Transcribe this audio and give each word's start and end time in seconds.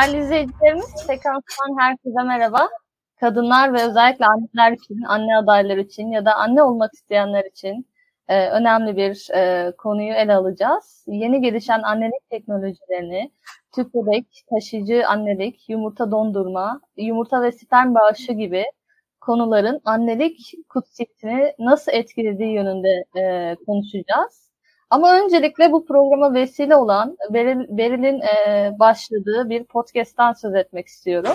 Değerli 0.00 0.18
izleyicilerimiz, 0.24 0.84
Sekans'tan 1.06 1.80
herkese 1.80 2.22
merhaba. 2.26 2.68
Kadınlar 3.20 3.72
ve 3.74 3.82
özellikle 3.82 4.26
anneler 4.26 4.72
için, 4.72 5.02
anne 5.02 5.36
adayları 5.36 5.80
için 5.80 6.10
ya 6.10 6.24
da 6.24 6.34
anne 6.34 6.62
olmak 6.62 6.94
isteyenler 6.94 7.44
için 7.44 7.86
e, 8.28 8.50
önemli 8.50 8.96
bir 8.96 9.28
e, 9.34 9.72
konuyu 9.78 10.12
ele 10.12 10.34
alacağız. 10.34 11.04
Yeni 11.06 11.40
gelişen 11.40 11.82
annelik 11.82 12.30
teknolojilerini, 12.30 13.30
tüp 13.74 13.94
bebek, 13.94 14.26
taşıyıcı 14.50 15.08
annelik, 15.08 15.68
yumurta 15.68 16.10
dondurma, 16.10 16.80
yumurta 16.96 17.42
ve 17.42 17.52
sperm 17.52 17.94
bağışı 17.94 18.32
gibi 18.32 18.64
konuların 19.20 19.80
annelik 19.84 20.52
kutsiyetini 20.68 21.52
nasıl 21.58 21.92
etkilediği 21.92 22.52
yönünde 22.52 23.04
e, 23.20 23.56
konuşacağız. 23.66 24.39
Ama 24.90 25.20
öncelikle 25.20 25.72
bu 25.72 25.86
programa 25.86 26.34
vesile 26.34 26.76
olan 26.76 27.16
Beril, 27.30 27.66
Beril'in 27.68 28.20
e, 28.20 28.72
başladığı 28.78 29.50
bir 29.50 29.64
podcast'tan 29.64 30.32
söz 30.32 30.54
etmek 30.54 30.86
istiyorum. 30.86 31.32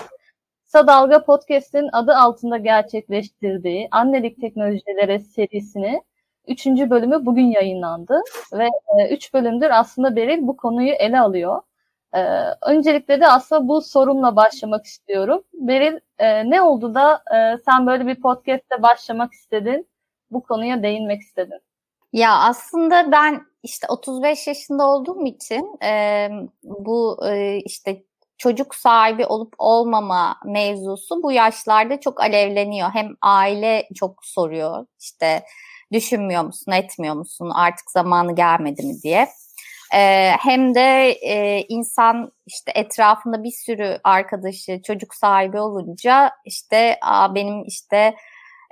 Kısa 0.64 0.86
Dalga 0.86 1.24
Podcast'in 1.24 1.88
adı 1.92 2.14
altında 2.14 2.56
gerçekleştirdiği 2.56 3.88
Annelik 3.90 4.40
Teknolojileri 4.40 5.20
serisini 5.20 6.02
3. 6.48 6.66
bölümü 6.66 7.26
bugün 7.26 7.46
yayınlandı 7.46 8.20
ve 8.52 8.68
3 9.10 9.28
e, 9.28 9.32
bölümdür 9.32 9.70
aslında 9.70 10.16
Beril 10.16 10.38
bu 10.46 10.56
konuyu 10.56 10.92
ele 10.92 11.20
alıyor. 11.20 11.62
E, 12.14 12.20
öncelikle 12.62 13.20
de 13.20 13.28
aslında 13.28 13.68
bu 13.68 13.82
sorumla 13.82 14.36
başlamak 14.36 14.84
istiyorum. 14.84 15.42
Beril 15.52 15.98
e, 16.18 16.50
ne 16.50 16.62
oldu 16.62 16.94
da 16.94 17.22
e, 17.36 17.58
sen 17.64 17.86
böyle 17.86 18.06
bir 18.06 18.20
podcast'te 18.20 18.82
başlamak 18.82 19.32
istedin, 19.32 19.88
bu 20.30 20.42
konuya 20.42 20.82
değinmek 20.82 21.20
istedin? 21.20 21.65
Ya 22.16 22.38
aslında 22.38 23.12
ben 23.12 23.46
işte 23.62 23.86
35 23.90 24.46
yaşında 24.46 24.86
olduğum 24.86 25.26
için 25.26 25.82
e, 25.84 26.28
bu 26.62 27.18
e, 27.28 27.58
işte 27.64 28.02
çocuk 28.38 28.74
sahibi 28.74 29.26
olup 29.26 29.54
olmama 29.58 30.36
mevzusu 30.44 31.22
bu 31.22 31.32
yaşlarda 31.32 32.00
çok 32.00 32.20
alevleniyor. 32.20 32.90
Hem 32.92 33.14
aile 33.22 33.88
çok 33.94 34.24
soruyor 34.24 34.86
işte 35.00 35.42
düşünmüyor 35.92 36.42
musun, 36.44 36.72
etmiyor 36.72 37.14
musun, 37.14 37.50
artık 37.54 37.90
zamanı 37.90 38.34
gelmedi 38.34 38.82
mi 38.86 38.94
diye. 39.02 39.28
Ee, 39.94 40.30
hem 40.40 40.74
de 40.74 41.10
e, 41.10 41.64
insan 41.68 42.32
işte 42.46 42.72
etrafında 42.74 43.44
bir 43.44 43.52
sürü 43.52 44.00
arkadaşı 44.04 44.82
çocuk 44.82 45.14
sahibi 45.14 45.60
olunca 45.60 46.30
işte 46.44 46.98
Aa, 47.02 47.34
benim 47.34 47.64
işte 47.64 48.14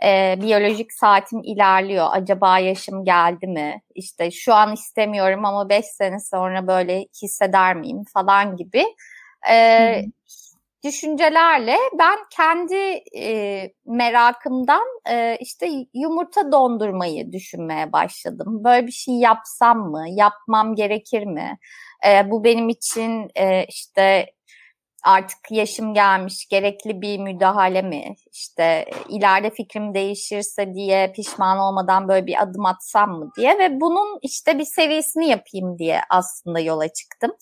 e, 0.05 0.37
biyolojik 0.43 0.93
saatim 0.93 1.43
ilerliyor. 1.43 2.07
Acaba 2.11 2.59
yaşım 2.59 3.05
geldi 3.05 3.47
mi? 3.47 3.83
İşte 3.95 4.31
şu 4.31 4.55
an 4.55 4.73
istemiyorum 4.75 5.45
ama 5.45 5.69
5 5.69 5.85
sene 5.87 6.21
sonra 6.21 6.67
böyle 6.67 7.07
hisseder 7.23 7.77
miyim 7.77 8.05
falan 8.15 8.57
gibi. 8.57 8.85
E, 9.51 10.03
hmm 10.05 10.11
düşüncelerle 10.85 11.77
ben 11.99 12.19
kendi 12.31 12.75
e, 13.19 13.73
merakımdan 13.87 14.85
e, 15.11 15.37
işte 15.41 15.69
yumurta 15.95 16.53
dondurmayı 16.53 17.33
düşünmeye 17.33 17.93
başladım. 17.93 18.65
Böyle 18.65 18.87
bir 18.87 18.93
şey 18.93 19.15
yapsam 19.15 19.79
mı? 19.79 20.05
Yapmam 20.09 20.75
gerekir 20.75 21.25
mi? 21.27 21.59
E, 22.09 22.31
bu 22.31 22.45
benim 22.45 22.69
için 22.69 23.31
e, 23.35 23.65
işte 23.65 24.27
artık 25.05 25.39
yaşım 25.51 25.95
gelmiş 25.95 26.49
gerekli 26.49 27.01
bir 27.01 27.19
müdahale 27.19 27.83
mi? 27.83 28.15
İşte 28.33 28.85
ileride 29.09 29.51
fikrim 29.51 29.95
değişirse 29.95 30.75
diye 30.75 31.13
pişman 31.13 31.59
olmadan 31.59 32.09
böyle 32.09 32.27
bir 32.27 32.43
adım 32.43 32.67
atsam 32.67 33.11
mı 33.11 33.31
diye 33.37 33.59
ve 33.59 33.81
bunun 33.81 34.19
işte 34.23 34.59
bir 34.59 34.65
serisini 34.65 35.29
yapayım 35.29 35.79
diye 35.79 36.01
aslında 36.11 36.61
yola 36.61 36.89
çıktım. 36.89 37.33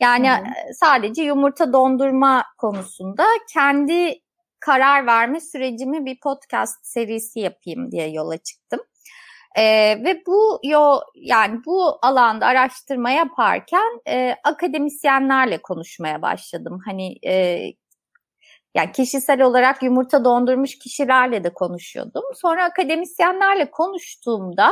Yani 0.00 0.30
Hı-hı. 0.30 0.74
sadece 0.80 1.22
yumurta 1.22 1.72
dondurma 1.72 2.44
konusunda 2.58 3.24
kendi 3.52 4.20
karar 4.60 5.06
verme 5.06 5.40
sürecimi 5.40 6.04
bir 6.04 6.20
podcast 6.20 6.86
serisi 6.86 7.40
yapayım 7.40 7.92
diye 7.92 8.10
yola 8.10 8.36
çıktım. 8.38 8.80
Ee, 9.58 10.04
ve 10.04 10.22
bu 10.26 10.60
yo 10.62 11.00
yani 11.14 11.60
bu 11.66 11.98
alanda 12.02 12.46
araştırma 12.46 13.10
yaparken 13.10 14.00
e, 14.08 14.36
akademisyenlerle 14.44 15.62
konuşmaya 15.62 16.22
başladım. 16.22 16.80
Hani 16.84 17.18
e, 17.26 17.62
yani 18.74 18.92
kişisel 18.92 19.42
olarak 19.42 19.82
yumurta 19.82 20.24
dondurmuş 20.24 20.78
kişilerle 20.78 21.44
de 21.44 21.54
konuşuyordum. 21.54 22.22
Sonra 22.34 22.64
akademisyenlerle 22.64 23.70
konuştuğumda 23.70 24.70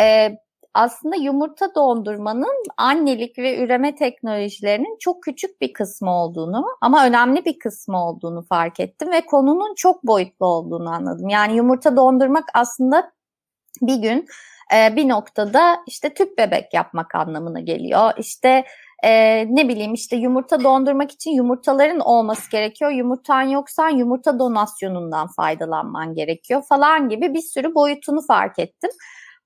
e, 0.00 0.30
aslında 0.74 1.16
yumurta 1.16 1.74
dondurmanın 1.74 2.64
annelik 2.76 3.38
ve 3.38 3.58
üreme 3.58 3.94
teknolojilerinin 3.94 4.96
çok 5.00 5.22
küçük 5.22 5.60
bir 5.60 5.72
kısmı 5.72 6.10
olduğunu 6.10 6.64
ama 6.80 7.06
önemli 7.06 7.44
bir 7.44 7.58
kısmı 7.58 8.06
olduğunu 8.06 8.42
fark 8.42 8.80
ettim 8.80 9.10
ve 9.12 9.26
konunun 9.26 9.74
çok 9.74 10.06
boyutlu 10.06 10.46
olduğunu 10.46 10.90
anladım. 10.90 11.28
Yani 11.28 11.56
yumurta 11.56 11.96
dondurmak 11.96 12.44
aslında 12.54 13.12
bir 13.82 13.96
gün 13.96 14.26
e, 14.74 14.96
bir 14.96 15.08
noktada 15.08 15.78
işte 15.86 16.14
tüp 16.14 16.38
bebek 16.38 16.74
yapmak 16.74 17.14
anlamına 17.14 17.60
geliyor. 17.60 18.12
İşte 18.18 18.64
e, 19.04 19.44
ne 19.54 19.68
bileyim 19.68 19.94
işte 19.94 20.16
yumurta 20.16 20.64
dondurmak 20.64 21.10
için 21.10 21.30
yumurtaların 21.30 22.00
olması 22.00 22.50
gerekiyor. 22.50 22.90
Yumurtan 22.90 23.42
yoksan 23.42 23.88
yumurta 23.88 24.38
donasyonundan 24.38 25.28
faydalanman 25.36 26.14
gerekiyor 26.14 26.62
falan 26.68 27.08
gibi 27.08 27.34
bir 27.34 27.42
sürü 27.42 27.74
boyutunu 27.74 28.20
fark 28.26 28.58
ettim. 28.58 28.90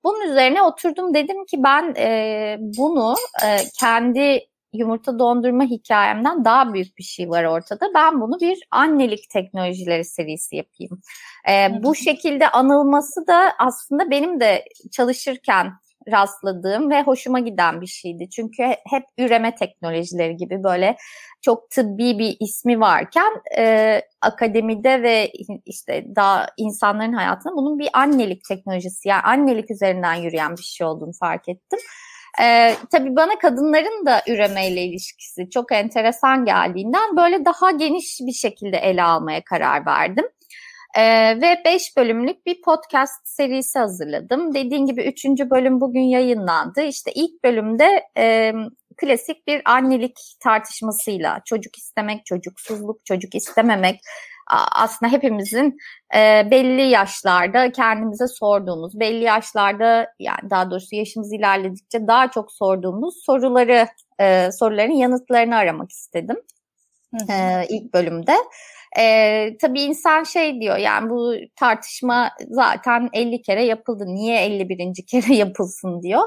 Bunun 0.03 0.21
üzerine 0.21 0.61
oturdum 0.61 1.13
dedim 1.13 1.45
ki 1.45 1.63
ben 1.63 1.93
e, 1.97 2.57
bunu 2.59 3.15
e, 3.45 3.57
kendi 3.79 4.39
yumurta 4.73 5.19
dondurma 5.19 5.63
hikayemden 5.63 6.45
daha 6.45 6.73
büyük 6.73 6.97
bir 6.97 7.03
şey 7.03 7.29
var 7.29 7.43
ortada. 7.43 7.85
Ben 7.95 8.21
bunu 8.21 8.39
bir 8.39 8.59
annelik 8.71 9.29
teknolojileri 9.29 10.05
serisi 10.05 10.55
yapayım. 10.55 11.01
E, 11.49 11.83
bu 11.83 11.95
şekilde 11.95 12.49
anılması 12.49 13.27
da 13.27 13.53
aslında 13.59 14.11
benim 14.11 14.39
de 14.39 14.65
çalışırken 14.91 15.73
rastladığım 16.11 16.89
ve 16.89 17.03
hoşuma 17.03 17.39
giden 17.39 17.81
bir 17.81 17.87
şeydi. 17.87 18.29
Çünkü 18.29 18.63
hep 18.63 19.03
üreme 19.17 19.55
teknolojileri 19.55 20.37
gibi 20.37 20.63
böyle 20.63 20.97
çok 21.41 21.69
tıbbi 21.69 22.19
bir 22.19 22.37
ismi 22.39 22.79
varken 22.79 23.33
e, 23.57 24.01
akademide 24.21 25.03
ve 25.03 25.31
işte 25.65 26.05
daha 26.15 26.47
insanların 26.57 27.13
hayatında 27.13 27.55
bunun 27.55 27.79
bir 27.79 27.89
annelik 27.93 28.43
teknolojisi 28.47 29.09
yani 29.09 29.21
annelik 29.21 29.71
üzerinden 29.71 30.13
yürüyen 30.13 30.57
bir 30.57 30.63
şey 30.63 30.87
olduğunu 30.87 31.11
fark 31.19 31.49
ettim. 31.49 31.79
Ee, 32.41 32.75
tabii 32.91 33.15
bana 33.15 33.39
kadınların 33.39 34.05
da 34.05 34.21
üremeyle 34.27 34.83
ilişkisi 34.83 35.49
çok 35.49 35.71
enteresan 35.71 36.45
geldiğinden 36.45 37.17
böyle 37.17 37.45
daha 37.45 37.71
geniş 37.71 38.19
bir 38.21 38.33
şekilde 38.33 38.77
ele 38.77 39.03
almaya 39.03 39.43
karar 39.43 39.85
verdim. 39.85 40.25
Ee, 40.97 41.41
ve 41.41 41.61
5 41.65 41.97
bölümlük 41.97 42.45
bir 42.45 42.61
podcast 42.61 43.27
serisi 43.27 43.79
hazırladım. 43.79 44.53
Dediğim 44.53 44.87
gibi 44.87 45.03
3. 45.03 45.25
bölüm 45.25 45.81
bugün 45.81 46.01
yayınlandı. 46.01 46.81
İşte 46.81 47.11
ilk 47.15 47.43
bölümde 47.43 48.03
e, 48.17 48.53
klasik 48.97 49.47
bir 49.47 49.61
annelik 49.65 50.17
tartışmasıyla 50.43 51.41
çocuk 51.45 51.77
istemek, 51.77 52.25
çocuksuzluk, 52.25 53.05
çocuk 53.05 53.35
istememek 53.35 53.99
aslında 54.47 55.11
hepimizin 55.11 55.77
e, 56.15 56.51
belli 56.51 56.81
yaşlarda 56.81 57.71
kendimize 57.71 58.27
sorduğumuz, 58.27 58.99
belli 58.99 59.23
yaşlarda 59.23 60.07
yani 60.19 60.49
daha 60.49 60.71
doğrusu 60.71 60.95
yaşımız 60.95 61.33
ilerledikçe 61.33 62.07
daha 62.07 62.31
çok 62.31 62.51
sorduğumuz 62.51 63.23
soruları, 63.25 63.87
e, 64.19 64.51
soruların 64.51 64.91
yanıtlarını 64.91 65.55
aramak 65.55 65.91
istedim 65.91 66.37
e, 67.29 67.65
ilk 67.69 67.93
bölümde. 67.93 68.33
E, 68.99 69.57
tabii 69.61 69.81
insan 69.81 70.23
şey 70.23 70.61
diyor 70.61 70.77
yani 70.77 71.09
bu 71.09 71.33
tartışma 71.55 72.31
zaten 72.49 73.09
50 73.13 73.41
kere 73.41 73.63
yapıldı. 73.65 74.05
Niye 74.07 74.45
51. 74.45 74.93
kere 75.07 75.35
yapılsın 75.35 76.01
diyor. 76.01 76.21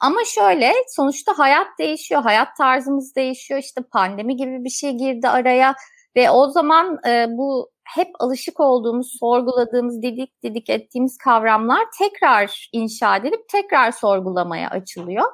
Ama 0.00 0.20
şöyle 0.34 0.72
sonuçta 0.88 1.38
hayat 1.38 1.66
değişiyor, 1.78 2.22
hayat 2.22 2.56
tarzımız 2.58 3.16
değişiyor. 3.16 3.60
İşte 3.60 3.80
pandemi 3.92 4.36
gibi 4.36 4.64
bir 4.64 4.70
şey 4.70 4.92
girdi 4.92 5.28
araya 5.28 5.74
ve 6.16 6.30
o 6.30 6.50
zaman 6.50 6.98
e, 7.08 7.26
bu 7.30 7.70
hep 7.84 8.08
alışık 8.18 8.60
olduğumuz, 8.60 9.16
sorguladığımız, 9.20 10.02
didik 10.02 10.42
didik 10.42 10.70
ettiğimiz 10.70 11.18
kavramlar 11.18 11.84
tekrar 11.98 12.68
inşa 12.72 13.16
edilip 13.16 13.48
tekrar 13.48 13.92
sorgulamaya 13.92 14.70
açılıyor. 14.70 15.24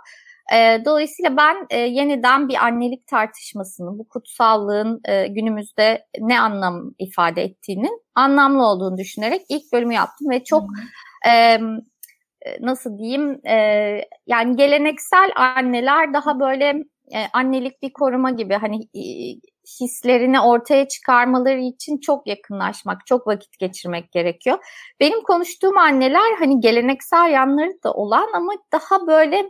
E, 0.54 0.84
dolayısıyla 0.84 1.36
ben 1.36 1.66
e, 1.70 1.78
yeniden 1.78 2.48
bir 2.48 2.54
annelik 2.54 3.06
tartışmasının, 3.06 3.98
bu 3.98 4.08
kutsallığın 4.08 5.00
e, 5.04 5.26
günümüzde 5.26 6.06
ne 6.20 6.40
anlam 6.40 6.94
ifade 6.98 7.42
ettiğinin 7.42 8.02
anlamlı 8.14 8.66
olduğunu 8.66 8.98
düşünerek 8.98 9.42
ilk 9.48 9.72
bölümü 9.72 9.94
yaptım 9.94 10.30
ve 10.30 10.44
çok 10.44 10.64
e, 11.28 11.58
nasıl 12.60 12.98
diyeyim 12.98 13.40
e, 13.46 13.56
yani 14.26 14.56
geleneksel 14.56 15.30
anneler 15.36 16.14
daha 16.14 16.40
böyle 16.40 16.84
e, 17.14 17.18
annelik 17.32 17.82
bir 17.82 17.92
koruma 17.92 18.30
gibi 18.30 18.54
hani 18.54 18.82
e, 18.82 19.02
hislerini 19.80 20.40
ortaya 20.40 20.88
çıkarmaları 20.88 21.60
için 21.60 21.98
çok 21.98 22.26
yakınlaşmak, 22.26 23.06
çok 23.06 23.26
vakit 23.26 23.58
geçirmek 23.58 24.12
gerekiyor. 24.12 24.58
Benim 25.00 25.22
konuştuğum 25.22 25.78
anneler 25.78 26.36
hani 26.38 26.60
geleneksel 26.60 27.30
yanları 27.30 27.82
da 27.84 27.92
olan 27.92 28.28
ama 28.34 28.52
daha 28.72 29.06
böyle 29.06 29.44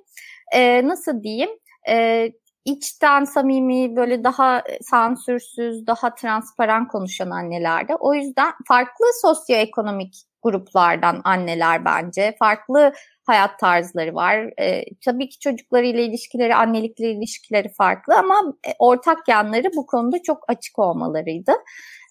e, 0.54 0.88
nasıl 0.88 1.22
diyeyim 1.22 1.50
e, 1.88 2.28
içten 2.68 3.24
samimi 3.24 3.96
böyle 3.96 4.24
daha 4.24 4.62
sansürsüz, 4.82 5.86
daha 5.86 6.14
transparan 6.14 6.88
konuşan 6.88 7.30
annelerde. 7.30 7.96
O 7.96 8.14
yüzden 8.14 8.52
farklı 8.68 9.06
sosyoekonomik 9.22 10.14
gruplardan 10.42 11.20
anneler 11.24 11.84
bence. 11.84 12.36
Farklı 12.38 12.92
hayat 13.26 13.58
tarzları 13.58 14.14
var. 14.14 14.50
E, 14.60 14.84
tabii 15.04 15.28
ki 15.28 15.38
çocuklarıyla 15.38 16.00
ilişkileri, 16.00 16.54
annelikle 16.54 17.10
ilişkileri 17.12 17.68
farklı 17.68 18.14
ama 18.14 18.54
e, 18.66 18.70
ortak 18.78 19.28
yanları 19.28 19.68
bu 19.76 19.86
konuda 19.86 20.22
çok 20.22 20.44
açık 20.48 20.78
olmalarıydı. 20.78 21.52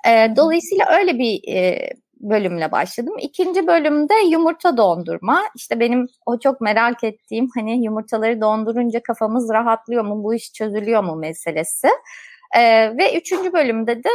E, 0.07 0.35
dolayısıyla 0.35 0.85
öyle 0.99 1.19
bir 1.19 1.53
e, 1.53 1.89
bölümle 2.21 2.71
başladım. 2.71 3.13
İkinci 3.19 3.67
bölümde 3.67 4.13
yumurta 4.29 4.77
dondurma. 4.77 5.41
İşte 5.55 5.79
benim 5.79 6.07
o 6.25 6.39
çok 6.39 6.61
merak 6.61 7.03
ettiğim 7.03 7.47
hani 7.55 7.83
yumurtaları 7.83 8.41
dondurunca 8.41 9.03
kafamız 9.03 9.49
rahatlıyor 9.53 10.05
mu, 10.05 10.23
bu 10.23 10.33
iş 10.33 10.53
çözülüyor 10.53 11.03
mu 11.03 11.15
meselesi. 11.15 11.87
Ee, 12.55 12.97
ve 12.97 13.17
üçüncü 13.17 13.53
bölümde 13.53 14.03
de 14.03 14.09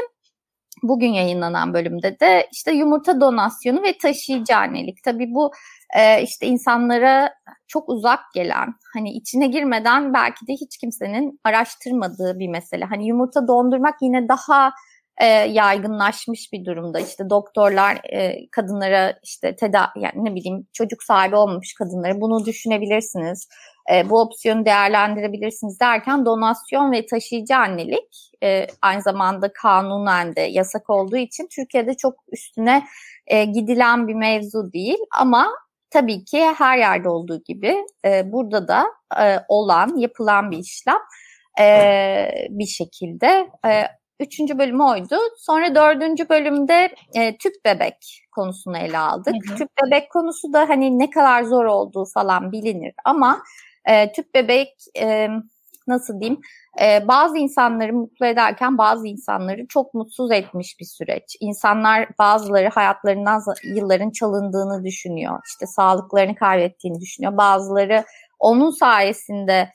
bugün 0.82 1.08
yayınlanan 1.08 1.74
bölümde 1.74 2.20
de 2.20 2.48
işte 2.52 2.72
yumurta 2.72 3.20
donasyonu 3.20 3.82
ve 3.82 3.98
taşıyıcı 3.98 4.56
annelik. 4.56 5.02
Tabii 5.04 5.34
bu 5.34 5.52
e, 5.98 6.22
işte 6.22 6.46
insanlara 6.46 7.34
çok 7.66 7.88
uzak 7.88 8.20
gelen, 8.34 8.74
hani 8.94 9.10
içine 9.10 9.46
girmeden 9.46 10.14
belki 10.14 10.46
de 10.46 10.52
hiç 10.52 10.78
kimsenin 10.78 11.40
araştırmadığı 11.44 12.38
bir 12.38 12.48
mesele. 12.48 12.84
Hani 12.84 13.06
yumurta 13.06 13.48
dondurmak 13.48 13.94
yine 14.02 14.28
daha 14.28 14.72
e, 15.20 15.26
yaygınlaşmış 15.26 16.52
bir 16.52 16.64
durumda. 16.64 17.00
İşte 17.00 17.30
doktorlar 17.30 18.00
e, 18.12 18.50
kadınlara 18.50 19.18
işte 19.22 19.56
tedavi 19.56 19.88
yani 19.96 20.24
ne 20.24 20.34
bileyim 20.34 20.66
çocuk 20.72 21.02
sahibi 21.02 21.36
olmamış 21.36 21.74
kadınlara 21.74 22.20
bunu 22.20 22.46
düşünebilirsiniz. 22.46 23.48
E, 23.92 24.10
bu 24.10 24.20
opsiyonu 24.20 24.64
değerlendirebilirsiniz 24.64 25.80
derken 25.80 26.26
donasyon 26.26 26.92
ve 26.92 27.06
taşıyıcı 27.06 27.56
annelik 27.56 28.30
e, 28.42 28.66
aynı 28.82 29.02
zamanda 29.02 29.52
kanunen 29.52 30.36
de 30.36 30.40
yasak 30.40 30.90
olduğu 30.90 31.16
için 31.16 31.48
Türkiye'de 31.56 31.94
çok 31.94 32.14
üstüne 32.32 32.84
e, 33.26 33.44
gidilen 33.44 34.08
bir 34.08 34.14
mevzu 34.14 34.72
değil 34.72 34.98
ama 35.18 35.48
tabii 35.90 36.24
ki 36.24 36.44
her 36.58 36.78
yerde 36.78 37.08
olduğu 37.08 37.42
gibi 37.44 37.76
e, 38.04 38.32
burada 38.32 38.68
da 38.68 38.84
e, 39.20 39.38
olan 39.48 39.96
yapılan 39.96 40.50
bir 40.50 40.58
işlem 40.58 40.98
e, 41.60 42.48
bir 42.50 42.66
şekilde 42.66 43.48
e, 43.66 43.84
Üçüncü 44.22 44.58
bölüm 44.58 44.80
oydu. 44.80 45.16
Sonra 45.38 45.74
dördüncü 45.74 46.28
bölümde 46.28 46.94
e, 47.14 47.36
tüp 47.36 47.54
bebek 47.64 48.22
konusunu 48.32 48.78
ele 48.78 48.98
aldık. 48.98 49.34
Hı 49.48 49.52
hı. 49.52 49.56
Tüp 49.56 49.68
bebek 49.86 50.10
konusu 50.10 50.52
da 50.52 50.68
hani 50.68 50.98
ne 50.98 51.10
kadar 51.10 51.42
zor 51.42 51.64
olduğu 51.64 52.04
falan 52.04 52.52
bilinir 52.52 52.94
ama 53.04 53.42
e, 53.84 54.12
tüp 54.12 54.34
bebek 54.34 54.68
e, 54.98 55.28
nasıl 55.86 56.20
diyeyim 56.20 56.40
e, 56.80 57.08
bazı 57.08 57.38
insanları 57.38 57.92
mutlu 57.92 58.26
ederken 58.26 58.78
bazı 58.78 59.06
insanları 59.06 59.66
çok 59.68 59.94
mutsuz 59.94 60.30
etmiş 60.30 60.80
bir 60.80 60.84
süreç. 60.84 61.36
İnsanlar 61.40 62.08
bazıları 62.18 62.68
hayatlarından 62.68 63.42
yılların 63.64 64.10
çalındığını 64.10 64.84
düşünüyor. 64.84 65.40
İşte 65.46 65.66
sağlıklarını 65.66 66.34
kaybettiğini 66.34 67.00
düşünüyor. 67.00 67.36
Bazıları 67.36 68.04
onun 68.38 68.70
sayesinde 68.70 69.68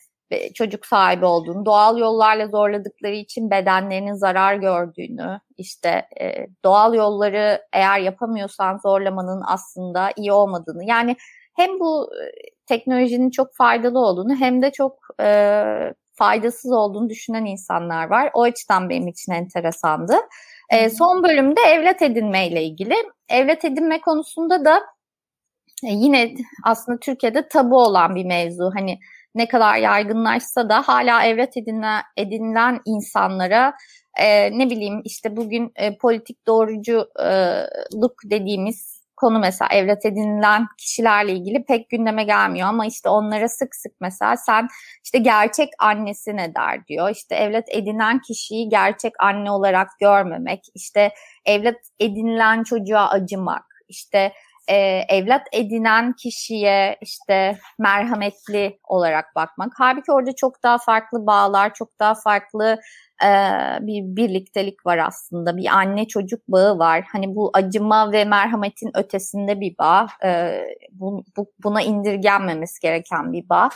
çocuk 0.53 0.85
sahibi 0.85 1.25
olduğunu, 1.25 1.65
doğal 1.65 1.97
yollarla 1.97 2.47
zorladıkları 2.47 3.15
için 3.15 3.51
bedenlerinin 3.51 4.13
zarar 4.13 4.55
gördüğünü, 4.55 5.39
işte 5.57 6.07
e, 6.21 6.47
doğal 6.65 6.93
yolları 6.93 7.61
eğer 7.73 7.99
yapamıyorsan 7.99 8.77
zorlamanın 8.77 9.43
aslında 9.47 10.11
iyi 10.15 10.31
olmadığını. 10.31 10.85
Yani 10.85 11.15
hem 11.55 11.79
bu 11.79 12.09
e, 12.13 12.25
teknolojinin 12.65 13.29
çok 13.29 13.55
faydalı 13.55 13.99
olduğunu 13.99 14.35
hem 14.35 14.61
de 14.61 14.71
çok 14.71 14.99
e, 15.21 15.63
faydasız 16.13 16.71
olduğunu 16.71 17.09
düşünen 17.09 17.45
insanlar 17.45 18.07
var. 18.09 18.31
O 18.33 18.43
açıdan 18.43 18.89
benim 18.89 19.07
için 19.07 19.31
enteresandı. 19.31 20.15
E, 20.69 20.89
son 20.89 21.23
bölümde 21.23 21.61
evlat 21.61 22.01
edinme 22.01 22.47
ile 22.47 22.63
ilgili. 22.63 22.95
Evlat 23.29 23.65
edinme 23.65 24.01
konusunda 24.01 24.65
da 24.65 24.77
e, 25.83 25.87
yine 25.87 26.35
aslında 26.63 26.99
Türkiye'de 26.99 27.47
tabu 27.47 27.77
olan 27.77 28.15
bir 28.15 28.25
mevzu. 28.25 28.71
Hani 28.75 28.99
ne 29.37 29.47
kadar 29.47 29.75
yaygınlaşsa 29.75 30.69
da 30.69 30.81
hala 30.81 31.23
evlat 31.25 31.57
edinilen, 31.57 32.01
edinilen 32.17 32.79
insanlara 32.85 33.73
e, 34.19 34.57
ne 34.59 34.69
bileyim 34.69 35.01
işte 35.05 35.37
bugün 35.37 35.71
e, 35.75 35.97
politik 35.97 36.47
doğruculuk 36.47 38.15
dediğimiz 38.25 38.97
konu 39.17 39.39
mesela 39.39 39.69
evlat 39.71 40.05
edinilen 40.05 40.67
kişilerle 40.77 41.33
ilgili 41.33 41.65
pek 41.65 41.89
gündeme 41.89 42.23
gelmiyor 42.23 42.67
ama 42.67 42.85
işte 42.85 43.09
onlara 43.09 43.47
sık 43.47 43.75
sık 43.75 43.91
mesela 44.01 44.37
sen 44.37 44.67
işte 45.03 45.17
gerçek 45.17 45.69
annesi 45.79 46.35
ne 46.35 46.55
der 46.55 46.87
diyor. 46.87 47.09
İşte 47.09 47.35
evlat 47.35 47.65
edinen 47.69 48.21
kişiyi 48.21 48.69
gerçek 48.69 49.13
anne 49.19 49.51
olarak 49.51 49.87
görmemek, 49.99 50.59
işte 50.75 51.11
evlat 51.45 51.75
edinilen 51.99 52.63
çocuğa 52.63 53.09
acımak, 53.09 53.65
işte 53.87 54.31
e, 54.67 54.75
evlat 55.09 55.47
edinen 55.51 56.13
kişiye 56.13 56.97
işte 57.01 57.57
merhametli 57.79 58.79
olarak 58.83 59.35
bakmak. 59.35 59.73
Halbuki 59.77 60.11
orada 60.11 60.35
çok 60.35 60.63
daha 60.63 60.77
farklı 60.77 61.27
bağlar, 61.27 61.73
çok 61.73 61.99
daha 61.99 62.15
farklı 62.15 62.79
e, 63.23 63.29
bir 63.81 64.03
birliktelik 64.15 64.85
var 64.85 64.97
aslında. 64.97 65.57
Bir 65.57 65.65
anne 65.65 66.07
çocuk 66.07 66.47
bağı 66.47 66.79
var. 66.79 67.05
Hani 67.11 67.35
bu 67.35 67.51
acıma 67.53 68.11
ve 68.11 68.25
merhametin 68.25 68.91
ötesinde 68.97 69.61
bir 69.61 69.77
bağ. 69.77 70.07
E, 70.23 70.61
bu, 70.91 71.23
bu, 71.37 71.51
buna 71.63 71.81
indirgenmemesi 71.81 72.81
gereken 72.81 73.33
bir 73.33 73.49
bağ. 73.49 73.69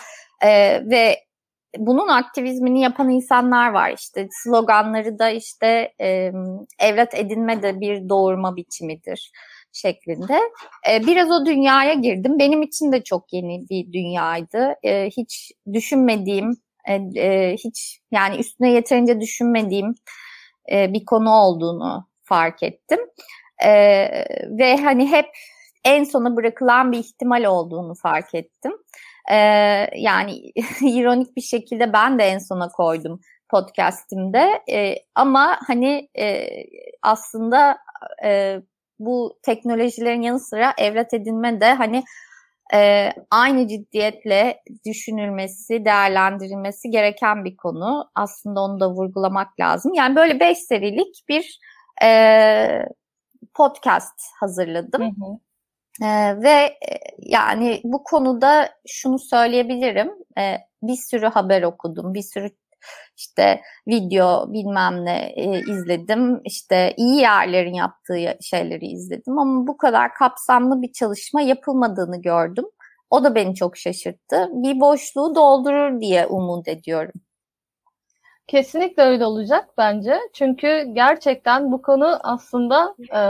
E, 0.44 0.50
ve 0.90 1.31
bunun 1.78 2.08
aktivizmini 2.08 2.82
yapan 2.82 3.10
insanlar 3.10 3.70
var 3.70 3.94
işte 3.98 4.28
sloganları 4.32 5.20
da 5.20 5.30
işte 5.30 5.94
e, 6.02 6.32
evlat 6.80 7.16
edinme 7.16 7.64
de 7.64 7.80
bir 7.80 8.10
doğurma 8.10 8.56
biçimidir 8.56 9.32
şeklinde. 9.72 10.40
E, 10.90 11.08
biraz 11.08 11.32
o 11.32 11.46
dünyaya 11.46 11.94
girdim. 11.94 12.40
Benim 12.40 12.62
için 12.62 12.92
de 12.92 13.04
çok 13.04 13.34
yeni 13.34 13.70
bir 13.70 13.94
dünyaydı. 13.94 14.76
E, 14.84 15.10
hiç 15.18 15.52
düşünmediğim, 15.74 16.52
e, 16.88 16.94
e, 17.16 17.56
hiç 17.58 18.00
yani 18.12 18.38
üstüne 18.38 18.72
yeterince 18.72 19.22
düşünmediğim 19.22 19.96
e, 20.72 20.94
bir 20.94 21.06
konu 21.06 21.32
olduğunu 21.32 22.06
fark 22.24 22.64
ettim. 22.64 23.00
E, 23.66 23.72
ve 24.60 24.78
hani 24.78 25.12
hep 25.12 25.26
en 25.86 26.04
sona 26.04 26.36
bırakılan 26.36 26.92
bir 26.92 26.98
ihtimal 26.98 27.44
olduğunu 27.44 27.96
fark 27.96 28.36
ettim. 28.36 28.72
E, 29.30 29.36
yani 29.96 30.34
ironik 30.82 31.36
bir 31.36 31.42
şekilde 31.42 31.94
ben 31.94 32.20
de 32.20 32.24
en 32.24 32.38
sona 32.38 32.70
koydum 32.70 33.22
podcastimde. 33.50 34.62
E, 34.72 34.96
ama 35.16 35.60
hani 35.68 36.10
e, 36.20 36.48
aslında 37.02 37.78
e, 38.26 38.62
bu 39.00 39.40
teknolojilerin 39.44 40.22
yanı 40.22 40.40
sıra 40.40 40.74
evlat 40.78 41.14
edinme 41.14 41.62
de 41.62 41.74
hani 41.74 42.04
e, 42.74 43.10
aynı 43.32 43.68
ciddiyetle 43.68 44.62
düşünülmesi, 44.86 45.86
değerlendirilmesi 45.86 46.90
gereken 46.90 47.46
bir 47.46 47.58
konu. 47.58 48.10
Aslında 48.16 48.62
onu 48.62 48.80
da 48.80 48.92
vurgulamak 48.92 49.60
lazım. 49.60 49.94
Yani 49.94 50.16
böyle 50.16 50.40
beş 50.40 50.58
serilik 50.58 51.24
bir 51.30 51.60
e, 52.04 52.86
podcast 53.54 54.16
hazırladım. 54.40 55.02
Hı 55.02 55.06
hı. 55.06 55.40
Ee, 56.04 56.42
ve 56.42 56.78
yani 57.20 57.82
bu 57.84 58.04
konuda 58.04 58.70
şunu 58.88 59.20
söyleyebilirim. 59.20 60.12
Ee, 60.38 60.58
bir 60.84 60.96
sürü 60.96 61.26
haber 61.26 61.64
okudum, 61.64 62.14
bir 62.14 62.22
sürü 62.22 62.50
işte 63.18 63.62
video 63.88 64.54
bilmem 64.54 65.06
ne 65.06 65.34
e, 65.36 65.60
izledim. 65.60 66.42
İşte 66.46 66.94
iyi 66.98 67.20
yerlerin 67.22 67.74
yaptığı 67.74 68.38
şeyleri 68.42 68.86
izledim 68.86 69.40
ama 69.40 69.68
bu 69.68 69.78
kadar 69.78 70.14
kapsamlı 70.14 70.82
bir 70.82 70.92
çalışma 70.92 71.42
yapılmadığını 71.42 72.22
gördüm. 72.22 72.66
O 73.10 73.24
da 73.24 73.36
beni 73.36 73.56
çok 73.56 73.78
şaşırttı. 73.78 74.50
Bir 74.52 74.80
boşluğu 74.80 75.36
doldurur 75.36 76.02
diye 76.02 76.28
umut 76.28 76.68
ediyorum. 76.68 77.14
Kesinlikle 78.52 79.04
öyle 79.04 79.26
olacak 79.26 79.70
bence. 79.78 80.20
Çünkü 80.34 80.84
gerçekten 80.94 81.72
bu 81.72 81.82
konu 81.82 82.20
aslında 82.24 82.96
e, 83.16 83.22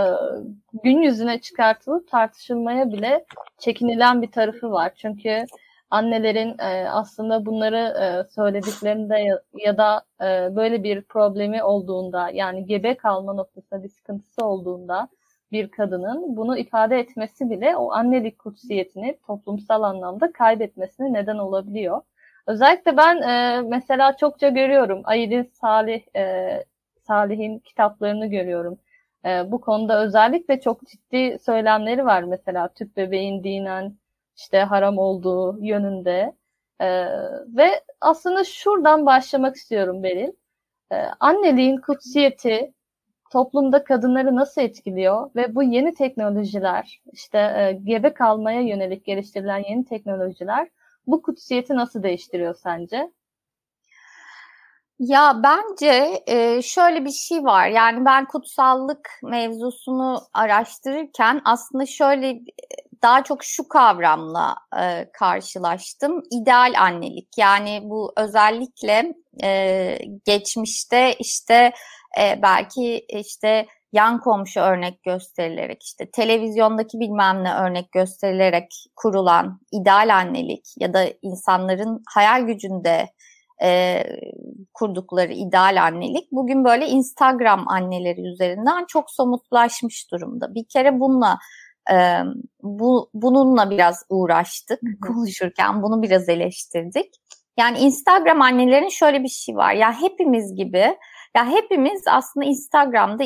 gün 0.84 1.02
yüzüne 1.02 1.42
çıkartılıp 1.42 2.08
tartışılmaya 2.08 2.92
bile 2.92 3.26
çekinilen 3.58 4.22
bir 4.22 4.32
tarafı 4.32 4.72
var. 4.72 4.92
Çünkü 4.96 5.46
annelerin 5.90 6.56
e, 6.60 6.90
aslında 6.90 7.46
bunları 7.46 7.78
e, 7.78 8.30
söylediklerinde 8.30 9.20
ya, 9.20 9.42
ya 9.54 9.78
da 9.78 10.02
e, 10.22 10.56
böyle 10.56 10.84
bir 10.84 11.02
problemi 11.02 11.64
olduğunda 11.64 12.30
yani 12.30 12.66
gebe 12.66 12.98
kalma 12.98 13.34
noktasında 13.34 13.84
bir 13.84 13.90
sıkıntısı 13.90 14.46
olduğunda 14.46 15.08
bir 15.52 15.72
kadının 15.72 16.38
bunu 16.38 16.58
ifade 16.58 17.00
etmesi 17.00 17.50
bile 17.50 17.76
o 17.78 17.92
annelik 17.92 18.40
kutsiyetini 18.40 19.18
toplumsal 19.28 19.84
anlamda 19.84 20.32
kaybetmesine 20.32 21.14
neden 21.14 21.38
olabiliyor. 21.38 22.02
Özellikle 22.48 22.98
ben 22.98 23.22
e, 23.22 23.62
mesela 23.62 24.18
çokça 24.18 24.50
görüyorum 24.50 25.02
Aydın 25.04 25.50
Salih 25.54 26.02
e, 26.16 26.64
Salih'in 27.08 27.60
kitaplarını 27.60 28.28
görüyorum. 28.28 28.78
E, 29.26 29.52
bu 29.52 29.62
konuda 29.62 30.04
özellikle 30.04 30.62
çok 30.62 30.88
ciddi 30.88 31.38
söylemleri 31.40 32.06
var 32.06 32.24
mesela 32.24 32.68
tüp 32.68 32.98
bebeğin 32.98 33.44
dinen 33.44 33.96
işte 34.38 34.60
haram 34.60 34.98
olduğu 34.98 35.58
yönünde. 35.62 36.34
Ee, 36.82 37.08
ve 37.48 37.82
aslında 38.02 38.44
şuradan 38.44 39.06
başlamak 39.06 39.56
istiyorum 39.56 40.04
Beril. 40.04 40.32
Ee, 40.92 40.96
anneliğin 41.20 41.78
kutsiyeti 41.78 42.74
toplumda 43.32 43.84
kadınları 43.84 44.36
nasıl 44.36 44.62
etkiliyor 44.62 45.30
ve 45.36 45.56
bu 45.56 45.64
yeni 45.64 45.94
teknolojiler, 45.94 47.02
işte 47.14 47.38
e, 47.40 47.74
gebe 47.84 48.14
kalmaya 48.14 48.62
yönelik 48.62 49.06
geliştirilen 49.06 49.64
yeni 49.70 49.86
teknolojiler 49.86 50.68
bu 51.08 51.22
kutsiyeti 51.22 51.76
nasıl 51.76 52.04
değiştiriyor 52.04 52.56
sence? 52.56 53.12
Ya 55.00 55.42
bence 55.44 56.24
e, 56.28 56.62
şöyle 56.62 57.06
bir 57.06 57.12
şey 57.12 57.44
var. 57.44 57.68
Yani 57.68 58.06
ben 58.06 58.26
kutsallık 58.26 59.10
mevzusunu 59.24 60.22
araştırırken 60.34 61.42
aslında 61.46 61.86
şöyle 61.86 62.40
daha 63.02 63.24
çok 63.24 63.44
şu 63.44 63.68
kavramla 63.68 64.56
e, 64.80 65.12
karşılaştım. 65.14 66.24
İdeal 66.32 66.74
annelik. 66.78 67.38
Yani 67.38 67.82
bu 67.84 68.14
özellikle 68.18 69.14
e, 69.44 69.98
geçmişte 70.26 71.16
işte 71.20 71.74
e, 72.20 72.42
belki 72.42 73.06
işte 73.10 73.66
yan 73.92 74.20
komşu 74.20 74.60
örnek 74.60 75.04
gösterilerek 75.04 75.84
işte 75.84 76.12
televizyondaki 76.12 77.00
bilmem 77.00 77.44
ne 77.44 77.54
örnek 77.54 77.92
gösterilerek 77.92 78.72
kurulan 78.96 79.60
ideal 79.72 80.16
annelik 80.16 80.66
ya 80.80 80.94
da 80.94 81.06
insanların 81.22 82.04
hayal 82.14 82.42
gücünde 82.42 83.08
e, 83.64 84.04
kurdukları 84.74 85.34
ideal 85.34 85.84
annelik 85.84 86.32
bugün 86.32 86.66
böyle 86.66 86.88
Instagram 86.88 87.68
anneleri 87.68 88.22
üzerinden 88.22 88.86
çok 88.88 89.12
somutlaşmış 89.12 90.12
durumda. 90.12 90.56
Bir 90.56 90.66
kere 90.70 91.00
bununla 91.00 91.38
e, 91.92 92.20
bu 92.64 93.10
bununla 93.14 93.70
biraz 93.70 94.06
uğraştık 94.10 94.80
konuşurken 95.08 95.84
bunu 95.84 96.02
biraz 96.02 96.30
eleştirdik. 96.30 97.16
Yani 97.60 97.80
Instagram 97.80 98.42
annelerin 98.42 98.90
şöyle 98.90 99.24
bir 99.24 99.28
şey 99.28 99.56
var. 99.56 99.74
Ya 99.74 100.02
hepimiz 100.02 100.56
gibi 100.56 100.98
ya 101.36 101.46
hepimiz 101.50 102.02
aslında 102.08 102.46
Instagram'da 102.46 103.24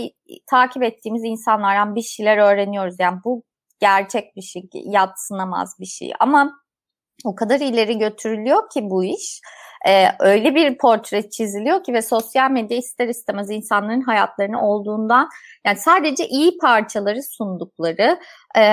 takip 0.50 0.84
ettiğimiz 0.84 1.24
insanlardan 1.24 1.96
bir 1.96 2.02
şeyler 2.02 2.38
öğreniyoruz. 2.38 2.96
Yani 3.00 3.20
bu 3.26 3.44
gerçek 3.80 4.36
bir 4.36 4.42
şey, 4.42 4.70
yatsınamaz 4.74 5.76
bir 5.80 5.86
şey. 5.86 6.14
Ama 6.20 6.52
o 7.26 7.36
kadar 7.36 7.60
ileri 7.60 7.98
götürülüyor 7.98 8.70
ki 8.74 8.80
bu 8.84 9.04
iş 9.04 9.42
e, 9.88 10.08
öyle 10.20 10.56
bir 10.56 10.78
portre 10.78 11.30
çiziliyor 11.30 11.84
ki 11.84 11.94
ve 11.94 12.02
sosyal 12.02 12.52
medya 12.52 12.78
ister 12.78 13.08
istemez 13.08 13.50
insanların 13.50 14.02
hayatlarını 14.02 14.62
olduğundan 14.62 15.30
yani 15.66 15.78
sadece 15.78 16.28
iyi 16.28 16.58
parçaları 16.58 17.24
sundukları 17.24 18.20
e, 18.56 18.64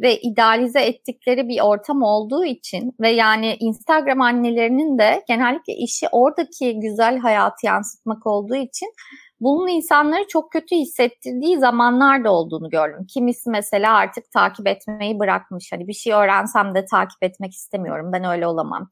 ve 0.00 0.20
idealize 0.20 0.80
ettikleri 0.80 1.48
bir 1.48 1.60
ortam 1.60 2.02
olduğu 2.02 2.44
için 2.44 2.94
ve 3.00 3.10
yani 3.10 3.56
Instagram 3.60 4.20
annelerinin 4.20 4.98
de 4.98 5.24
genellikle 5.28 5.74
işi 5.74 6.06
oradaki 6.12 6.80
güzel 6.80 7.18
hayatı 7.18 7.66
yansıtmak 7.66 8.26
olduğu 8.26 8.56
için 8.56 8.92
bunun 9.40 9.68
insanları 9.68 10.28
çok 10.28 10.52
kötü 10.52 10.76
hissettirdiği 10.76 11.58
zamanlar 11.58 12.24
da 12.24 12.32
olduğunu 12.32 12.70
gördüm. 12.70 13.06
Kimisi 13.14 13.50
mesela 13.50 13.94
artık 13.94 14.30
takip 14.30 14.66
etmeyi 14.66 15.18
bırakmış. 15.18 15.72
Hani 15.72 15.88
bir 15.88 15.92
şey 15.92 16.12
öğrensem 16.12 16.74
de 16.74 16.84
takip 16.84 17.22
etmek 17.22 17.52
istemiyorum. 17.52 18.10
Ben 18.12 18.24
öyle 18.24 18.46
olamam. 18.46 18.90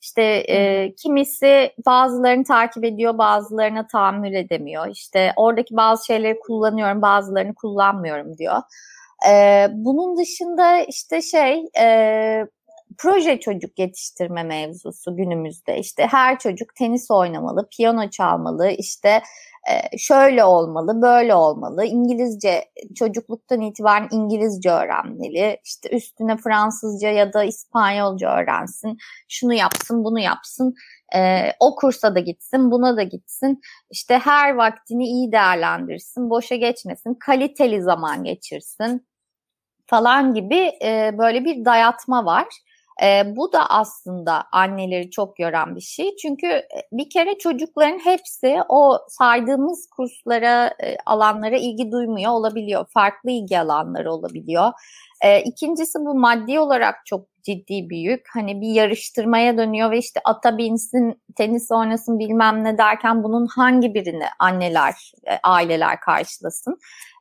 İşte 0.00 0.22
e, 0.48 0.94
kimisi 0.94 1.72
bazılarını 1.86 2.44
takip 2.44 2.84
ediyor, 2.84 3.18
bazılarına 3.18 3.86
tahammül 3.86 4.34
edemiyor. 4.34 4.88
İşte 4.88 5.32
oradaki 5.36 5.76
bazı 5.76 6.06
şeyleri 6.06 6.40
kullanıyorum, 6.40 7.02
bazılarını 7.02 7.54
kullanmıyorum 7.54 8.38
diyor. 8.38 8.56
E, 9.30 9.66
bunun 9.72 10.16
dışında 10.16 10.78
işte 10.78 11.22
şey 11.22 11.64
e, 11.80 12.46
proje 12.98 13.40
çocuk 13.40 13.78
yetiştirme 13.78 14.42
mevzusu 14.42 15.16
günümüzde. 15.16 15.78
İşte 15.78 16.06
her 16.06 16.38
çocuk 16.38 16.74
tenis 16.74 17.10
oynamalı, 17.10 17.68
piyano 17.76 18.10
çalmalı, 18.10 18.70
işte 18.70 19.22
şöyle 19.98 20.44
olmalı, 20.44 21.02
böyle 21.02 21.34
olmalı. 21.34 21.84
İngilizce 21.84 22.64
çocukluktan 22.94 23.60
itibaren 23.60 24.08
İngilizce 24.10 24.70
öğrenmeli. 24.70 25.60
İşte 25.64 25.96
üstüne 25.96 26.36
Fransızca 26.36 27.08
ya 27.08 27.32
da 27.32 27.44
İspanyolca 27.44 28.40
öğrensin. 28.40 28.98
Şunu 29.28 29.54
yapsın, 29.54 30.04
bunu 30.04 30.20
yapsın. 30.20 30.74
E, 31.16 31.52
o 31.60 31.76
kursa 31.76 32.14
da 32.14 32.20
gitsin, 32.20 32.70
buna 32.70 32.96
da 32.96 33.02
gitsin. 33.02 33.60
İşte 33.90 34.18
her 34.18 34.54
vaktini 34.54 35.04
iyi 35.04 35.32
değerlendirsin, 35.32 36.30
boşa 36.30 36.54
geçmesin, 36.54 37.14
kaliteli 37.14 37.82
zaman 37.82 38.24
geçirsin 38.24 39.06
falan 39.86 40.34
gibi 40.34 40.72
e, 40.84 41.18
böyle 41.18 41.44
bir 41.44 41.64
dayatma 41.64 42.24
var. 42.24 42.46
E, 43.02 43.36
bu 43.36 43.52
da 43.52 43.70
aslında 43.70 44.44
anneleri 44.52 45.10
çok 45.10 45.40
yoran 45.40 45.76
bir 45.76 45.80
şey. 45.80 46.16
Çünkü 46.16 46.46
e, 46.46 46.66
bir 46.92 47.10
kere 47.10 47.38
çocukların 47.38 47.98
hepsi 47.98 48.58
o 48.68 48.98
saydığımız 49.08 49.88
kurslara, 49.96 50.66
e, 50.66 50.96
alanlara 51.06 51.56
ilgi 51.56 51.92
duymuyor 51.92 52.30
olabiliyor. 52.32 52.86
Farklı 52.94 53.30
ilgi 53.30 53.60
alanları 53.60 54.12
olabiliyor. 54.12 54.72
E, 55.24 55.42
ikincisi 55.42 55.98
bu 55.98 56.14
maddi 56.14 56.60
olarak 56.60 57.06
çok 57.06 57.26
ciddi 57.42 57.90
bir 57.90 57.98
yük. 57.98 58.26
Hani 58.34 58.60
bir 58.60 58.68
yarıştırmaya 58.68 59.58
dönüyor 59.58 59.90
ve 59.90 59.98
işte 59.98 60.20
ata 60.24 60.58
binsin, 60.58 61.22
tenis 61.36 61.70
oynasın 61.72 62.18
bilmem 62.18 62.64
ne 62.64 62.78
derken 62.78 63.22
bunun 63.22 63.46
hangi 63.46 63.94
birini 63.94 64.24
anneler, 64.38 65.12
e, 65.26 65.32
aileler 65.42 66.00
karşılasın. 66.00 66.78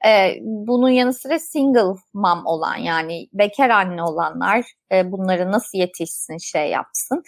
E, 0.08 0.38
bunun 0.42 0.90
yanı 0.90 1.14
sıra 1.14 1.40
single 1.40 2.00
mom 2.14 2.46
olan 2.46 2.76
yani 2.76 3.28
bekar 3.34 3.70
anne 3.70 4.04
olanlar 4.04 4.66
e, 4.92 5.12
bunları 5.12 5.52
nasıl 5.52 5.78
yetişsin 5.78 6.38
şey 6.38 6.70
yapsın. 6.70 7.24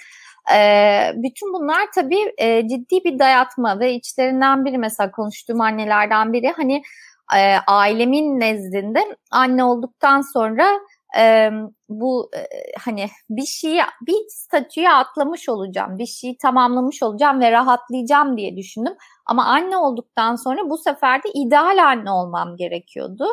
E, 0.55 0.57
bütün 1.15 1.53
bunlar 1.53 1.87
tabii 1.95 2.33
e, 2.37 2.67
ciddi 2.67 3.03
bir 3.03 3.19
dayatma 3.19 3.79
ve 3.79 3.93
içlerinden 3.93 4.65
biri 4.65 4.77
mesela 4.77 5.11
konuştuğum 5.11 5.61
annelerden 5.61 6.33
biri 6.33 6.51
hani 6.51 6.83
e, 7.35 7.55
ailemin 7.67 8.39
nezdinde 8.39 9.17
anne 9.31 9.63
olduktan 9.63 10.21
sonra 10.21 10.79
e, 11.17 11.51
bu 11.99 12.31
e, 12.35 12.47
hani 12.79 13.07
bir 13.29 13.45
şeyi 13.45 13.81
bir 14.07 14.15
statüye 14.29 14.91
atlamış 14.91 15.49
olacağım, 15.49 15.97
bir 15.97 16.05
şeyi 16.05 16.37
tamamlamış 16.37 17.03
olacağım 17.03 17.39
ve 17.39 17.51
rahatlayacağım 17.51 18.37
diye 18.37 18.57
düşündüm. 18.57 18.93
Ama 19.25 19.45
anne 19.45 19.77
olduktan 19.77 20.35
sonra 20.35 20.69
bu 20.69 20.77
sefer 20.77 21.23
de 21.23 21.29
ideal 21.33 21.85
anne 21.85 22.11
olmam 22.11 22.57
gerekiyordu 22.57 23.25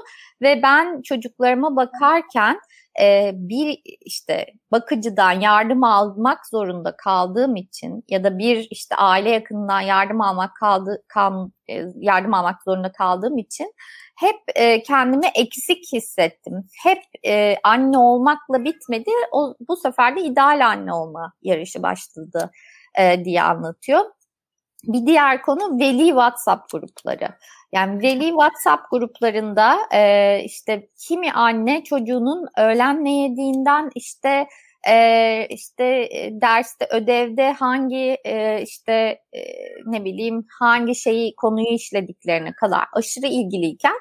ve 0.42 0.62
ben 0.62 1.02
çocuklarıma 1.02 1.76
bakarken 1.76 2.60
e, 3.00 3.30
bir 3.34 3.80
işte 4.00 4.46
bakıcıdan 4.72 5.32
yardım 5.32 5.84
almak 5.84 6.46
zorunda 6.46 6.96
kaldığım 6.96 7.56
için 7.56 8.04
ya 8.08 8.24
da 8.24 8.38
bir 8.38 8.68
işte 8.70 8.96
aile 8.96 9.30
yakınından 9.30 9.80
yardım 9.80 10.20
almak 10.20 10.56
kaldı 10.56 11.02
kal, 11.08 11.48
e, 11.70 11.84
yardım 11.96 12.34
almak 12.34 12.62
zorunda 12.62 12.92
kaldığım 12.92 13.38
için 13.38 13.72
hep 14.16 14.36
e, 14.54 14.82
kendimi 14.82 15.26
eksik 15.34 15.92
hissettim. 15.92 16.64
Hep 16.82 17.02
e, 17.26 17.56
anne 17.64 17.98
olmakla 18.48 18.64
bitmedi. 18.64 19.10
O 19.32 19.54
bu 19.68 19.76
sefer 19.76 20.16
de 20.16 20.20
ideal 20.20 20.66
anne 20.66 20.92
olma 20.92 21.32
yarışı 21.42 21.82
başladı 21.82 22.50
e, 22.98 23.24
diye 23.24 23.42
anlatıyor. 23.42 24.00
Bir 24.84 25.06
diğer 25.06 25.42
konu 25.42 25.80
veli 25.80 26.06
WhatsApp 26.08 26.70
grupları. 26.70 27.28
Yani 27.72 28.02
veli 28.02 28.28
WhatsApp 28.28 28.90
gruplarında 28.90 29.78
e, 29.94 30.42
işte 30.44 30.88
kimi 31.08 31.32
anne 31.32 31.84
çocuğunun 31.84 32.46
öğlen 32.58 33.04
ne 33.04 33.22
yediğinden 33.22 33.90
işte 33.94 34.46
e, 34.88 35.46
işte 35.50 36.08
derste 36.30 36.88
ödevde 36.90 37.52
hangi 37.52 38.18
e, 38.24 38.62
işte 38.62 38.92
e, 39.32 39.40
ne 39.86 40.04
bileyim 40.04 40.46
hangi 40.60 40.94
şeyi 40.94 41.34
konuyu 41.36 41.68
işlediklerine 41.68 42.52
kadar 42.52 42.84
aşırı 42.92 43.26
ilgiliyken 43.26 43.94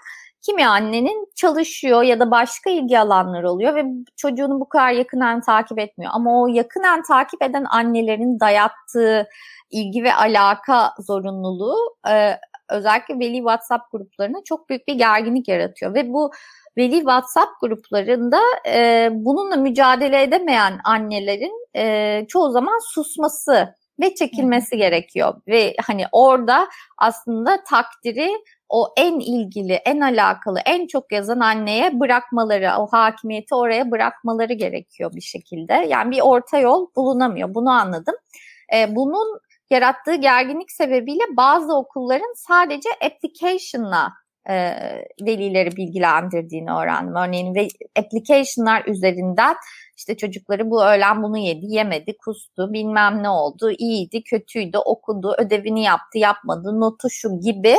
kimi 0.48 0.68
annenin 0.68 1.28
çalışıyor 1.36 2.04
ya 2.04 2.20
da 2.20 2.32
başka 2.32 2.70
ilgi 2.70 3.00
alanları 3.00 3.52
oluyor 3.52 3.76
ve 3.76 3.86
çocuğunu 4.16 4.60
bu 4.60 4.70
kadar 4.70 4.92
yakından 4.92 5.42
takip 5.42 5.80
etmiyor. 5.80 6.12
Ama 6.16 6.42
o 6.42 6.48
yakından 6.48 7.02
takip 7.02 7.42
eden 7.44 7.66
annelerin 7.70 8.40
dayattığı 8.40 9.28
ilgi 9.72 10.04
ve 10.04 10.14
alaka 10.14 10.94
zorunluluğu 11.00 11.96
e, 12.10 12.38
özellikle 12.70 13.20
veli 13.20 13.38
WhatsApp 13.38 13.92
gruplarına 13.92 14.38
çok 14.46 14.70
büyük 14.70 14.88
bir 14.88 14.94
gerginlik 14.94 15.48
yaratıyor. 15.48 15.94
Ve 15.94 16.14
bu 16.14 16.32
veli 16.78 16.98
WhatsApp 16.98 17.52
gruplarında 17.62 18.40
e, 18.68 19.10
bununla 19.12 19.56
mücadele 19.56 20.22
edemeyen 20.22 20.80
annelerin 20.84 21.68
e, 21.76 22.26
çoğu 22.28 22.52
zaman 22.52 22.80
susması 22.94 23.76
ve 24.00 24.16
çekilmesi 24.16 24.78
gerekiyor. 24.78 25.34
Ve 25.48 25.76
hani 25.88 26.06
orada 26.12 26.68
aslında 26.98 27.64
takdiri 27.64 28.32
o 28.70 28.94
en 28.98 29.20
ilgili, 29.20 29.74
en 29.74 30.02
alakalı, 30.02 30.60
en 30.66 30.88
çok 30.88 31.12
yazan 31.12 31.40
anneye 31.40 32.00
bırakmaları, 32.00 32.72
o 32.80 32.88
hakimiyeti 32.88 33.56
oraya 33.56 33.92
bırakmaları 33.92 34.54
gerekiyor 34.54 35.12
bir 35.16 35.22
şekilde. 35.22 35.74
Yani 35.74 36.12
bir 36.12 36.22
orta 36.22 36.58
yol 36.58 36.88
bulunamıyor. 36.96 37.56
Bunu 37.56 37.70
anladım. 37.72 38.16
E, 38.76 38.96
bunun 38.96 39.40
yarattığı 39.70 40.16
gerginlik 40.16 40.72
sebebiyle 40.72 41.24
bazı 41.38 41.76
okulların 41.76 42.34
sadece 42.36 42.90
application'la 43.06 44.14
e, 44.50 44.56
velileri 45.22 45.76
bilgilendirdiğini 45.78 46.72
öğrendim. 46.72 47.16
Örneğin 47.16 47.56
ve 47.56 47.68
application'lar 48.00 48.86
üzerinden 48.86 49.56
işte 49.98 50.18
çocukları 50.18 50.70
bu 50.70 50.86
öğlen 50.86 51.24
bunu 51.24 51.38
yedi, 51.38 51.66
yemedi, 51.66 52.18
kustu, 52.26 52.74
bilmem 52.74 53.24
ne 53.24 53.30
oldu, 53.30 53.72
iyiydi, 53.72 54.24
kötüydü, 54.24 54.78
okudu, 54.78 55.36
ödevini 55.38 55.84
yaptı, 55.84 56.18
yapmadı, 56.18 56.80
notu 56.80 57.10
şu 57.10 57.40
gibi 57.40 57.76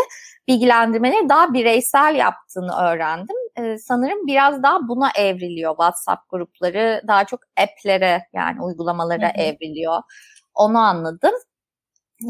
bilgilendirmeleri 0.48 1.28
daha 1.28 1.54
bireysel 1.54 2.14
yaptığını 2.14 2.72
öğrendim. 2.82 3.36
Ee, 3.58 3.78
sanırım 3.78 4.26
biraz 4.26 4.62
daha 4.62 4.88
buna 4.88 5.10
evriliyor 5.18 5.70
WhatsApp 5.70 6.30
grupları, 6.30 7.02
daha 7.08 7.24
çok 7.24 7.40
app'lere 7.56 8.22
yani 8.32 8.62
uygulamalara 8.62 9.28
hı 9.28 9.38
hı. 9.38 9.42
evriliyor. 9.42 10.02
Onu 10.54 10.78
anladım. 10.78 11.32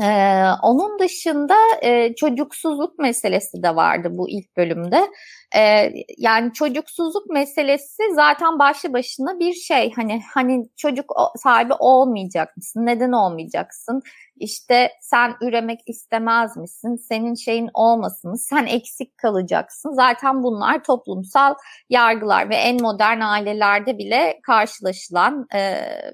Ee, 0.03 0.45
onun 0.63 0.99
dışında 0.99 1.55
e, 1.83 2.15
çocuksuzluk 2.15 2.99
meselesi 2.99 3.63
de 3.63 3.77
vardı 3.77 4.09
bu 4.13 4.29
ilk 4.29 4.57
bölümde. 4.57 5.09
Ee, 5.57 5.93
yani 6.19 6.53
çocuksuzluk 6.53 7.31
meselesi 7.31 8.03
zaten 8.15 8.59
başlı 8.59 8.93
başına 8.93 9.39
bir 9.39 9.53
şey. 9.53 9.93
Hani 9.93 10.23
hani 10.35 10.69
çocuk 10.77 11.13
sahibi 11.37 11.73
olmayacak 11.79 12.57
mısın? 12.57 12.87
Neden 12.87 13.13
olmayacaksın? 13.13 14.03
İşte 14.37 14.91
sen 15.01 15.35
üremek 15.43 15.81
istemez 15.87 16.57
misin? 16.57 16.97
Senin 17.09 17.35
şeyin 17.35 17.71
olmasın 17.75 18.35
Sen 18.35 18.67
eksik 18.67 19.19
kalacaksın. 19.19 19.93
Zaten 19.93 20.43
bunlar 20.43 20.85
toplumsal 20.85 21.55
yargılar 21.91 22.51
ve 22.51 22.57
en 22.57 22.83
modern 22.83 23.21
ailelerde 23.21 23.99
bile 23.99 24.41
karşılaşılan 24.47 25.47
e, 25.55 25.61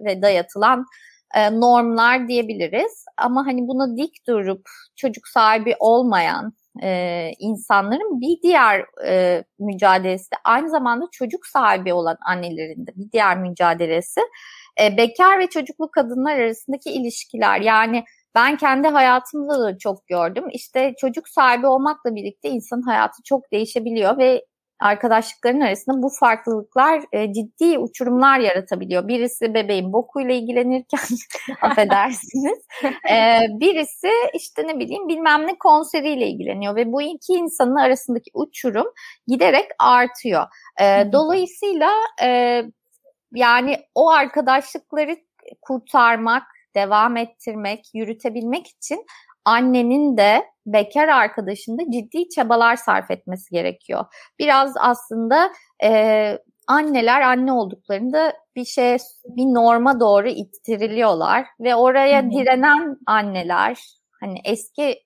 ve 0.04 0.22
dayatılan 0.22 0.86
e, 1.34 1.60
normlar 1.60 2.28
diyebiliriz. 2.28 3.04
Ama 3.16 3.46
hani 3.46 3.68
buna 3.68 3.96
dik 3.96 4.26
durup 4.28 4.66
çocuk 4.96 5.28
sahibi 5.28 5.74
olmayan 5.80 6.52
e, 6.82 7.30
insanların 7.38 8.20
bir 8.20 8.42
diğer 8.42 8.84
e, 9.06 9.44
mücadelesi 9.58 10.28
aynı 10.44 10.70
zamanda 10.70 11.04
çocuk 11.12 11.46
sahibi 11.46 11.92
olan 11.92 12.16
annelerin 12.26 12.86
de 12.86 12.90
bir 12.96 13.12
diğer 13.12 13.38
mücadelesi 13.38 14.20
e, 14.80 14.96
bekar 14.96 15.38
ve 15.38 15.46
çocuklu 15.46 15.90
kadınlar 15.90 16.36
arasındaki 16.38 16.90
ilişkiler. 16.90 17.60
Yani 17.60 18.04
ben 18.34 18.56
kendi 18.56 18.88
hayatımda 18.88 19.60
da 19.60 19.78
çok 19.78 20.06
gördüm. 20.06 20.44
İşte 20.52 20.94
çocuk 21.00 21.28
sahibi 21.28 21.66
olmakla 21.66 22.14
birlikte 22.14 22.48
insanın 22.48 22.82
hayatı 22.82 23.22
çok 23.24 23.52
değişebiliyor 23.52 24.18
ve 24.18 24.44
arkadaşlıkların 24.84 25.60
arasında 25.60 26.02
bu 26.02 26.08
farklılıklar 26.20 27.02
e, 27.12 27.32
ciddi 27.32 27.78
uçurumlar 27.78 28.38
yaratabiliyor. 28.38 29.08
Birisi 29.08 29.54
bebeğin 29.54 29.92
bokuyla 29.92 30.34
ilgilenirken 30.34 31.00
affedersiniz. 31.62 32.58
E, 33.10 33.40
birisi 33.60 34.10
işte 34.34 34.66
ne 34.66 34.78
bileyim 34.78 35.08
bilmem 35.08 35.46
ne 35.46 35.58
konseriyle 35.58 36.26
ilgileniyor 36.26 36.76
ve 36.76 36.92
bu 36.92 37.02
iki 37.02 37.32
insanın 37.32 37.76
arasındaki 37.76 38.30
uçurum 38.34 38.86
giderek 39.26 39.66
artıyor. 39.78 40.44
E, 40.80 41.12
dolayısıyla 41.12 41.90
e, 42.22 42.62
yani 43.34 43.78
o 43.94 44.10
arkadaşlıkları 44.10 45.16
kurtarmak, 45.62 46.42
devam 46.76 47.16
ettirmek, 47.16 47.84
yürütebilmek 47.94 48.66
için 48.66 49.06
annenin 49.44 50.16
de 50.16 50.44
bekar 50.66 51.08
arkadaşında 51.08 51.82
ciddi 51.90 52.28
çabalar 52.28 52.76
sarf 52.76 53.10
etmesi 53.10 53.50
gerekiyor. 53.50 54.04
Biraz 54.38 54.74
aslında 54.80 55.50
e, 55.84 56.38
anneler 56.66 57.20
anne 57.20 57.52
olduklarında 57.52 58.32
bir 58.56 58.64
şey 58.64 58.96
bir 59.24 59.44
norma 59.44 60.00
doğru 60.00 60.28
ittiriliyorlar 60.28 61.46
ve 61.60 61.74
oraya 61.74 62.22
Hı-hı. 62.22 62.30
direnen 62.30 62.96
anneler 63.06 63.78
hani 64.20 64.40
eski 64.44 64.98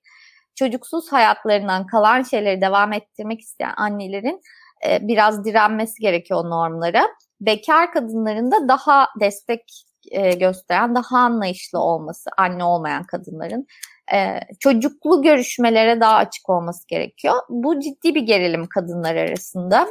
çocuksuz 0.55 1.12
hayatlarından 1.12 1.87
kalan 1.87 2.23
şeyleri 2.23 2.61
devam 2.61 2.92
ettirmek 2.92 3.40
isteyen 3.40 3.75
annelerin 3.77 4.40
e, 4.87 5.09
biraz 5.09 5.45
direnmesi 5.45 6.01
gerekiyor 6.01 6.45
normlara. 6.45 7.09
Bekar 7.40 7.92
kadınların 7.92 8.51
da 8.51 8.69
daha 8.69 9.09
destek 9.21 9.88
e, 10.11 10.31
gösteren, 10.31 10.94
daha 10.94 11.18
anlayışlı 11.18 11.79
olması 11.79 12.31
anne 12.37 12.64
olmayan 12.64 13.05
kadınların 13.05 13.66
e, 14.12 14.40
çocuklu 14.61 15.23
görüşmelere 15.23 16.01
daha 16.01 16.16
açık 16.16 16.49
olması 16.49 16.88
gerekiyor. 16.88 17.35
Bu 17.49 17.81
ciddi 17.81 18.14
bir 18.14 18.23
gerilim 18.23 18.66
kadınlar 18.66 19.16
arasında. 19.16 19.88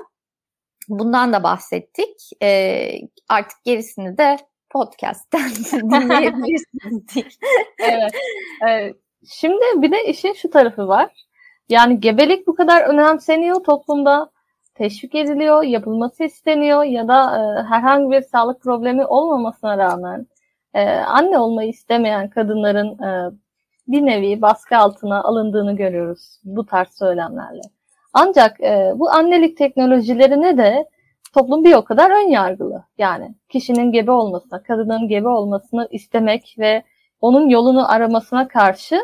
Bundan 0.87 1.33
da 1.33 1.43
bahsettik. 1.43 2.29
E, 2.43 2.89
artık 3.29 3.63
gerisini 3.63 4.17
de 4.17 4.37
podcast'ten 4.69 5.49
dinleyebilirsiniz. 5.71 7.37
evet, 7.79 8.11
evet. 8.67 8.95
Şimdi 9.29 9.63
bir 9.75 9.91
de 9.91 10.05
işin 10.05 10.33
şu 10.33 10.49
tarafı 10.49 10.87
var. 10.87 11.27
Yani 11.69 11.99
gebelik 11.99 12.47
bu 12.47 12.55
kadar 12.55 12.81
önemseniyor 12.81 13.63
toplumda, 13.63 14.31
teşvik 14.77 15.15
ediliyor, 15.15 15.63
yapılması 15.63 16.23
isteniyor 16.23 16.83
ya 16.83 17.07
da 17.07 17.21
e, 17.37 17.63
herhangi 17.63 18.11
bir 18.11 18.21
sağlık 18.21 18.61
problemi 18.61 19.05
olmamasına 19.05 19.77
rağmen 19.77 20.27
e, 20.73 20.89
anne 20.89 21.39
olmayı 21.39 21.69
istemeyen 21.69 22.29
kadınların 22.29 23.03
e, 23.03 23.31
bir 23.87 24.05
nevi 24.05 24.41
baskı 24.41 24.77
altına 24.77 25.23
alındığını 25.23 25.75
görüyoruz 25.75 26.39
bu 26.43 26.65
tarz 26.65 26.89
söylemlerle. 26.97 27.61
Ancak 28.13 28.61
e, 28.61 28.93
bu 28.95 29.09
annelik 29.09 29.57
teknolojilerine 29.57 30.57
de 30.57 30.89
toplum 31.33 31.63
bir 31.63 31.73
o 31.73 31.83
kadar 31.83 32.11
ön 32.11 32.29
yargılı. 32.29 32.83
Yani 32.97 33.35
kişinin 33.49 33.91
gebe 33.91 34.11
olmasına, 34.11 34.63
kadının 34.63 35.07
gebe 35.07 35.27
olmasını 35.27 35.87
istemek 35.91 36.55
ve 36.59 36.83
onun 37.21 37.49
yolunu 37.49 37.91
aramasına 37.91 38.47
karşı 38.47 38.99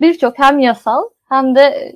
birçok 0.00 0.38
hem 0.38 0.58
yasal 0.58 1.02
hem 1.34 1.54
de 1.54 1.60
e, 1.60 1.92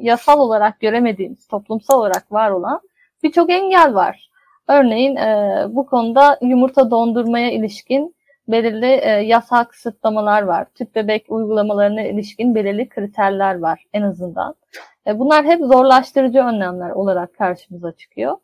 yasal 0.00 0.40
olarak 0.40 0.80
göremediğimiz, 0.80 1.46
toplumsal 1.46 1.98
olarak 2.00 2.32
var 2.32 2.50
olan 2.50 2.80
birçok 3.22 3.50
engel 3.50 3.94
var. 3.94 4.30
Örneğin 4.68 5.16
e, 5.16 5.64
bu 5.68 5.86
konuda 5.86 6.38
yumurta 6.42 6.90
dondurmaya 6.90 7.50
ilişkin 7.50 8.14
belirli 8.48 8.86
e, 8.86 9.08
yasal 9.10 9.64
kısıtlamalar 9.64 10.42
var. 10.42 10.66
Tüp 10.74 10.94
bebek 10.94 11.24
uygulamalarına 11.28 12.02
ilişkin 12.02 12.54
belirli 12.54 12.88
kriterler 12.88 13.58
var 13.58 13.84
en 13.92 14.02
azından. 14.02 14.54
E, 15.06 15.18
bunlar 15.18 15.44
hep 15.44 15.60
zorlaştırıcı 15.60 16.38
önlemler 16.38 16.90
olarak 16.90 17.34
karşımıza 17.34 17.92
çıkıyor. 17.92 18.36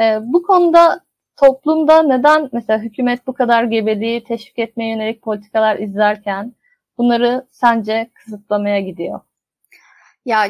E, 0.00 0.18
bu 0.22 0.42
konuda 0.42 1.00
toplumda 1.36 2.02
neden 2.02 2.48
mesela 2.52 2.78
hükümet 2.78 3.26
bu 3.26 3.32
kadar 3.32 3.64
gebeliği 3.64 4.24
teşvik 4.24 4.58
etmeye 4.58 4.90
yönelik 4.90 5.22
politikalar 5.22 5.78
izlerken 5.78 6.52
bunları 6.98 7.46
sence 7.50 8.10
kısıtlamaya 8.14 8.80
gidiyor? 8.80 9.20
Ya 10.24 10.48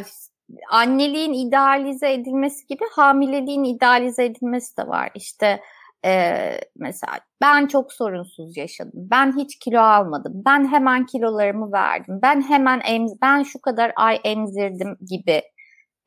anneliğin 0.70 1.32
idealize 1.32 2.12
edilmesi 2.12 2.66
gibi 2.66 2.84
hamileliğin 2.92 3.64
idealize 3.64 4.24
edilmesi 4.24 4.76
de 4.76 4.88
var. 4.88 5.10
İşte 5.14 5.60
ee, 6.04 6.60
mesela 6.76 7.20
ben 7.42 7.66
çok 7.66 7.92
sorunsuz 7.92 8.56
yaşadım. 8.56 8.92
Ben 8.94 9.36
hiç 9.36 9.58
kilo 9.58 9.80
almadım. 9.80 10.32
Ben 10.46 10.68
hemen 10.72 11.06
kilolarımı 11.06 11.72
verdim. 11.72 12.18
Ben 12.22 12.42
hemen 12.48 12.80
emz 12.84 13.12
ben 13.22 13.42
şu 13.42 13.60
kadar 13.60 13.92
ay 13.96 14.20
emzirdim 14.24 14.96
gibi 15.10 15.42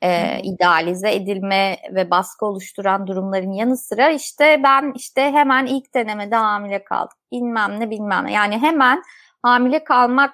e, 0.04 0.39
idealize 0.43 1.15
edilme 1.15 1.78
ve 1.95 2.12
baskı 2.12 2.45
oluşturan 2.45 3.08
durumların 3.08 3.51
yanı 3.51 3.78
sıra 3.78 4.10
işte 4.10 4.62
ben 4.63 4.93
işte 4.95 5.21
hemen 5.21 5.65
ilk 5.65 5.93
denemede 5.95 6.36
hamile 6.36 6.84
kaldım. 6.84 7.17
Bilmem 7.32 7.80
ne 7.80 7.89
bilmem 7.89 8.25
ne. 8.25 8.34
Yani 8.34 8.58
hemen 8.60 9.01
hamile 9.43 9.84
kalmak, 9.84 10.34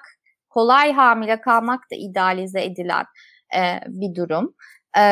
kolay 0.54 0.92
hamile 0.92 1.40
kalmak 1.40 1.80
da 1.92 1.96
idealize 1.96 2.64
edilen 2.64 3.04
e, 3.56 3.80
bir 3.88 4.14
durum. 4.14 4.54
E, 4.98 5.02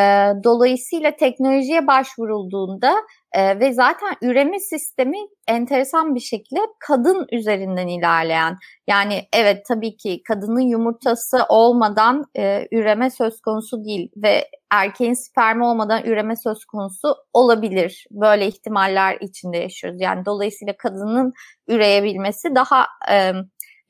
dolayısıyla 0.44 1.16
teknolojiye 1.16 1.86
başvurulduğunda 1.86 2.96
e, 3.32 3.60
ve 3.60 3.72
zaten 3.72 4.16
üreme 4.22 4.60
sistemi 4.60 5.18
enteresan 5.48 6.14
bir 6.14 6.20
şekilde 6.20 6.60
kadın 6.86 7.26
üzerinden 7.32 7.88
ilerleyen. 7.88 8.56
Yani 8.86 9.22
evet 9.32 9.66
tabii 9.68 9.96
ki 9.96 10.22
kadının 10.28 10.60
yumurtası 10.60 11.38
olmadan 11.48 12.24
e, 12.38 12.68
üreme 12.72 13.10
söz 13.10 13.40
konusu 13.40 13.84
değil 13.84 14.08
ve 14.16 14.48
erkeğin 14.72 15.14
spermi 15.14 15.64
olmadan 15.64 16.04
üreme 16.04 16.36
söz 16.36 16.64
konusu 16.64 17.14
olabilir. 17.32 18.06
Böyle 18.10 18.46
ihtimaller 18.46 19.18
içinde 19.20 19.56
yaşıyoruz. 19.56 20.00
Yani 20.00 20.24
dolayısıyla 20.26 20.74
kadının 20.78 21.32
üreyebilmesi 21.68 22.54
daha 22.54 22.86
e, 23.10 23.32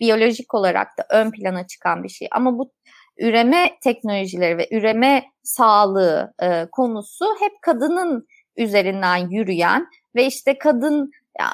biyolojik 0.01 0.55
olarak 0.55 0.89
da 0.99 1.07
ön 1.11 1.31
plana 1.31 1.67
çıkan 1.67 2.05
bir 2.05 2.09
şey. 2.09 2.29
Ama 2.31 2.59
bu 2.59 2.73
üreme 3.19 3.71
teknolojileri 3.83 4.59
ve 4.59 4.69
üreme 4.71 5.25
sağlığı 5.43 6.35
e, 6.43 6.67
konusu 6.73 7.25
hep 7.41 7.53
kadının 7.63 8.27
üzerinden 8.57 9.17
yürüyen 9.31 9.87
ve 10.15 10.27
işte 10.27 10.59
kadın 10.59 11.11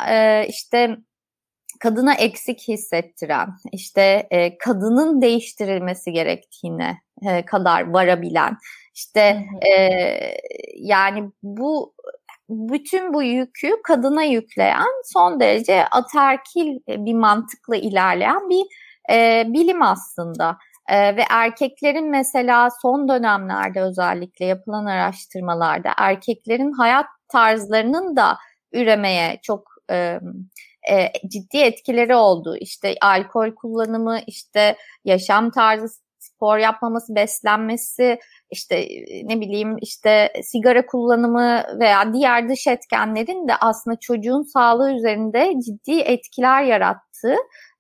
e, 0.09 0.47
işte 0.49 0.97
kadına 1.81 2.15
eksik 2.15 2.69
hissettiren, 2.69 3.49
işte 3.73 4.27
e, 4.31 4.59
kadının 4.59 5.23
değiştirilmesi 5.23 6.13
gerektiğine 6.13 6.99
e, 7.29 7.45
kadar 7.45 7.91
varabilen, 7.91 8.57
işte 8.95 9.45
e, 9.67 10.01
yani 10.77 11.31
bu 11.43 11.95
bütün 12.49 13.15
bu 13.15 13.23
yükü 13.23 13.83
kadına 13.85 14.23
yükleyen 14.23 15.03
son 15.05 15.41
derece 15.41 15.87
aterkil 15.87 16.79
bir 16.89 17.15
mantıkla 17.15 17.77
ilerleyen 17.77 18.49
bir 18.49 18.67
e, 19.11 19.45
bilim 19.49 19.83
aslında. 19.83 20.59
E, 20.89 21.17
ve 21.17 21.25
erkeklerin 21.31 22.11
mesela 22.11 22.69
son 22.83 23.09
dönemlerde 23.09 23.83
özellikle 23.83 24.45
yapılan 24.45 24.87
araştırmalarda 24.87 25.91
erkeklerin 25.99 26.73
hayat 26.73 27.07
tarzlarının 27.29 28.17
da 28.17 28.39
üremeye 28.73 29.39
çok 29.43 29.69
e, 29.91 30.21
e, 30.91 31.13
ciddi 31.29 31.57
etkileri 31.57 32.15
oldu. 32.15 32.57
İşte 32.61 32.95
alkol 33.03 33.55
kullanımı, 33.55 34.19
işte 34.27 34.77
yaşam 35.05 35.51
tarzı, 35.51 36.06
spor 36.27 36.59
yapmaması, 36.59 37.15
beslenmesi, 37.15 38.19
işte 38.51 38.89
ne 39.25 39.41
bileyim 39.41 39.77
işte 39.83 40.33
sigara 40.43 40.87
kullanımı 40.87 41.63
veya 41.81 42.13
diğer 42.15 42.49
dış 42.49 42.67
etkenlerin 42.67 43.49
de 43.49 43.57
aslında 43.61 43.97
çocuğun 44.01 44.43
sağlığı 44.43 44.93
üzerinde 44.93 45.53
ciddi 45.67 46.01
etkiler 46.01 46.63
yarattığı 46.63 47.37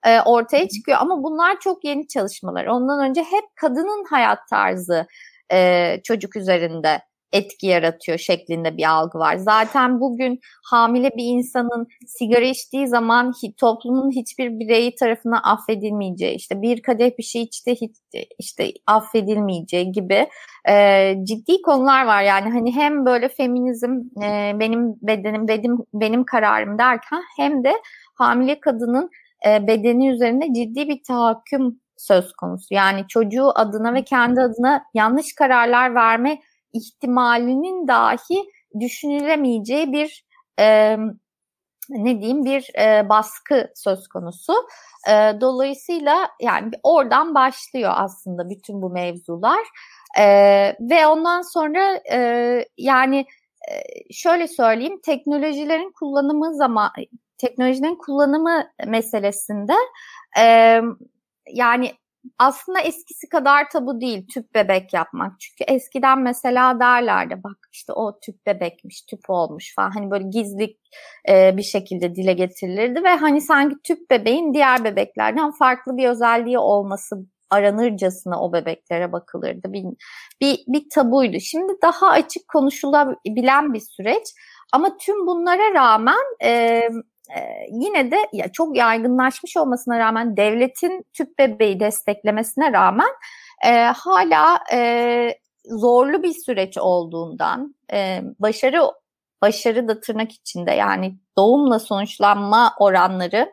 e, 0.07 0.21
ortaya 0.21 0.69
çıkıyor. 0.69 0.99
Ama 1.01 1.23
bunlar 1.23 1.61
çok 1.61 1.85
yeni 1.85 2.09
çalışmalar. 2.09 2.67
Ondan 2.67 3.09
önce 3.09 3.21
hep 3.21 3.45
kadının 3.57 4.05
hayat 4.11 4.39
tarzı 4.51 5.07
e, 5.53 6.01
çocuk 6.05 6.37
üzerinde 6.37 7.01
etki 7.33 7.67
yaratıyor 7.67 8.19
şeklinde 8.19 8.77
bir 8.77 8.91
algı 8.91 9.19
var. 9.19 9.37
Zaten 9.37 10.01
bugün 10.01 10.41
hamile 10.65 11.11
bir 11.17 11.25
insanın 11.25 11.87
sigara 12.07 12.45
içtiği 12.45 12.89
zaman 12.89 13.33
toplumun 13.57 14.11
hiçbir 14.11 14.61
bireyi 14.61 14.95
tarafından 14.95 15.41
affedilmeyeceği, 15.45 16.35
işte 16.37 16.63
bir 16.63 16.83
kadeh 16.83 17.11
bir 17.19 17.23
şey 17.23 17.43
içti 17.43 17.75
hiç 17.81 17.97
işte 18.39 18.73
affedilmeyeceği 18.87 19.93
gibi 19.93 20.29
e, 20.69 21.15
ciddi 21.25 21.63
konular 21.63 22.07
var. 22.07 22.23
Yani 22.23 22.51
hani 22.51 22.75
hem 22.75 23.07
böyle 23.07 23.29
feminizm 23.29 24.23
e, 24.23 24.53
benim 24.61 24.95
bedenim 25.03 25.49
benim 25.49 25.77
benim 25.95 26.25
kararım 26.25 26.79
derken 26.79 27.23
hem 27.37 27.65
de 27.65 27.73
hamile 28.15 28.61
kadının 28.61 29.11
e, 29.47 29.67
bedeni 29.67 30.09
üzerinde 30.09 30.47
ciddi 30.55 30.89
bir 30.89 31.03
tahakküm 31.09 31.81
söz 31.97 32.33
konusu. 32.33 32.75
Yani 32.75 33.05
çocuğu 33.09 33.51
adına 33.55 33.95
ve 33.95 34.05
kendi 34.05 34.41
adına 34.41 34.85
yanlış 34.95 35.35
kararlar 35.39 35.95
verme 35.95 36.39
ihtimalinin 36.77 37.89
dahi 37.89 38.51
düşünülemeyeceği 38.81 39.93
bir 39.93 40.25
e, 40.59 40.97
ne 41.89 42.21
diyeyim 42.21 42.45
bir 42.45 42.71
e, 42.79 43.09
baskı 43.09 43.73
söz 43.75 44.09
konusu. 44.09 44.53
E, 45.09 45.41
dolayısıyla 45.41 46.29
yani 46.41 46.71
oradan 46.83 47.35
başlıyor 47.35 47.93
aslında 47.95 48.51
bütün 48.51 48.83
bu 48.83 48.91
mevzular 48.91 49.61
e, 50.19 50.25
ve 50.81 51.07
ondan 51.07 51.43
sonra 51.43 52.01
e, 52.13 52.65
yani 52.79 53.27
şöyle 54.11 54.49
söyleyeyim 54.49 55.01
teknolojilerin 55.05 55.93
kullanımı 55.93 56.55
zaman 56.55 56.91
teknolojinin 57.39 57.95
kullanımı 57.95 58.65
meselesinde 58.87 59.75
e, 60.39 60.81
yani 61.53 61.93
aslında 62.39 62.81
eskisi 62.81 63.29
kadar 63.29 63.71
tabu 63.71 64.01
değil 64.01 64.27
tüp 64.35 64.55
bebek 64.55 64.93
yapmak. 64.95 65.41
Çünkü 65.41 65.73
eskiden 65.73 66.19
mesela 66.19 66.81
derlerdi 66.81 67.41
bak 67.45 67.57
işte 67.73 67.93
o 67.93 68.21
tüp 68.21 68.47
bebekmiş, 68.47 69.03
tüp 69.03 69.21
olmuş 69.31 69.75
falan. 69.75 69.91
Hani 69.91 70.11
böyle 70.11 70.25
gizli 70.29 70.77
e, 71.29 71.57
bir 71.57 71.63
şekilde 71.63 72.15
dile 72.15 72.33
getirilirdi 72.33 73.05
ve 73.05 73.09
hani 73.09 73.41
sanki 73.41 73.77
tüp 73.85 74.11
bebeğin 74.11 74.55
diğer 74.55 74.85
bebeklerden 74.85 75.51
farklı 75.51 75.97
bir 75.97 76.09
özelliği 76.09 76.59
olması 76.59 77.17
aranırcasına 77.51 78.43
o 78.43 78.53
bebeklere 78.53 79.13
bakılırdı. 79.13 79.73
Bir, 79.73 79.85
bir, 80.41 80.59
bir 80.69 80.85
tabuydu. 80.95 81.37
Şimdi 81.41 81.73
daha 81.83 82.09
açık 82.09 82.49
konuşulabilen 82.49 83.75
bir 83.75 83.81
süreç. 83.81 84.27
Ama 84.73 84.97
tüm 84.97 85.27
bunlara 85.27 85.75
rağmen 85.75 86.25
e, 86.45 86.81
yine 87.71 88.11
de 88.11 88.17
ya 88.33 88.53
çok 88.53 88.77
yaygınlaşmış 88.77 89.57
olmasına 89.57 89.99
rağmen 89.99 90.37
devletin 90.37 91.07
tüp 91.13 91.39
bebeği 91.39 91.81
desteklemesine 91.81 92.73
rağmen 92.73 93.09
e, 93.67 93.71
hala 93.85 94.59
e, 94.73 95.39
zorlu 95.65 96.23
bir 96.23 96.35
süreç 96.47 96.79
olduğundan 96.79 97.75
e, 97.93 98.21
başarı 98.39 98.81
başarı 99.43 99.89
da 99.89 100.01
tırnak 100.01 100.33
içinde 100.33 100.71
yani 100.71 101.19
doğumla 101.39 101.79
sonuçlanma 101.79 102.75
oranları 102.81 103.53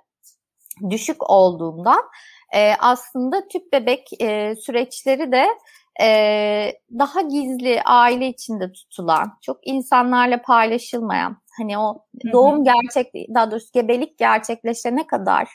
düşük 0.89 1.29
olduğundan 1.29 2.01
e, 2.55 2.73
aslında 2.79 3.47
tüp 3.47 3.73
bebek 3.73 4.07
e, 4.21 4.55
süreçleri 4.55 5.31
de 5.31 5.47
e, 6.01 6.07
daha 6.99 7.21
gizli 7.21 7.81
aile 7.85 8.27
içinde 8.27 8.71
tutulan 8.71 9.37
çok 9.41 9.57
insanlarla 9.63 10.41
paylaşılmayan 10.41 11.42
Hani 11.57 11.77
o 11.77 12.05
doğum 12.31 12.63
gerçek 12.63 13.13
daha 13.33 13.51
doğrusu 13.51 13.69
gebelik 13.73 14.17
gerçekleşene 14.17 15.07
kadar 15.07 15.49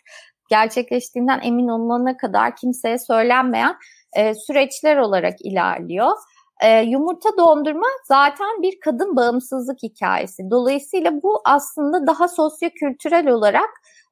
gerçekleştiğinden 0.49 1.41
emin 1.43 1.69
olunana 1.69 2.17
kadar 2.17 2.57
kimseye 2.57 2.99
söylenmeyen 2.99 3.77
e, 4.13 4.35
süreçler 4.35 4.97
olarak 4.97 5.35
ilerliyor. 5.41 6.17
E, 6.63 6.83
yumurta 6.83 7.29
dondurma 7.39 7.87
zaten 8.09 8.63
bir 8.63 8.81
kadın 8.81 9.17
bağımsızlık 9.17 9.83
hikayesi. 9.83 10.51
Dolayısıyla 10.51 11.23
bu 11.23 11.41
aslında 11.45 12.07
daha 12.07 12.29
sosyo-kültürel 12.29 13.29
olarak 13.29 13.71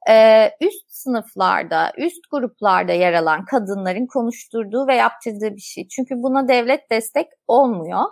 e, 0.09 0.49
üst 0.61 0.91
sınıflarda, 0.91 1.91
üst 1.97 2.31
gruplarda 2.31 2.91
yer 2.91 3.13
alan 3.13 3.45
kadınların 3.45 4.07
konuşturduğu 4.07 4.87
ve 4.87 4.95
yaptırdığı 4.95 5.55
bir 5.55 5.61
şey. 5.61 5.87
Çünkü 5.87 6.15
buna 6.15 6.47
devlet 6.47 6.91
destek 6.91 7.27
olmuyor. 7.47 8.03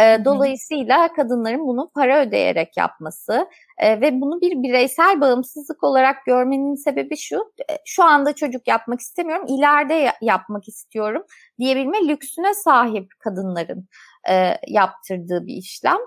E, 0.00 0.24
dolayısıyla 0.24 1.12
kadınların 1.12 1.66
bunu 1.66 1.90
para 1.94 2.20
ödeyerek 2.20 2.76
yapması 2.76 3.48
e, 3.78 4.00
ve 4.00 4.20
bunu 4.20 4.40
bir 4.40 4.62
bireysel 4.62 5.20
bağımsızlık 5.20 5.84
olarak 5.84 6.16
görmenin 6.26 6.74
sebebi 6.74 7.16
şu. 7.16 7.52
Şu 7.84 8.04
anda 8.04 8.32
çocuk 8.32 8.68
yapmak 8.68 9.00
istemiyorum, 9.00 9.46
ileride 9.48 10.12
yapmak 10.20 10.68
istiyorum 10.68 11.22
diyebilme 11.58 12.08
lüksüne 12.08 12.54
sahip 12.54 13.06
kadınların 13.18 13.88
e, 14.30 14.54
yaptırdığı 14.68 15.46
bir 15.46 15.54
işlem. 15.54 15.98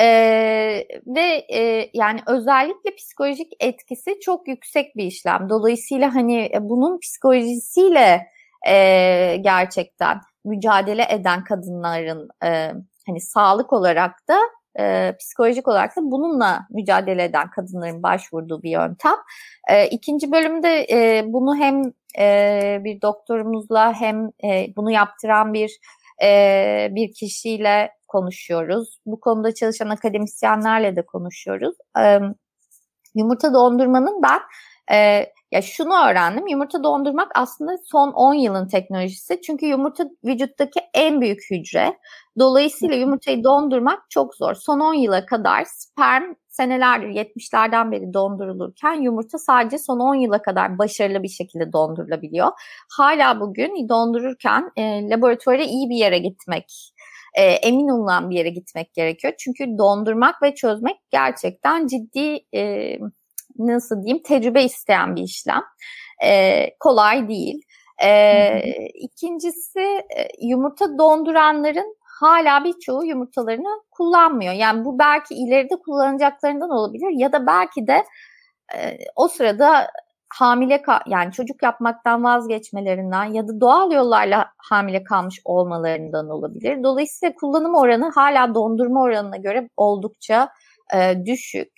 Ee, 0.00 0.86
ve 1.06 1.46
e, 1.54 1.90
yani 1.94 2.20
özellikle 2.26 2.94
psikolojik 2.96 3.52
etkisi 3.60 4.20
çok 4.20 4.48
yüksek 4.48 4.96
bir 4.96 5.04
işlem. 5.04 5.48
Dolayısıyla 5.50 6.14
hani 6.14 6.50
bunun 6.60 6.98
psikolojisiyle 6.98 8.26
e, 8.68 9.36
gerçekten 9.40 10.20
mücadele 10.44 11.06
eden 11.10 11.44
kadınların 11.44 12.28
e, 12.44 12.72
hani 13.06 13.20
sağlık 13.20 13.72
olarak 13.72 14.28
da 14.28 14.38
e, 14.78 15.16
psikolojik 15.20 15.68
olarak 15.68 15.96
da 15.96 16.00
bununla 16.02 16.66
mücadele 16.70 17.24
eden 17.24 17.50
kadınların 17.50 18.02
başvurduğu 18.02 18.62
bir 18.62 18.70
yöntem. 18.70 19.16
E, 19.70 19.88
ikinci 19.88 20.32
bölümde 20.32 20.86
e, 20.90 21.24
bunu 21.26 21.56
hem 21.56 21.82
e, 22.18 22.80
bir 22.84 23.00
doktorumuzla 23.02 23.94
hem 24.00 24.30
e, 24.44 24.66
bunu 24.76 24.90
yaptıran 24.90 25.54
bir 25.54 25.78
e, 26.22 26.88
bir 26.90 27.12
kişiyle 27.14 27.90
konuşuyoruz. 28.08 28.98
Bu 29.06 29.20
konuda 29.20 29.54
çalışan 29.54 29.88
akademisyenlerle 29.88 30.96
de 30.96 31.06
konuşuyoruz. 31.06 31.74
E, 31.98 32.18
yumurta 33.14 33.54
dondurmanın 33.54 34.22
ben 34.22 34.40
e, 34.96 35.26
ya 35.52 35.62
şunu 35.62 35.94
öğrendim. 36.08 36.46
Yumurta 36.46 36.84
dondurmak 36.84 37.30
aslında 37.34 37.72
son 37.84 38.12
10 38.12 38.34
yılın 38.34 38.68
teknolojisi. 38.68 39.40
Çünkü 39.40 39.66
yumurta 39.66 40.04
vücuttaki 40.24 40.80
en 40.94 41.20
büyük 41.20 41.40
hücre. 41.50 41.98
Dolayısıyla 42.38 42.96
yumurtayı 42.96 43.44
dondurmak 43.44 44.10
çok 44.10 44.34
zor. 44.34 44.54
Son 44.54 44.80
10 44.80 44.94
yıla 44.94 45.26
kadar 45.26 45.64
sperm 45.64 46.34
senelerdir 46.56 47.08
70'lerden 47.08 47.92
beri 47.92 48.14
dondurulurken 48.14 48.92
yumurta 48.92 49.38
sadece 49.38 49.78
son 49.78 50.00
10 50.00 50.14
yıla 50.14 50.42
kadar 50.42 50.78
başarılı 50.78 51.22
bir 51.22 51.28
şekilde 51.28 51.72
dondurulabiliyor. 51.72 52.48
Hala 52.96 53.40
bugün 53.40 53.88
dondururken 53.88 54.70
e, 54.76 55.08
laboratuvara 55.10 55.62
iyi 55.62 55.90
bir 55.90 55.96
yere 55.96 56.18
gitmek 56.18 56.94
e, 57.34 57.42
emin 57.42 57.88
olunan 57.88 58.30
bir 58.30 58.36
yere 58.36 58.50
gitmek 58.50 58.94
gerekiyor. 58.94 59.34
Çünkü 59.38 59.78
dondurmak 59.78 60.42
ve 60.42 60.54
çözmek 60.54 60.96
gerçekten 61.10 61.86
ciddi 61.86 62.38
e, 62.54 62.96
nasıl 63.58 64.02
diyeyim 64.02 64.22
tecrübe 64.22 64.64
isteyen 64.64 65.16
bir 65.16 65.22
işlem. 65.22 65.62
E, 66.24 66.70
kolay 66.80 67.28
değil. 67.28 67.62
E, 68.04 68.60
ikincisi 68.94 69.80
e, 69.80 70.28
yumurta 70.42 70.98
donduranların 70.98 71.96
hala 72.20 72.64
birçoğu 72.64 73.04
yumurtalarını 73.04 73.82
kullanmıyor. 73.90 74.52
Yani 74.52 74.84
bu 74.84 74.98
belki 74.98 75.34
ileride 75.34 75.76
kullanacaklarından 75.76 76.70
olabilir 76.70 77.10
ya 77.10 77.32
da 77.32 77.46
belki 77.46 77.86
de 77.86 78.04
e, 78.76 78.98
o 79.16 79.28
sırada 79.28 79.90
hamile 80.38 80.82
yani 81.06 81.32
çocuk 81.32 81.62
yapmaktan 81.62 82.24
vazgeçmelerinden 82.24 83.24
ya 83.24 83.48
da 83.48 83.60
doğal 83.60 83.92
yollarla 83.92 84.46
hamile 84.58 85.04
kalmış 85.04 85.40
olmalarından 85.44 86.28
olabilir. 86.30 86.82
Dolayısıyla 86.84 87.34
kullanım 87.34 87.74
oranı 87.74 88.10
hala 88.10 88.54
dondurma 88.54 89.02
oranına 89.02 89.36
göre 89.36 89.68
oldukça 89.76 90.48
e, 90.94 91.26
düşük. 91.26 91.72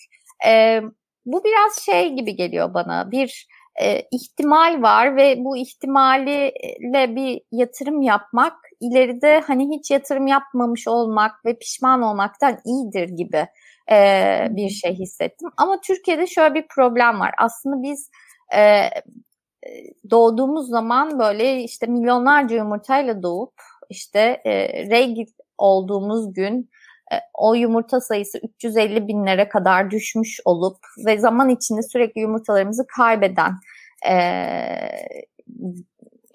E, 0.46 0.80
bu 1.26 1.44
biraz 1.44 1.78
şey 1.84 2.12
gibi 2.12 2.36
geliyor 2.36 2.74
bana. 2.74 3.10
Bir 3.10 3.46
e, 3.82 4.02
ihtimal 4.12 4.82
var 4.82 5.16
ve 5.16 5.34
bu 5.38 5.56
ihtimaliyle 5.56 7.16
bir 7.16 7.40
yatırım 7.52 8.02
yapmak 8.02 8.54
ileride 8.80 9.40
hani 9.46 9.76
hiç 9.76 9.90
yatırım 9.90 10.26
yapmamış 10.26 10.88
olmak 10.88 11.44
ve 11.44 11.58
pişman 11.58 12.02
olmaktan 12.02 12.58
iyidir 12.64 13.08
gibi 13.08 13.46
e, 13.90 13.96
bir 14.50 14.68
şey 14.68 14.94
hissettim. 14.94 15.50
Ama 15.56 15.80
Türkiye'de 15.80 16.26
şöyle 16.26 16.54
bir 16.54 16.66
problem 16.68 17.20
var. 17.20 17.30
Aslında 17.38 17.82
biz 17.82 18.10
e, 18.56 18.88
doğduğumuz 20.10 20.68
zaman 20.68 21.18
böyle 21.18 21.62
işte 21.62 21.86
milyonlarca 21.86 22.56
yumurtayla 22.56 23.22
doğup 23.22 23.54
işte 23.90 24.40
e, 24.44 24.68
regl 24.90 25.30
olduğumuz 25.58 26.32
gün 26.34 26.70
e, 27.12 27.16
o 27.34 27.54
yumurta 27.54 28.00
sayısı 28.00 28.38
350 28.38 29.08
binlere 29.08 29.48
kadar 29.48 29.90
düşmüş 29.90 30.40
olup 30.44 30.78
ve 31.06 31.18
zaman 31.18 31.48
içinde 31.48 31.82
sürekli 31.82 32.20
yumurtalarımızı 32.20 32.86
kaybeden 32.96 33.52
e, 34.08 34.16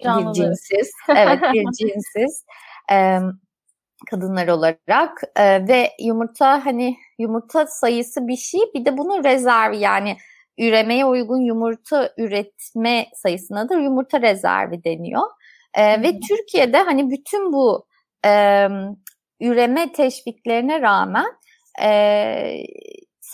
bir 0.04 0.32
cinsiz, 0.32 0.92
evet 1.16 1.40
bir 1.52 1.64
cinsiz. 1.78 2.44
E, 2.92 3.18
kadınlar 4.10 4.48
olarak. 4.48 5.22
E, 5.36 5.68
ve 5.68 5.90
yumurta 6.00 6.66
hani 6.66 6.96
yumurta 7.18 7.66
sayısı 7.66 8.28
bir 8.28 8.36
şey. 8.36 8.60
Bir 8.74 8.84
de 8.84 8.98
bunun 8.98 9.24
rezervi 9.24 9.78
yani 9.78 10.16
üremeye 10.58 11.04
uygun 11.04 11.40
yumurta 11.40 12.12
üretme 12.18 13.06
sayısına 13.14 13.68
da 13.68 13.74
yumurta 13.74 14.22
rezervi 14.22 14.84
deniyor. 14.84 15.22
E, 15.74 16.02
ve 16.02 16.20
Türkiye'de 16.20 16.78
hani 16.78 17.10
bütün 17.10 17.52
bu 17.52 17.86
e, 18.26 18.68
üreme 19.40 19.92
teşviklerine 19.92 20.80
rağmen 20.80 21.32
e, 21.82 22.64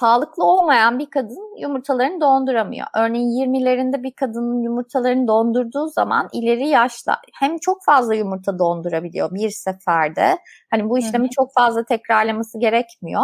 sağlıklı 0.01 0.45
olmayan 0.45 0.99
bir 0.99 1.11
kadın 1.11 1.61
yumurtalarını 1.61 2.21
donduramıyor. 2.21 2.87
Örneğin 2.97 3.29
20'lerinde 3.29 4.03
bir 4.03 4.13
kadının 4.13 4.63
yumurtalarını 4.63 5.29
dondurduğu 5.29 5.89
zaman 5.89 6.29
ileri 6.33 6.69
yaşta 6.69 7.21
hem 7.35 7.59
çok 7.59 7.85
fazla 7.85 8.15
yumurta 8.15 8.59
dondurabiliyor 8.59 9.35
bir 9.35 9.51
seferde. 9.51 10.39
Hani 10.71 10.89
bu 10.89 10.99
işlemi 10.99 11.25
Hı-hı. 11.25 11.31
çok 11.31 11.55
fazla 11.55 11.85
tekrarlaması 11.85 12.61
gerekmiyor. 12.61 13.23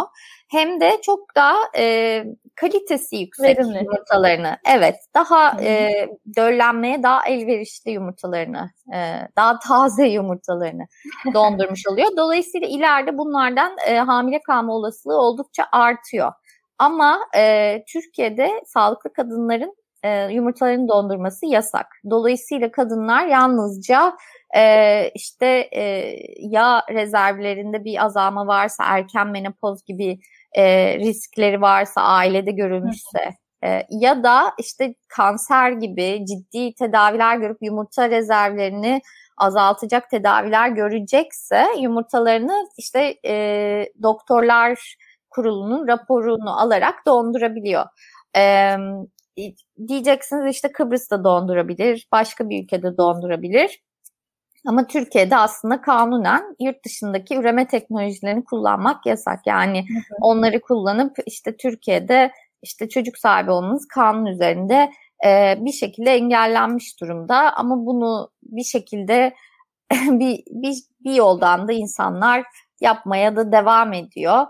Hem 0.51 0.81
de 0.81 1.01
çok 1.01 1.35
daha 1.35 1.55
e, 1.77 2.23
kalitesi 2.55 3.15
yüksek 3.15 3.57
Verimli. 3.57 3.77
yumurtalarını. 3.77 4.57
Evet, 4.75 4.95
daha 5.13 5.61
e, 5.61 6.07
döllenmeye 6.37 7.03
daha 7.03 7.27
elverişli 7.27 7.91
yumurtalarını, 7.91 8.69
e, 8.93 9.27
daha 9.37 9.59
taze 9.59 10.07
yumurtalarını 10.07 10.87
dondurmuş 11.33 11.87
oluyor. 11.87 12.07
Dolayısıyla 12.17 12.67
ileride 12.67 13.17
bunlardan 13.17 13.75
e, 13.87 13.97
hamile 13.97 14.41
kalma 14.41 14.73
olasılığı 14.73 15.17
oldukça 15.17 15.65
artıyor. 15.71 16.31
Ama 16.79 17.19
e, 17.37 17.83
Türkiye'de 17.87 18.51
sağlıklı 18.65 19.13
kadınların 19.13 19.75
e, 20.03 20.33
yumurtalarını 20.33 20.87
dondurması 20.87 21.45
yasak. 21.45 21.87
Dolayısıyla 22.09 22.71
kadınlar 22.71 23.25
yalnızca 23.27 24.17
e, 24.55 25.09
işte 25.15 25.69
e, 25.75 26.15
yağ 26.39 26.81
rezervlerinde 26.89 27.83
bir 27.83 28.05
azalma 28.05 28.47
varsa, 28.47 28.83
erken 28.87 29.27
menopoz 29.27 29.85
gibi 29.85 30.19
e, 30.53 30.97
riskleri 30.99 31.61
varsa, 31.61 32.01
ailede 32.01 32.51
görülmüşse 32.51 33.33
e, 33.63 33.85
ya 33.89 34.23
da 34.23 34.53
işte 34.59 34.95
kanser 35.07 35.71
gibi 35.71 36.25
ciddi 36.25 36.73
tedaviler 36.73 37.37
görüp 37.37 37.57
yumurta 37.61 38.09
rezervlerini 38.09 39.01
azaltacak 39.37 40.09
tedaviler 40.09 40.69
görecekse 40.69 41.65
yumurtalarını 41.79 42.67
işte 42.77 43.15
e, 43.25 43.33
doktorlar 44.03 44.95
kurulunun 45.35 45.87
raporunu 45.87 46.59
alarak 46.59 47.05
dondurabiliyor. 47.05 47.85
Ee, 48.37 48.75
diyeceksiniz 49.87 50.55
işte 50.55 50.71
Kıbrıs'ta 50.71 51.23
dondurabilir, 51.23 52.07
başka 52.11 52.49
bir 52.49 52.63
ülkede 52.63 52.97
dondurabilir. 52.97 53.81
Ama 54.67 54.87
Türkiye'de 54.87 55.37
aslında 55.37 55.81
kanunen 55.81 56.55
yurt 56.59 56.85
dışındaki 56.85 57.35
üreme 57.35 57.67
teknolojilerini 57.67 58.43
kullanmak 58.43 59.05
yasak. 59.05 59.39
Yani 59.47 59.85
onları 60.21 60.61
kullanıp 60.61 61.17
işte 61.25 61.57
Türkiye'de 61.57 62.31
işte 62.61 62.89
çocuk 62.89 63.17
sahibi 63.17 63.51
olmanız 63.51 63.87
kanun 63.87 64.25
üzerinde 64.25 64.91
e, 65.25 65.55
bir 65.59 65.71
şekilde 65.71 66.11
engellenmiş 66.11 67.01
durumda. 67.01 67.53
Ama 67.55 67.85
bunu 67.85 68.29
bir 68.43 68.63
şekilde 68.63 69.33
bir, 69.91 70.43
bir, 70.49 70.75
bir 71.05 71.13
yoldan 71.13 71.67
da 71.67 71.73
insanlar 71.73 72.43
yapmaya 72.81 73.35
da 73.35 73.51
devam 73.51 73.93
ediyor. 73.93 74.45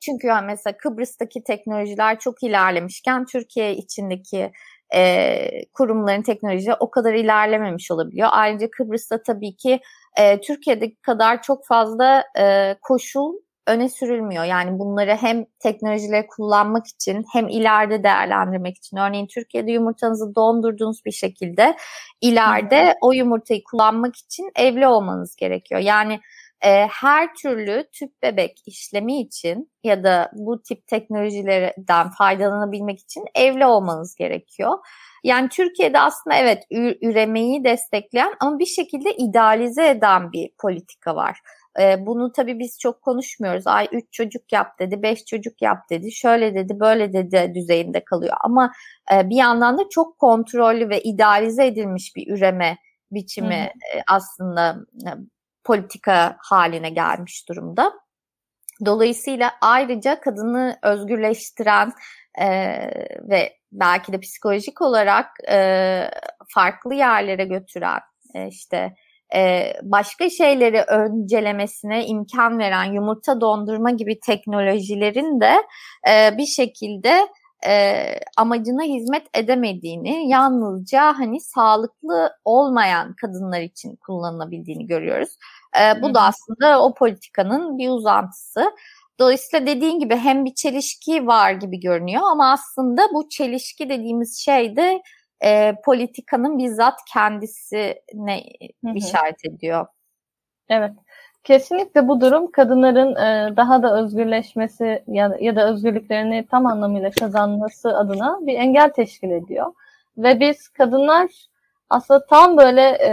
Çünkü 0.00 0.26
yani 0.26 0.46
mesela 0.46 0.76
Kıbrıs'taki 0.76 1.44
teknolojiler 1.44 2.18
çok 2.18 2.42
ilerlemişken 2.42 3.24
Türkiye 3.24 3.76
içindeki 3.76 4.52
e, 4.94 5.64
kurumların 5.74 6.22
teknolojileri 6.22 6.76
o 6.80 6.90
kadar 6.90 7.14
ilerlememiş 7.14 7.90
olabiliyor. 7.90 8.28
Ayrıca 8.32 8.70
Kıbrıs'ta 8.70 9.22
tabii 9.22 9.56
ki 9.56 9.80
e, 10.16 10.40
Türkiye'deki 10.40 10.96
kadar 11.02 11.42
çok 11.42 11.66
fazla 11.66 12.24
e, 12.38 12.74
koşul 12.82 13.34
öne 13.66 13.88
sürülmüyor. 13.88 14.44
Yani 14.44 14.78
bunları 14.78 15.14
hem 15.14 15.44
teknolojileri 15.58 16.26
kullanmak 16.26 16.86
için 16.86 17.24
hem 17.32 17.48
ileride 17.48 18.02
değerlendirmek 18.02 18.76
için. 18.76 18.96
Örneğin 18.96 19.26
Türkiye'de 19.26 19.70
yumurtanızı 19.72 20.34
dondurduğunuz 20.34 21.04
bir 21.04 21.12
şekilde 21.12 21.76
ileride 22.20 22.94
o 23.00 23.12
yumurtayı 23.12 23.64
kullanmak 23.64 24.16
için 24.16 24.50
evli 24.56 24.86
olmanız 24.86 25.36
gerekiyor. 25.36 25.80
Yani 25.80 26.20
e, 26.64 26.86
her 26.86 27.34
türlü 27.34 27.88
tüp 27.92 28.22
bebek 28.22 28.62
işlemi 28.66 29.20
için 29.20 29.70
ya 29.84 30.04
da 30.04 30.30
bu 30.34 30.62
tip 30.62 30.86
teknolojilerden 30.86 32.10
faydalanabilmek 32.10 33.00
için 33.00 33.24
evli 33.34 33.66
olmanız 33.66 34.14
gerekiyor. 34.14 34.78
Yani 35.24 35.48
Türkiye'de 35.48 36.00
aslında 36.00 36.36
evet 36.36 36.64
üremeyi 37.02 37.64
destekleyen 37.64 38.34
ama 38.40 38.58
bir 38.58 38.66
şekilde 38.66 39.16
idealize 39.16 39.88
eden 39.88 40.32
bir 40.32 40.50
politika 40.58 41.16
var. 41.16 41.40
Ee, 41.80 42.06
bunu 42.06 42.32
tabii 42.32 42.58
biz 42.58 42.78
çok 42.78 43.02
konuşmuyoruz. 43.02 43.66
Ay 43.66 43.88
3 43.92 44.12
çocuk 44.12 44.52
yap 44.52 44.78
dedi, 44.78 45.02
5 45.02 45.24
çocuk 45.24 45.62
yap 45.62 45.78
dedi, 45.90 46.12
şöyle 46.12 46.54
dedi, 46.54 46.80
böyle 46.80 47.12
dedi 47.12 47.52
düzeyinde 47.54 48.04
kalıyor. 48.04 48.36
Ama 48.40 48.72
e, 49.14 49.28
bir 49.28 49.36
yandan 49.36 49.78
da 49.78 49.82
çok 49.90 50.18
kontrollü 50.18 50.88
ve 50.88 51.02
idealize 51.02 51.66
edilmiş 51.66 52.16
bir 52.16 52.36
üreme 52.36 52.78
biçimi 53.12 53.54
e, 53.54 54.02
aslında 54.08 54.76
e, 55.06 55.10
politika 55.68 56.36
haline 56.40 56.90
gelmiş 56.90 57.48
durumda. 57.48 57.92
Dolayısıyla 58.84 59.52
ayrıca 59.60 60.20
kadını 60.20 60.78
özgürleştiren 60.82 61.92
e, 62.40 62.48
ve 63.30 63.52
belki 63.72 64.12
de 64.12 64.20
psikolojik 64.20 64.82
olarak 64.82 65.26
e, 65.50 66.10
farklı 66.54 66.94
yerlere 66.94 67.44
götüren 67.44 68.00
e, 68.34 68.48
işte 68.48 68.94
e, 69.34 69.72
başka 69.82 70.30
şeyleri 70.30 70.82
öncelemesine 70.82 72.06
imkan 72.06 72.58
veren 72.58 72.92
yumurta 72.92 73.40
dondurma 73.40 73.90
gibi 73.90 74.20
teknolojilerin 74.20 75.40
de 75.40 75.54
e, 76.10 76.38
bir 76.38 76.46
şekilde 76.46 77.28
e, 77.66 78.04
amacına 78.36 78.82
hizmet 78.82 79.26
edemediğini, 79.34 80.28
yalnızca 80.28 81.18
hani 81.18 81.40
sağlıklı 81.40 82.30
olmayan 82.44 83.14
kadınlar 83.20 83.60
için 83.60 83.96
kullanılabildiğini 83.96 84.86
görüyoruz. 84.86 85.36
E, 85.76 86.02
bu 86.02 86.14
da 86.14 86.22
aslında 86.22 86.82
o 86.82 86.94
politikanın 86.94 87.78
bir 87.78 87.88
uzantısı. 87.88 88.72
Dolayısıyla 89.20 89.66
dediğin 89.66 89.98
gibi 89.98 90.16
hem 90.16 90.44
bir 90.44 90.54
çelişki 90.54 91.26
var 91.26 91.52
gibi 91.52 91.80
görünüyor 91.80 92.22
ama 92.30 92.52
aslında 92.52 93.02
bu 93.14 93.28
çelişki 93.28 93.88
dediğimiz 93.88 94.38
şey 94.38 94.76
de 94.76 95.02
e, 95.44 95.74
politikanın 95.84 96.58
bizzat 96.58 96.94
kendisine 97.12 98.42
Hı-hı. 98.84 98.94
işaret 98.94 99.44
ediyor. 99.44 99.86
Evet. 100.68 100.92
Kesinlikle 101.44 102.08
bu 102.08 102.20
durum 102.20 102.50
kadınların 102.50 103.16
e, 103.16 103.56
daha 103.56 103.82
da 103.82 104.02
özgürleşmesi 104.02 105.02
ya, 105.06 105.36
ya 105.40 105.56
da 105.56 105.70
özgürlüklerini 105.70 106.46
tam 106.50 106.66
anlamıyla 106.66 107.10
kazanması 107.10 107.96
adına 107.96 108.38
bir 108.40 108.54
engel 108.54 108.90
teşkil 108.90 109.30
ediyor. 109.30 109.72
Ve 110.18 110.40
biz 110.40 110.68
kadınlar 110.68 111.30
aslında 111.90 112.26
tam 112.26 112.56
böyle 112.56 112.82
e, 112.82 113.10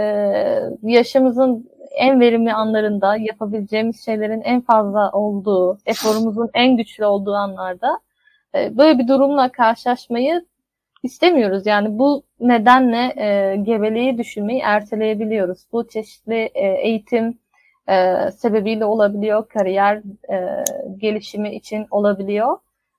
yaşımızın 0.82 1.70
en 1.96 2.20
verimli 2.20 2.52
anlarında 2.52 3.16
yapabileceğimiz 3.16 4.04
şeylerin 4.04 4.40
en 4.40 4.60
fazla 4.60 5.10
olduğu, 5.12 5.78
eforumuzun 5.86 6.50
en 6.54 6.76
güçlü 6.76 7.04
olduğu 7.04 7.34
anlarda 7.34 8.00
e, 8.54 8.76
böyle 8.78 8.98
bir 8.98 9.08
durumla 9.08 9.52
karşılaşmayı 9.52 10.44
istemiyoruz. 11.02 11.66
Yani 11.66 11.98
bu 11.98 12.22
nedenle 12.40 13.14
e, 13.16 13.56
gebeliği 13.56 14.18
düşünmeyi 14.18 14.60
erteleyebiliyoruz. 14.60 15.58
Bu 15.72 15.88
çeşitli 15.88 16.50
e, 16.54 16.66
eğitim 16.66 17.38
e, 17.88 18.14
sebebiyle 18.30 18.84
olabiliyor, 18.84 19.48
kariyer 19.48 19.96
e, 20.32 20.64
gelişimi 20.96 21.54
için 21.54 21.86
olabiliyor. 21.90 22.58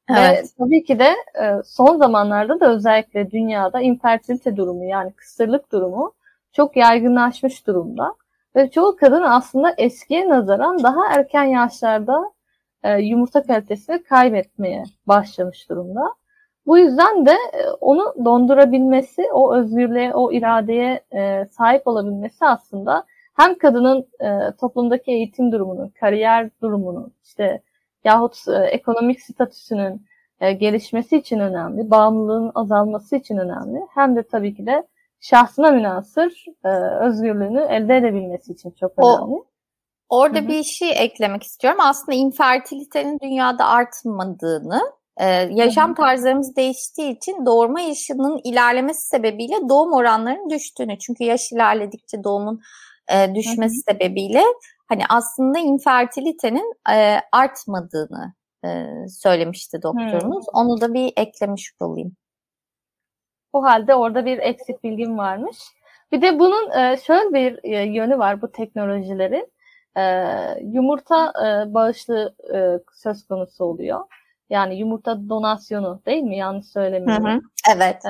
Evet. 0.10 0.44
Ve 0.44 0.48
tabii 0.58 0.84
ki 0.84 1.00
de 1.00 1.16
e, 1.42 1.64
son 1.66 1.98
zamanlarda 1.98 2.60
da 2.60 2.74
özellikle 2.74 3.32
dünyada 3.32 3.82
infertilite 3.82 4.58
durumu 4.58 4.86
yani 4.86 5.14
kısırlık 5.14 5.72
durumu 5.72 6.14
çok 6.52 6.78
yaygınlaşmış 6.78 7.68
durumda. 7.68 8.16
Ve 8.58 8.70
çoğu 8.70 8.96
kadın 8.96 9.24
aslında 9.24 9.74
eskiye 9.78 10.30
nazaran 10.30 10.84
daha 10.84 11.14
erken 11.14 11.44
yaşlarda 11.44 12.32
e, 12.84 13.02
yumurta 13.02 13.44
kalitesini 13.44 14.04
kaybetmeye 14.04 14.84
başlamış 15.08 15.70
durumda. 15.70 16.02
Bu 16.66 16.78
yüzden 16.78 17.26
de 17.26 17.32
e, 17.32 17.70
onu 17.82 18.16
dondurabilmesi, 18.26 19.22
o 19.34 19.56
özgürlüğe, 19.56 20.14
o 20.14 20.32
iradeye 20.32 21.04
e, 21.16 21.46
sahip 21.52 21.88
olabilmesi 21.88 22.46
aslında 22.46 23.06
hem 23.36 23.58
kadının 23.58 24.08
e, 24.20 24.52
toplumdaki 24.60 25.12
eğitim 25.12 25.52
durumunu, 25.52 25.92
kariyer 26.00 26.50
durumunu, 26.62 27.12
işte 27.24 27.62
yahut 28.04 28.48
e, 28.48 28.66
ekonomik 28.66 29.22
statüsünün 29.22 30.06
e, 30.42 30.54
gelişmesi 30.54 31.18
için 31.18 31.40
önemli, 31.40 31.92
bağımlılığın 31.92 32.52
azalması 32.56 33.16
için 33.16 33.38
önemli. 33.38 33.80
Hem 33.94 34.16
de 34.16 34.24
tabii 34.24 34.56
ki 34.56 34.66
de 34.66 34.88
şahsına 35.20 35.72
münasır 35.72 36.46
e, 36.66 36.70
özgürlüğünü 37.06 37.62
elde 37.62 37.98
edebilmesi 37.98 38.54
için 38.54 38.72
çok 38.80 38.92
önemli. 38.98 39.36
O, 39.36 39.46
orada 40.10 40.40
Hı-hı. 40.40 40.48
bir 40.48 40.64
şey 40.64 40.92
eklemek 40.96 41.44
istiyorum. 41.44 41.80
Aslında 41.82 42.18
infertilitenin 42.18 43.20
dünyada 43.20 43.66
artmadığını, 43.66 44.82
e, 45.18 45.26
yaşam 45.52 45.96
tarzlarımız 45.96 46.56
değiştiği 46.56 47.18
için 47.18 47.46
doğurma 47.46 47.82
yaşının 47.82 48.40
ilerlemesi 48.44 49.08
sebebiyle 49.08 49.56
doğum 49.70 49.94
oranlarının 49.94 50.50
düştüğünü. 50.50 51.00
Çünkü 51.00 51.24
yaş 51.24 51.52
ilerledikçe 51.52 52.24
doğumun 52.24 52.62
e, 53.12 53.36
düşmesi 53.36 53.76
Hı-hı. 53.76 53.94
sebebiyle 53.94 54.44
hani 54.90 55.04
aslında 55.10 55.60
infertilitenin 55.60 56.74
e, 56.94 57.20
artmadığını 57.32 58.34
e, 58.66 58.88
söylemişti 59.10 59.82
doktorumuz. 59.84 60.46
Hı. 60.46 60.52
Onu 60.54 60.82
da 60.82 60.94
bir 60.94 61.14
eklemiş 61.18 61.74
olayım. 61.80 62.16
O 63.58 63.64
halde 63.64 63.96
orada 63.96 64.26
bir 64.26 64.38
eksik 64.38 64.84
bilgim 64.84 65.18
varmış. 65.18 65.58
Bir 66.12 66.22
de 66.22 66.40
bunun 66.40 66.72
e, 66.72 66.98
şöyle 66.98 67.34
bir 67.34 67.60
e, 67.64 67.84
yönü 67.84 68.18
var 68.18 68.42
bu 68.42 68.52
teknolojilerin. 68.52 69.52
E, 69.98 70.04
yumurta 70.62 71.34
bağışlı 71.74 72.36
söz 72.94 73.28
konusu 73.28 73.66
oluyor. 73.66 74.00
Yani 74.50 74.76
yumurta 74.76 75.30
donasyonu 75.30 76.02
değil 76.06 76.24
mi? 76.24 76.38
Yanlış 76.38 76.66
söylemiyorum. 76.66 77.26
Hı 77.26 77.36
hı, 77.36 77.42
evet. 77.76 78.04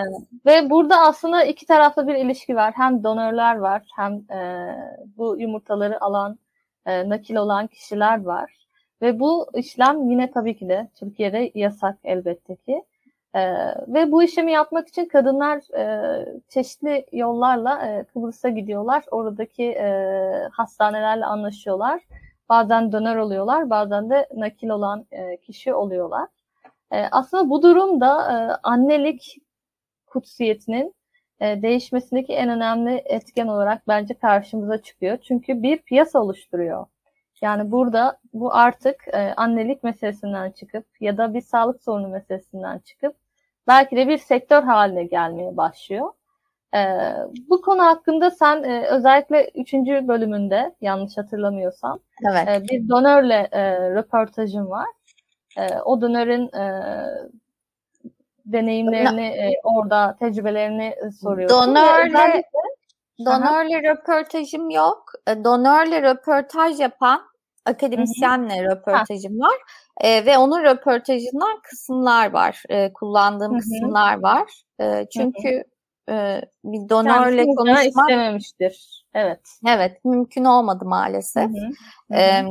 Ve 0.46 0.70
burada 0.70 1.00
aslında 1.02 1.44
iki 1.44 1.66
taraflı 1.66 2.08
bir 2.08 2.16
ilişki 2.16 2.56
var. 2.56 2.74
Hem 2.76 3.04
donörler 3.04 3.56
var 3.56 3.82
hem 3.96 4.14
e, 4.14 4.70
bu 5.18 5.40
yumurtaları 5.40 6.04
alan, 6.04 6.40
e, 6.86 7.10
nakil 7.10 7.36
olan 7.36 7.68
kişiler 7.68 8.24
var. 8.24 8.52
Ve 9.02 9.20
bu 9.20 9.48
işlem 9.54 10.10
yine 10.10 10.32
tabii 10.32 10.58
ki 10.58 10.70
de 10.70 10.90
Türkiye'de 11.00 11.52
yasak 11.56 11.98
elbette 12.04 12.56
ki. 12.56 12.84
Ee, 13.38 13.74
ve 13.88 14.12
bu 14.12 14.24
işlemi 14.24 14.52
yapmak 14.52 14.88
için 14.88 15.06
kadınlar 15.06 15.78
e, 15.78 16.40
çeşitli 16.50 17.06
yollarla 17.12 17.88
e, 17.88 18.04
Kıbrıs'a 18.04 18.50
gidiyorlar. 18.50 19.04
Oradaki 19.12 19.64
e, 19.64 19.90
hastanelerle 20.52 21.26
anlaşıyorlar. 21.26 22.02
Bazen 22.50 22.92
döner 22.92 23.16
oluyorlar, 23.16 23.70
bazen 23.70 24.10
de 24.10 24.28
nakil 24.36 24.70
olan 24.70 25.06
e, 25.12 25.38
kişi 25.38 25.74
oluyorlar. 25.74 26.28
E, 26.92 27.02
aslında 27.12 27.50
bu 27.50 27.62
durum 27.62 28.02
da 28.02 28.32
e, 28.32 28.36
annelik 28.64 29.38
kutsiyetinin 30.06 30.96
e, 31.40 31.62
değişmesindeki 31.62 32.34
en 32.34 32.50
önemli 32.50 33.02
etken 33.06 33.48
olarak 33.48 33.88
bence 33.88 34.14
karşımıza 34.14 34.82
çıkıyor. 34.82 35.18
Çünkü 35.18 35.64
bir 35.64 35.78
piyasa 35.78 36.20
oluşturuyor. 36.20 36.86
Yani 37.42 37.72
burada 37.72 38.20
bu 38.34 38.54
artık 38.54 39.08
e, 39.08 39.34
annelik 39.38 39.84
meselesinden 39.84 40.52
çıkıp 40.52 40.86
ya 41.00 41.18
da 41.18 41.34
bir 41.34 41.42
sağlık 41.42 41.84
sorunu 41.84 42.08
meselesinden 42.08 42.80
çıkıp 42.80 43.16
belki 43.68 43.96
de 43.96 44.08
bir 44.08 44.18
sektör 44.18 44.64
haline 44.64 45.04
gelmeye 45.04 45.58
başlıyor. 45.58 46.12
E, 46.76 46.80
bu 47.50 47.62
konu 47.62 47.86
hakkında 47.86 48.32
sen 48.32 48.64
e, 48.64 48.88
özellikle 48.88 49.52
üçüncü 49.56 50.08
bölümünde 50.08 50.76
yanlış 50.82 51.18
hatırlamıyorsam 51.18 52.00
evet. 52.32 52.48
e, 52.48 52.64
bir 52.64 52.90
donörle 52.90 53.48
e, 53.52 53.92
röportajın 53.92 54.70
var. 54.70 54.88
E, 55.58 55.80
o 55.86 56.02
donörün 56.02 56.48
e, 56.58 56.84
deneyimlerini 58.46 59.28
e, 59.28 59.62
orada 59.64 60.16
tecrübelerini 60.20 60.96
soruyorsun. 61.22 61.58
Donörle 61.58 62.44
Donörle 63.26 63.84
röportajım 63.84 64.70
yok. 64.70 65.12
E, 65.28 65.44
donörle 65.44 66.02
röportaj 66.02 66.80
yapan 66.80 67.22
akademisyenle 67.66 68.60
Hı-hı. 68.60 68.72
röportajım 68.72 69.40
var. 69.40 69.58
E, 70.02 70.26
ve 70.26 70.38
onun 70.38 70.64
röportajından 70.64 71.60
kısımlar 71.64 72.32
var. 72.32 72.64
E, 72.70 72.94
kullandığım 72.94 73.52
Hı-hı. 73.52 73.60
kısımlar 73.60 74.20
var. 74.20 74.64
E, 74.82 75.06
çünkü 75.14 75.64
e, 76.10 76.42
bir 76.64 76.90
donörle 76.90 77.38
Kendisi 77.38 77.56
konuşmak 77.56 77.86
istememiştir. 77.86 79.06
Evet. 79.14 79.42
Evet, 79.68 80.06
mümkün 80.06 80.46
olmadı 80.46 80.86
maalesef. 80.86 81.52
E, 82.14 82.44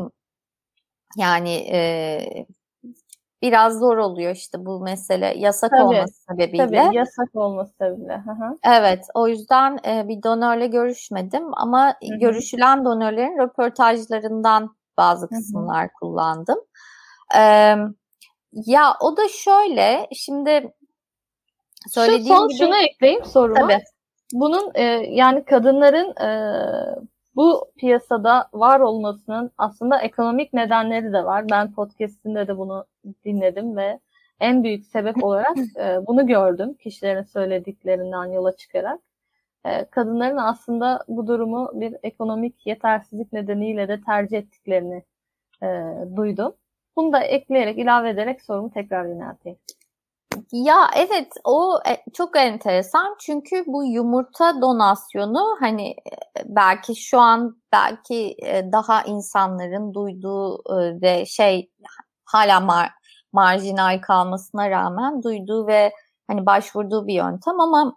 yani 1.16 1.54
e, 1.72 2.20
biraz 3.42 3.78
zor 3.78 3.96
oluyor 3.96 4.32
işte 4.32 4.66
bu 4.66 4.80
mesele 4.80 5.34
yasak 5.38 5.70
tabii, 5.70 5.82
olması 5.82 6.14
sebebiyle. 6.30 6.66
Tabii 6.66 6.96
yasak 6.96 7.28
olması 7.34 7.72
sebebiyle. 7.80 8.16
Hı 8.16 8.56
Evet 8.64 9.06
o 9.14 9.28
yüzden 9.28 9.78
e, 9.86 10.08
bir 10.08 10.22
donörle 10.22 10.66
görüşmedim 10.66 11.44
ama 11.52 11.86
Hı-hı. 11.86 12.18
görüşülen 12.18 12.84
donörlerin 12.84 13.38
röportajlarından 13.38 14.76
bazı 14.96 15.28
kısımlar 15.28 15.82
Hı-hı. 15.82 15.92
kullandım. 16.00 16.58
Ya 18.52 18.94
o 19.00 19.16
da 19.16 19.28
şöyle 19.28 20.08
şimdi 20.12 20.72
söylediğim 21.88 22.22
Şu 22.22 22.34
son 22.34 22.48
gibi... 22.48 22.58
şunu 22.58 22.76
ekleyeyim 22.76 23.24
soruma. 23.24 23.60
Tabii. 23.60 23.82
Bunun 24.32 24.70
e, 24.74 24.82
yani 25.10 25.44
kadınların 25.44 26.16
e, 26.22 26.30
bu 27.36 27.72
piyasada 27.78 28.48
var 28.52 28.80
olmasının 28.80 29.50
aslında 29.58 30.00
ekonomik 30.00 30.52
nedenleri 30.52 31.12
de 31.12 31.24
var. 31.24 31.44
Ben 31.50 31.72
podcast'inde 31.72 32.48
de 32.48 32.58
bunu 32.58 32.86
dinledim 33.24 33.76
ve 33.76 34.00
en 34.40 34.64
büyük 34.64 34.86
sebep 34.86 35.16
olarak 35.24 35.58
e, 35.80 36.06
bunu 36.06 36.26
gördüm 36.26 36.74
kişilerin 36.74 37.22
söylediklerinden 37.22 38.24
yola 38.24 38.56
çıkarak. 38.56 39.00
E, 39.64 39.84
kadınların 39.84 40.36
aslında 40.36 41.04
bu 41.08 41.26
durumu 41.26 41.70
bir 41.74 41.96
ekonomik 42.02 42.66
yetersizlik 42.66 43.32
nedeniyle 43.32 43.88
de 43.88 44.00
tercih 44.00 44.38
ettiklerini 44.38 45.02
e, 45.62 45.66
duydum. 46.16 46.54
Bunu 46.96 47.12
da 47.12 47.20
ekleyerek, 47.20 47.78
ilave 47.78 48.10
ederek 48.10 48.42
sorumu 48.42 48.70
tekrar 48.70 49.04
yönelteyim. 49.04 49.58
Ya 50.52 50.90
evet 50.96 51.32
o 51.44 51.78
e, 51.88 52.10
çok 52.12 52.36
enteresan 52.36 53.16
çünkü 53.20 53.64
bu 53.66 53.84
yumurta 53.84 54.60
donasyonu 54.62 55.56
hani 55.60 55.90
e, 55.90 56.12
belki 56.44 56.96
şu 56.96 57.18
an 57.20 57.62
belki 57.72 58.36
e, 58.42 58.72
daha 58.72 59.02
insanların 59.02 59.94
duyduğu 59.94 60.62
ve 61.02 61.26
şey 61.26 61.70
hala 62.24 62.60
mar 62.60 62.90
marjinal 63.32 64.00
kalmasına 64.00 64.70
rağmen 64.70 65.22
duyduğu 65.22 65.66
ve 65.66 65.92
hani 66.26 66.46
başvurduğu 66.46 67.06
bir 67.06 67.14
yöntem 67.14 67.60
ama 67.60 67.96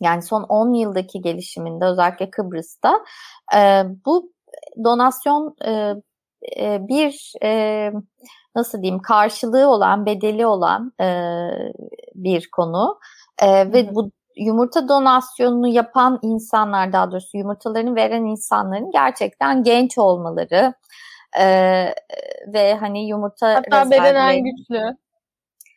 yani 0.00 0.22
son 0.22 0.42
10 0.42 0.74
yıldaki 0.74 1.20
gelişiminde 1.20 1.84
özellikle 1.84 2.30
Kıbrıs'ta 2.30 3.04
bu 4.06 4.32
donasyon 4.84 5.56
bir 6.88 7.32
nasıl 8.54 8.82
diyeyim 8.82 9.02
karşılığı 9.02 9.68
olan, 9.68 10.06
bedeli 10.06 10.46
olan 10.46 10.92
e, 11.00 11.06
bir 12.14 12.50
konu. 12.50 12.98
E, 13.42 13.72
ve 13.72 13.94
bu 13.94 14.10
yumurta 14.36 14.88
donasyonunu 14.88 15.68
yapan 15.68 16.18
insanlar 16.22 16.92
daha 16.92 17.10
doğrusu 17.10 17.38
yumurtalarını 17.38 17.94
veren 17.96 18.24
insanların 18.24 18.90
gerçekten 18.90 19.62
genç 19.62 19.98
olmaları 19.98 20.74
e, 21.40 21.46
ve 22.46 22.74
hani 22.74 23.08
yumurta 23.08 23.54
Hatta 23.54 23.90
bedenen 23.90 24.44
güçlü, 24.44 24.96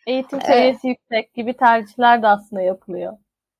eğitim 0.08 0.42
seviyesi 0.42 0.88
evet. 0.88 0.98
yüksek 1.00 1.34
gibi 1.34 1.54
tercihler 1.54 2.22
de 2.22 2.28
aslında 2.28 2.62
yapılıyor. 2.62 3.14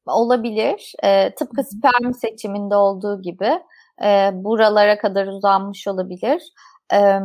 Olabilir. 0.06 0.94
E, 1.04 1.36
tıpkı 1.36 1.64
sperm 1.64 2.14
seçiminde 2.14 2.76
olduğu 2.76 3.22
gibi 3.22 3.60
e, 4.04 4.32
buralara 4.34 4.98
kadar 4.98 5.28
uzanmış 5.28 5.88
olabilir. 5.88 6.44
E, 6.94 7.20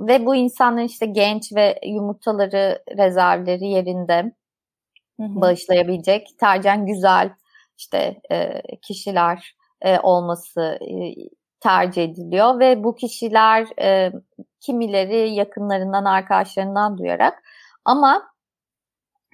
ve 0.00 0.26
bu 0.26 0.34
insanların 0.34 0.86
işte 0.86 1.06
genç 1.06 1.52
ve 1.54 1.80
yumurtaları, 1.86 2.82
rezervleri 2.96 3.66
yerinde 3.66 4.32
hı 5.20 5.22
hı. 5.22 5.40
bağışlayabilecek 5.40 6.28
tercihen 6.40 6.86
güzel 6.86 7.30
işte 7.78 8.20
e, 8.30 8.62
kişiler 8.82 9.56
e, 9.82 9.98
olması 10.00 10.78
e, 10.80 11.14
tercih 11.60 12.04
ediliyor 12.04 12.58
ve 12.58 12.84
bu 12.84 12.94
kişiler 12.94 13.66
e, 13.82 14.12
kimileri 14.60 15.30
yakınlarından, 15.30 16.04
arkadaşlarından 16.04 16.98
duyarak 16.98 17.42
ama 17.84 18.30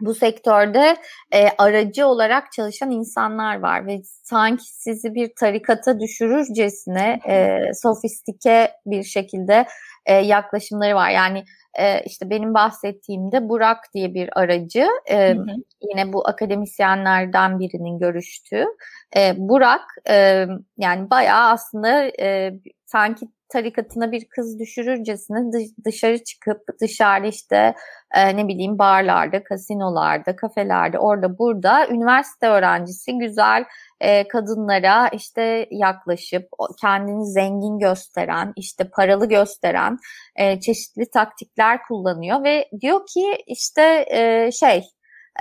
bu 0.00 0.14
sektörde 0.14 0.96
e, 1.32 1.48
aracı 1.58 2.06
olarak 2.06 2.52
çalışan 2.52 2.90
insanlar 2.90 3.58
var 3.60 3.86
ve 3.86 4.00
sanki 4.22 4.64
sizi 4.64 5.14
bir 5.14 5.30
tarikata 5.40 6.00
düşürürcesine 6.00 7.20
e, 7.28 7.60
sofistike 7.82 8.72
bir 8.86 9.02
şekilde 9.02 9.66
e, 10.06 10.14
yaklaşımları 10.14 10.94
var. 10.94 11.10
Yani 11.10 11.44
e, 11.78 12.02
işte 12.04 12.30
benim 12.30 12.54
bahsettiğimde 12.54 13.48
Burak 13.48 13.78
diye 13.94 14.14
bir 14.14 14.38
aracı 14.38 14.86
e, 15.06 15.34
hı 15.34 15.40
hı. 15.40 15.46
yine 15.82 16.12
bu 16.12 16.28
akademisyenlerden 16.28 17.58
birinin 17.58 17.98
görüştüğü 17.98 18.64
e, 19.16 19.34
Burak 19.36 19.82
e, 20.08 20.46
yani 20.78 21.10
bayağı 21.10 21.50
aslında 21.50 22.02
e, 22.20 22.54
sanki 22.86 23.26
tarikatına 23.48 24.12
bir 24.12 24.26
kız 24.28 24.58
düşürürcesine 24.58 25.38
dışarı 25.84 26.24
çıkıp 26.24 26.60
dışarıda 26.80 27.26
işte 27.26 27.74
e, 28.14 28.36
ne 28.36 28.48
bileyim 28.48 28.78
barlarda, 28.78 29.44
kasinolarda, 29.44 30.36
kafelerde 30.36 30.98
orada 30.98 31.38
burada 31.38 31.88
üniversite 31.88 32.48
öğrencisi 32.48 33.18
güzel 33.18 33.64
e, 34.00 34.28
kadınlara 34.28 35.08
işte 35.08 35.68
yaklaşıp 35.70 36.48
kendini 36.80 37.26
zengin 37.26 37.78
gösteren, 37.78 38.52
işte 38.56 38.90
paralı 38.96 39.28
gösteren 39.28 39.98
e, 40.36 40.60
çeşitli 40.60 41.10
taktikler 41.10 41.82
kullanıyor 41.88 42.44
ve 42.44 42.68
diyor 42.80 43.00
ki 43.14 43.42
işte 43.46 44.04
e, 44.10 44.50
şey 44.52 44.82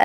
Ee, 0.00 0.04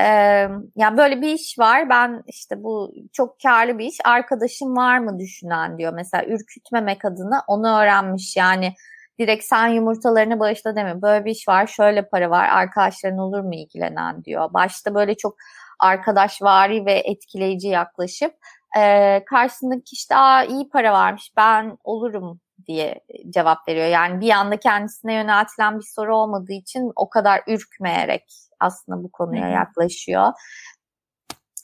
yani 0.76 0.96
böyle 0.96 1.22
bir 1.22 1.34
iş 1.34 1.58
var. 1.58 1.88
Ben 1.88 2.22
işte 2.26 2.62
bu 2.62 2.92
çok 3.12 3.40
karlı 3.42 3.78
bir 3.78 3.84
iş. 3.84 3.96
Arkadaşım 4.04 4.76
var 4.76 4.98
mı 4.98 5.18
düşünen 5.18 5.78
diyor. 5.78 5.92
Mesela 5.94 6.24
ürkütmemek 6.26 7.04
adına 7.04 7.44
onu 7.48 7.78
öğrenmiş. 7.80 8.36
Yani 8.36 8.74
direkt 9.18 9.44
sen 9.44 9.66
yumurtalarını 9.68 10.40
bağışla 10.40 10.76
demiyor. 10.76 11.02
Böyle 11.02 11.24
bir 11.24 11.30
iş 11.30 11.48
var, 11.48 11.66
şöyle 11.66 12.08
para 12.08 12.30
var, 12.30 12.48
arkadaşların 12.48 13.18
olur 13.18 13.40
mu 13.40 13.54
ilgilenen 13.54 14.24
diyor. 14.24 14.54
Başta 14.54 14.94
böyle 14.94 15.16
çok 15.16 15.36
arkadaşvari 15.78 16.86
ve 16.86 16.92
etkileyici 16.92 17.68
yaklaşıp 17.68 18.34
e, 18.78 19.24
karşısındaki 19.24 19.92
işte 19.92 20.16
Aa, 20.16 20.44
iyi 20.44 20.68
para 20.68 20.92
varmış 20.92 21.32
ben 21.36 21.78
olurum 21.84 22.40
diye 22.66 23.00
cevap 23.30 23.68
veriyor. 23.68 23.86
Yani 23.86 24.20
bir 24.20 24.30
anda 24.30 24.56
kendisine 24.56 25.14
yöneltilen 25.14 25.78
bir 25.78 25.86
soru 25.94 26.16
olmadığı 26.16 26.52
için 26.52 26.92
o 26.96 27.10
kadar 27.10 27.40
ürkmeyerek 27.46 28.24
aslında 28.60 29.02
bu 29.02 29.10
konuya 29.12 29.48
yaklaşıyor. 29.48 30.32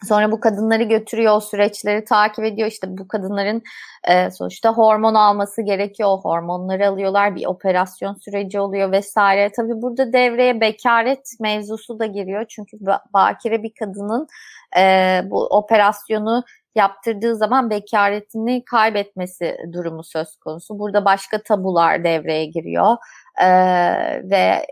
Sonra 0.05 0.33
bu 0.33 0.41
kadınları 0.41 0.83
götürüyor, 0.83 1.37
o 1.37 1.41
süreçleri 1.41 2.05
takip 2.05 2.45
ediyor. 2.45 2.69
İşte 2.69 2.99
bu 2.99 3.09
kadınların 3.09 3.63
e, 4.09 4.31
sonuçta 4.31 4.73
hormon 4.73 5.15
alması 5.15 5.63
gerekiyor. 5.63 6.09
O 6.09 6.21
hormonları 6.21 6.89
alıyorlar, 6.89 7.37
bir 7.37 7.47
operasyon 7.47 8.15
süreci 8.15 8.61
oluyor 8.61 8.93
vesaire. 8.93 9.53
Tabii 9.57 9.83
burada 9.83 10.13
devreye 10.13 10.61
bekaret 10.61 11.29
mevzusu 11.41 11.99
da 11.99 12.07
giriyor. 12.07 12.45
Çünkü 12.49 12.79
bakire 13.15 13.63
bir 13.63 13.73
kadının 13.79 14.27
e, 14.79 15.21
bu 15.25 15.47
operasyonu 15.47 16.45
yaptırdığı 16.77 17.37
zaman 17.37 17.71
bekaretini 17.71 18.65
kaybetmesi 18.65 19.57
durumu 19.73 20.05
söz 20.05 20.37
konusu. 20.37 20.79
Burada 20.79 21.05
başka 21.05 21.43
tabular 21.43 22.05
devreye 22.05 22.45
giriyor 22.47 22.97
ee, 23.43 23.49
ve 24.31 24.67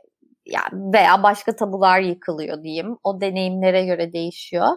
yani 0.47 0.93
veya 0.95 1.23
başka 1.23 1.57
tabular 1.57 2.01
yıkılıyor 2.01 2.63
diyeyim. 2.63 2.99
O 3.05 3.21
deneyimlere 3.21 3.85
göre 3.85 4.13
değişiyor. 4.13 4.69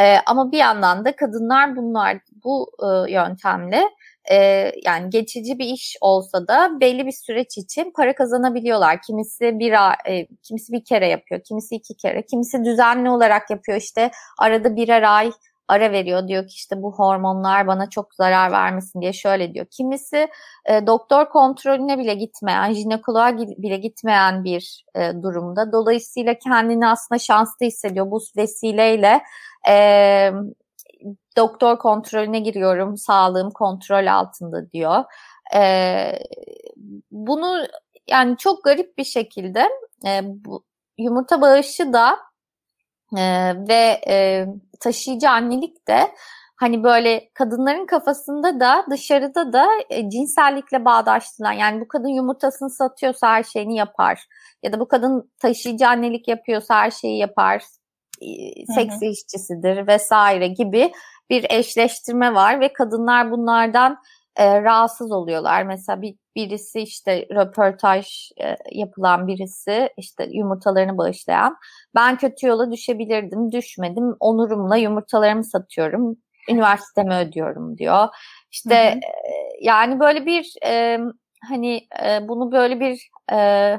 Ee, 0.00 0.16
ama 0.26 0.52
bir 0.52 0.58
yandan 0.58 1.04
da 1.04 1.16
kadınlar 1.16 1.76
bunlar 1.76 2.18
bu 2.44 2.70
e, 2.82 3.12
yöntemle 3.12 3.82
e, 4.30 4.36
yani 4.84 5.10
geçici 5.10 5.58
bir 5.58 5.64
iş 5.64 5.96
olsa 6.00 6.48
da 6.48 6.80
belli 6.80 7.06
bir 7.06 7.12
süreç 7.12 7.58
için 7.58 7.92
para 7.96 8.14
kazanabiliyorlar. 8.14 9.02
Kimisi 9.06 9.58
bir 9.58 9.72
e, 10.08 10.26
kimisi 10.42 10.72
bir 10.72 10.84
kere 10.84 11.08
yapıyor, 11.08 11.40
kimisi 11.48 11.74
iki 11.74 11.96
kere, 11.96 12.26
kimisi 12.26 12.64
düzenli 12.64 13.10
olarak 13.10 13.50
yapıyor. 13.50 13.78
İşte 13.78 14.10
arada 14.38 14.76
birer 14.76 15.02
ay 15.02 15.32
ara 15.68 15.92
veriyor. 15.92 16.28
Diyor 16.28 16.46
ki 16.46 16.54
işte 16.54 16.82
bu 16.82 16.92
hormonlar 16.92 17.66
bana 17.66 17.90
çok 17.90 18.14
zarar 18.14 18.52
vermesin 18.52 19.00
diye 19.00 19.12
şöyle 19.12 19.54
diyor. 19.54 19.66
Kimisi 19.70 20.28
e, 20.66 20.86
doktor 20.86 21.28
kontrolüne 21.28 21.98
bile 21.98 22.14
gitmeyen, 22.14 22.72
jinekoloğa 22.72 23.38
bile 23.38 23.76
gitmeyen 23.76 24.44
bir 24.44 24.84
e, 24.94 25.12
durumda. 25.22 25.72
Dolayısıyla 25.72 26.34
kendini 26.38 26.88
aslında 26.88 27.18
şanslı 27.18 27.66
hissediyor. 27.66 28.10
Bu 28.10 28.20
vesileyle 28.36 29.22
e, 29.68 30.32
doktor 31.36 31.78
kontrolüne 31.78 32.40
giriyorum, 32.40 32.96
sağlığım 32.96 33.50
kontrol 33.50 34.06
altında 34.06 34.70
diyor. 34.72 35.04
E, 35.56 35.62
bunu 37.10 37.66
yani 38.10 38.36
çok 38.36 38.64
garip 38.64 38.98
bir 38.98 39.04
şekilde 39.04 39.68
e, 40.06 40.20
bu, 40.24 40.64
yumurta 40.98 41.40
bağışı 41.40 41.92
da 41.92 42.18
e, 43.16 43.52
ve 43.68 44.00
e, 44.08 44.46
taşıyıcı 44.80 45.30
annelik 45.30 45.88
de 45.88 46.10
hani 46.56 46.84
böyle 46.84 47.30
kadınların 47.34 47.86
kafasında 47.86 48.60
da 48.60 48.86
dışarıda 48.90 49.52
da 49.52 49.66
e, 49.90 50.10
cinsellikle 50.10 50.84
bağdaştıran 50.84 51.52
yani 51.52 51.80
bu 51.80 51.88
kadın 51.88 52.08
yumurtasını 52.08 52.70
satıyorsa 52.70 53.28
her 53.28 53.42
şeyini 53.42 53.76
yapar 53.76 54.26
ya 54.62 54.72
da 54.72 54.80
bu 54.80 54.88
kadın 54.88 55.32
taşıyıcı 55.38 55.88
annelik 55.88 56.28
yapıyorsa 56.28 56.74
her 56.74 56.90
şeyi 56.90 57.18
yapar 57.18 57.62
seks 58.74 59.02
işçisidir 59.02 59.86
vesaire 59.86 60.48
gibi 60.48 60.92
bir 61.30 61.46
eşleştirme 61.50 62.34
var 62.34 62.60
ve 62.60 62.72
kadınlar 62.72 63.30
bunlardan 63.30 63.98
e, 64.36 64.62
rahatsız 64.62 65.12
oluyorlar. 65.12 65.62
Mesela 65.62 66.02
bir 66.02 66.14
birisi 66.36 66.80
işte 66.80 67.26
röportaj 67.30 68.30
e, 68.40 68.56
yapılan 68.72 69.26
birisi 69.26 69.90
işte 69.96 70.28
yumurtalarını 70.32 70.98
bağışlayan 70.98 71.56
ben 71.94 72.16
kötü 72.16 72.46
yola 72.46 72.72
düşebilirdim 72.72 73.52
düşmedim 73.52 74.16
onurumla 74.20 74.76
yumurtalarımı 74.76 75.44
satıyorum 75.44 76.16
üniversitemi 76.50 77.14
ödüyorum 77.14 77.78
diyor. 77.78 78.08
İşte 78.50 78.90
hı 78.90 78.94
hı. 78.94 78.98
E, 78.98 79.02
yani 79.60 80.00
böyle 80.00 80.26
bir 80.26 80.54
e, 80.66 80.98
hani 81.48 81.86
e, 82.04 82.28
bunu 82.28 82.52
böyle 82.52 82.80
bir 82.80 83.08
e, 83.32 83.78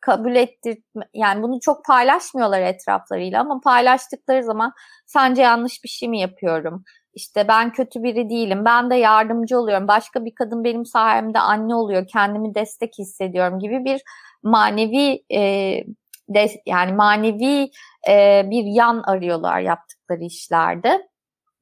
kabul 0.00 0.36
ettir 0.36 0.78
yani 1.14 1.42
bunu 1.42 1.60
çok 1.60 1.84
paylaşmıyorlar 1.84 2.60
etraflarıyla 2.60 3.40
ama 3.40 3.60
paylaştıkları 3.64 4.44
zaman 4.44 4.72
sence 5.06 5.42
yanlış 5.42 5.84
bir 5.84 5.88
şey 5.88 6.08
mi 6.08 6.20
yapıyorum? 6.20 6.84
İşte 7.14 7.48
ben 7.48 7.72
kötü 7.72 8.02
biri 8.02 8.30
değilim, 8.30 8.64
ben 8.64 8.90
de 8.90 8.94
yardımcı 8.94 9.58
oluyorum, 9.58 9.88
başka 9.88 10.24
bir 10.24 10.34
kadın 10.34 10.64
benim 10.64 10.86
sayemde 10.86 11.38
anne 11.38 11.74
oluyor, 11.74 12.06
kendimi 12.06 12.54
destek 12.54 12.98
hissediyorum 12.98 13.58
gibi 13.58 13.84
bir 13.84 14.02
manevi 14.42 15.24
e, 15.30 15.40
de, 16.28 16.46
yani 16.66 16.92
manevi 16.92 17.70
e, 18.08 18.42
bir 18.50 18.64
yan 18.64 19.02
arıyorlar 19.06 19.60
yaptıkları 19.60 20.24
işlerde. 20.24 21.08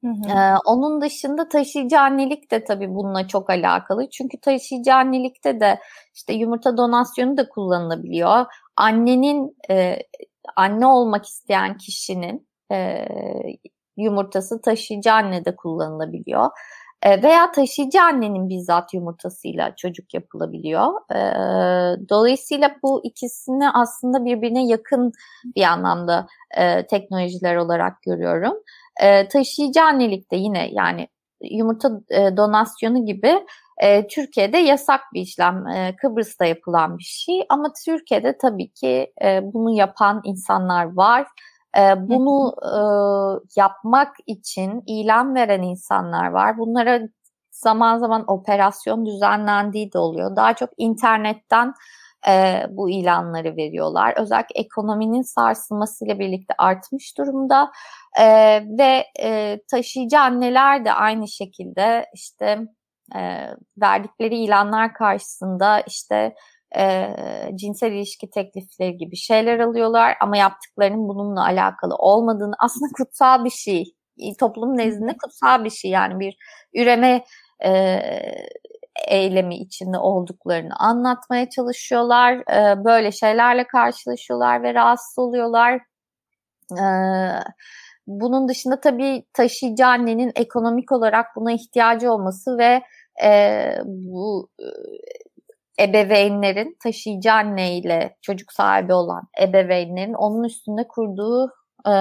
Hı 0.03 0.09
hı. 0.09 0.29
Ee, 0.29 0.55
onun 0.65 1.01
dışında 1.01 1.49
taşıyıcı 1.49 1.99
annelik 1.99 2.51
de 2.51 2.63
tabii 2.63 2.95
bununla 2.95 3.27
çok 3.27 3.49
alakalı. 3.49 4.09
Çünkü 4.09 4.39
taşıyıcı 4.41 4.93
annelikte 4.93 5.59
de 5.59 5.79
işte 6.15 6.33
yumurta 6.33 6.77
donasyonu 6.77 7.37
da 7.37 7.49
kullanılabiliyor. 7.49 8.45
Annenin 8.75 9.57
e, 9.69 9.97
anne 10.55 10.87
olmak 10.87 11.25
isteyen 11.25 11.77
kişinin 11.77 12.47
e, 12.71 13.05
yumurtası 13.97 14.61
taşıyıcı 14.61 15.13
annede 15.13 15.55
kullanılabiliyor. 15.55 16.49
E, 17.03 17.23
veya 17.23 17.51
taşıyıcı 17.51 18.01
annenin 18.01 18.49
bizzat 18.49 18.93
yumurtasıyla 18.93 19.75
çocuk 19.75 20.13
yapılabiliyor. 20.13 20.93
E, 21.11 21.19
dolayısıyla 22.09 22.75
bu 22.83 23.01
ikisini 23.03 23.69
aslında 23.69 24.25
birbirine 24.25 24.67
yakın 24.67 25.11
bir 25.55 25.63
anlamda 25.63 26.27
e, 26.57 26.87
teknolojiler 26.87 27.55
olarak 27.55 28.01
görüyorum. 28.01 28.53
Taşıyıcı 29.31 29.83
annelik 29.83 30.31
de 30.31 30.35
yine 30.35 30.69
yani 30.71 31.07
yumurta 31.41 31.89
donasyonu 32.37 33.05
gibi 33.05 33.45
Türkiye'de 34.09 34.57
yasak 34.57 35.01
bir 35.13 35.21
işlem. 35.21 35.65
Kıbrıs'ta 36.01 36.45
yapılan 36.45 36.97
bir 36.97 37.03
şey 37.03 37.45
ama 37.49 37.73
Türkiye'de 37.85 38.37
tabii 38.37 38.69
ki 38.71 39.13
bunu 39.41 39.71
yapan 39.77 40.21
insanlar 40.25 40.93
var 40.93 41.27
bunu 41.97 42.53
e, 42.63 42.79
yapmak 43.55 44.15
için 44.27 44.83
ilan 44.87 45.35
veren 45.35 45.61
insanlar 45.61 46.27
var. 46.27 46.57
Bunlara 46.57 46.99
zaman 47.51 47.97
zaman 47.97 48.23
operasyon 48.27 49.05
düzenlendiği 49.05 49.93
de 49.93 49.97
oluyor. 49.97 50.35
Daha 50.35 50.53
çok 50.53 50.69
internetten 50.77 51.73
e, 52.27 52.65
bu 52.69 52.89
ilanları 52.89 53.57
veriyorlar. 53.57 54.13
Özellikle 54.17 54.59
ekonominin 54.59 55.21
sarsılmasıyla 55.21 56.19
birlikte 56.19 56.53
artmış 56.57 57.17
durumda 57.17 57.71
e, 58.19 58.25
ve 58.77 59.05
e, 59.19 59.59
taşıyıcı 59.71 60.19
anneler 60.19 60.85
de 60.85 60.93
aynı 60.93 61.27
şekilde 61.27 62.05
işte 62.13 62.59
e, 63.15 63.49
verdikleri 63.77 64.35
ilanlar 64.35 64.93
karşısında 64.93 65.79
işte 65.79 66.35
e, 66.77 67.15
cinsel 67.55 67.91
ilişki 67.91 68.29
teklifleri 68.29 68.97
gibi 68.97 69.15
şeyler 69.15 69.59
alıyorlar 69.59 70.15
ama 70.21 70.37
yaptıklarının 70.37 71.07
bununla 71.07 71.45
alakalı 71.45 71.95
olmadığını 71.95 72.53
aslında 72.59 72.91
kutsal 72.97 73.45
bir 73.45 73.49
şey. 73.49 73.83
Toplum 74.39 74.77
nezdinde 74.77 75.17
kutsal 75.23 75.63
bir 75.63 75.69
şey. 75.69 75.91
Yani 75.91 76.19
bir 76.19 76.37
üreme 76.75 77.23
e, 77.65 77.99
eylemi 79.07 79.55
içinde 79.55 79.97
olduklarını 79.97 80.75
anlatmaya 80.79 81.49
çalışıyorlar. 81.49 82.33
E, 82.33 82.85
böyle 82.85 83.11
şeylerle 83.11 83.67
karşılaşıyorlar 83.67 84.63
ve 84.63 84.73
rahatsız 84.73 85.19
oluyorlar. 85.19 85.81
E, 86.71 86.85
bunun 88.07 88.47
dışında 88.47 88.79
tabii 88.79 89.25
taşıyıcı 89.33 89.85
annenin 89.85 90.31
ekonomik 90.35 90.91
olarak 90.91 91.25
buna 91.35 91.51
ihtiyacı 91.51 92.11
olması 92.11 92.57
ve 92.57 92.81
e, 93.23 93.69
bu 93.85 94.49
ebeveynlerin 95.79 96.77
taşıyıcı 96.83 97.33
anne 97.33 97.77
ile 97.77 98.17
çocuk 98.21 98.51
sahibi 98.53 98.93
olan 98.93 99.23
ebeveynlerin 99.41 100.13
onun 100.13 100.43
üstünde 100.43 100.87
kurduğu 100.87 101.51
e, 101.87 101.93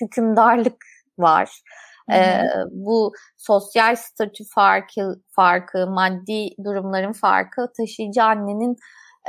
hükümdarlık 0.00 0.84
var. 1.18 1.62
E, 2.12 2.42
bu 2.70 3.12
sosyal 3.36 3.96
statü 3.96 4.44
farkı, 4.54 5.22
farkı, 5.30 5.86
maddi 5.86 6.48
durumların 6.64 7.12
farkı 7.12 7.72
taşıyıcı 7.78 8.22
annenin 8.22 8.76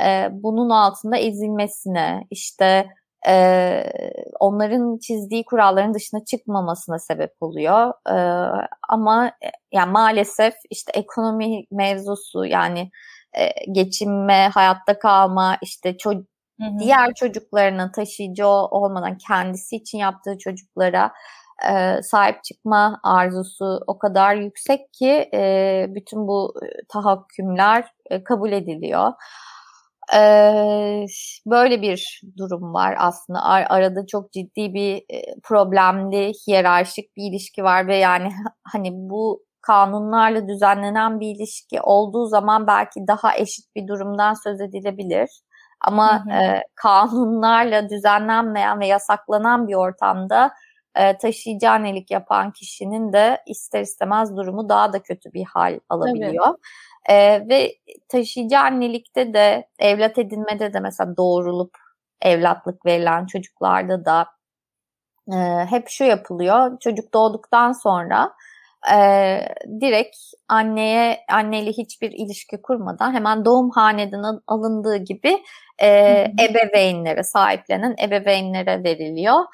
e, 0.04 0.28
bunun 0.32 0.70
altında 0.70 1.16
ezilmesine, 1.16 2.26
işte 2.30 2.86
e, 3.28 3.84
onların 4.40 4.98
çizdiği 4.98 5.44
kuralların 5.44 5.94
dışına 5.94 6.24
çıkmamasına 6.24 6.98
sebep 6.98 7.32
oluyor. 7.40 7.92
E, 8.10 8.16
ama 8.88 9.32
yani 9.72 9.92
maalesef 9.92 10.54
işte 10.70 10.92
ekonomi 10.94 11.64
mevzusu 11.70 12.44
yani 12.44 12.90
e, 13.38 13.72
geçinme, 13.72 14.50
hayatta 14.54 14.98
kalma, 14.98 15.58
işte 15.62 15.90
ço- 15.90 16.26
diğer 16.78 17.14
çocuklarına 17.14 17.92
taşıyıcı 17.92 18.46
olmadan 18.46 19.18
kendisi 19.18 19.76
için 19.76 19.98
yaptığı 19.98 20.38
çocuklara 20.38 21.12
e, 21.70 22.02
sahip 22.02 22.44
çıkma 22.44 23.00
arzusu 23.04 23.80
o 23.86 23.98
kadar 23.98 24.34
yüksek 24.34 24.92
ki 24.92 25.30
e, 25.34 25.86
bütün 25.88 26.28
bu 26.28 26.54
tahakkümler 26.88 27.84
e, 28.10 28.24
kabul 28.24 28.52
ediliyor. 28.52 29.12
E, 30.14 30.20
böyle 31.46 31.82
bir 31.82 32.22
durum 32.36 32.74
var 32.74 32.96
aslında. 32.98 33.42
Ar- 33.42 33.66
arada 33.70 34.06
çok 34.06 34.32
ciddi 34.32 34.74
bir 34.74 34.96
e, 34.96 35.40
problemli, 35.42 36.32
hiyerarşik 36.46 37.16
bir 37.16 37.30
ilişki 37.30 37.64
var 37.64 37.86
ve 37.86 37.96
yani 37.96 38.28
hani 38.72 38.90
bu 38.92 39.47
kanunlarla 39.68 40.48
düzenlenen 40.48 41.20
bir 41.20 41.34
ilişki 41.36 41.80
olduğu 41.80 42.26
zaman 42.26 42.66
belki 42.66 43.06
daha 43.06 43.36
eşit 43.36 43.76
bir 43.76 43.88
durumdan 43.88 44.34
söz 44.34 44.60
edilebilir. 44.60 45.28
Ama 45.80 46.24
hı 46.24 46.30
hı. 46.30 46.34
E, 46.34 46.62
kanunlarla 46.74 47.88
düzenlenmeyen 47.88 48.80
ve 48.80 48.86
yasaklanan 48.86 49.68
bir 49.68 49.74
ortamda 49.74 50.50
e, 50.94 51.18
taşıyıcı 51.18 51.70
annelik 51.70 52.10
yapan 52.10 52.52
kişinin 52.52 53.12
de 53.12 53.42
ister 53.46 53.80
istemez 53.80 54.36
durumu 54.36 54.68
daha 54.68 54.92
da 54.92 55.02
kötü 55.02 55.32
bir 55.32 55.44
hal 55.44 55.80
alabiliyor. 55.88 56.54
E, 57.08 57.48
ve 57.48 57.74
taşıyıcı 58.08 58.58
annelikte 58.58 59.34
de 59.34 59.68
evlat 59.78 60.18
edinmede 60.18 60.72
de 60.72 60.80
mesela 60.80 61.16
doğrulup 61.16 61.70
evlatlık 62.22 62.86
verilen 62.86 63.26
çocuklarda 63.26 64.04
da 64.04 64.26
e, 65.32 65.66
hep 65.70 65.88
şu 65.88 66.04
yapılıyor. 66.04 66.78
Çocuk 66.80 67.14
doğduktan 67.14 67.72
sonra 67.72 68.32
e, 68.94 69.40
direkt 69.80 70.16
anneye 70.48 71.18
anneyle 71.32 71.70
hiçbir 71.70 72.10
ilişki 72.10 72.62
kurmadan 72.62 73.14
hemen 73.14 73.44
doğum 73.44 73.70
haneden 73.70 74.22
alındığı 74.46 74.96
gibi 74.96 75.38
e, 75.82 75.88
ebeveynlere 76.40 77.22
sahiplenen 77.22 77.96
ebeveynlere 78.02 78.84
veriliyor. 78.84 79.44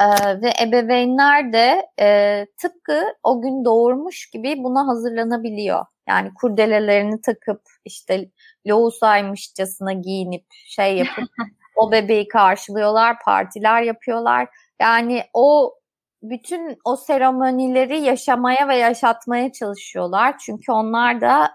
Ee, 0.00 0.42
ve 0.42 0.52
ebeveynler 0.62 1.52
de 1.52 1.86
e, 2.00 2.46
tıpkı 2.62 3.04
o 3.22 3.42
gün 3.42 3.64
doğurmuş 3.64 4.30
gibi 4.30 4.54
buna 4.64 4.86
hazırlanabiliyor. 4.86 5.84
Yani 6.08 6.34
kurdelelerini 6.34 7.20
takıp 7.20 7.60
işte 7.84 8.28
loğusaymışçasına 8.66 9.92
giyinip 9.92 10.44
şey 10.68 10.96
yapıp 10.96 11.28
o 11.76 11.92
bebeği 11.92 12.28
karşılıyorlar, 12.28 13.16
partiler 13.24 13.82
yapıyorlar. 13.82 14.48
Yani 14.80 15.24
o 15.34 15.74
bütün 16.22 16.78
o 16.84 16.96
seremonileri 16.96 18.00
yaşamaya 18.00 18.68
ve 18.68 18.76
yaşatmaya 18.76 19.52
çalışıyorlar. 19.52 20.38
Çünkü 20.38 20.72
onlar 20.72 21.20
da 21.20 21.50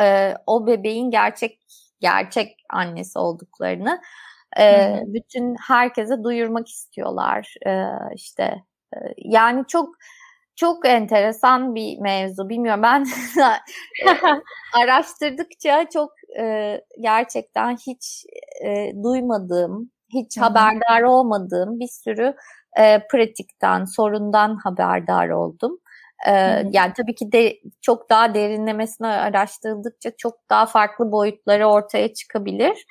e, 0.00 0.34
o 0.46 0.66
bebeğin 0.66 1.10
gerçek 1.10 1.60
gerçek 2.00 2.56
annesi 2.70 3.18
olduklarını 3.18 4.00
e, 4.60 4.98
bütün 5.06 5.56
herkese 5.66 6.24
duyurmak 6.24 6.68
istiyorlar. 6.68 7.54
E, 7.66 7.86
işte 8.14 8.64
e, 8.94 8.98
yani 9.16 9.64
çok 9.68 9.94
çok 10.56 10.86
enteresan 10.86 11.74
bir 11.74 11.98
mevzu. 11.98 12.48
Bilmiyorum 12.48 12.82
ben 12.82 13.06
araştırdıkça 14.82 15.88
çok 15.92 16.12
e, 16.38 16.80
gerçekten 17.00 17.76
hiç 17.76 18.26
e, 18.64 18.92
duymadığım, 19.02 19.90
hiç 20.08 20.38
haberdar 20.38 21.02
olmadığım 21.02 21.80
bir 21.80 21.88
sürü 21.88 22.34
e, 22.78 23.06
pratikten, 23.12 23.84
sorundan 23.84 24.56
haberdar 24.56 25.28
oldum. 25.28 25.78
Ee, 26.26 26.62
yani 26.70 26.92
tabii 26.96 27.14
ki 27.14 27.32
de 27.32 27.60
çok 27.82 28.10
daha 28.10 28.34
derinlemesine 28.34 29.06
araştırıldıkça 29.06 30.10
çok 30.18 30.34
daha 30.50 30.66
farklı 30.66 31.12
boyutları 31.12 31.66
ortaya 31.66 32.14
çıkabilir. 32.14 32.86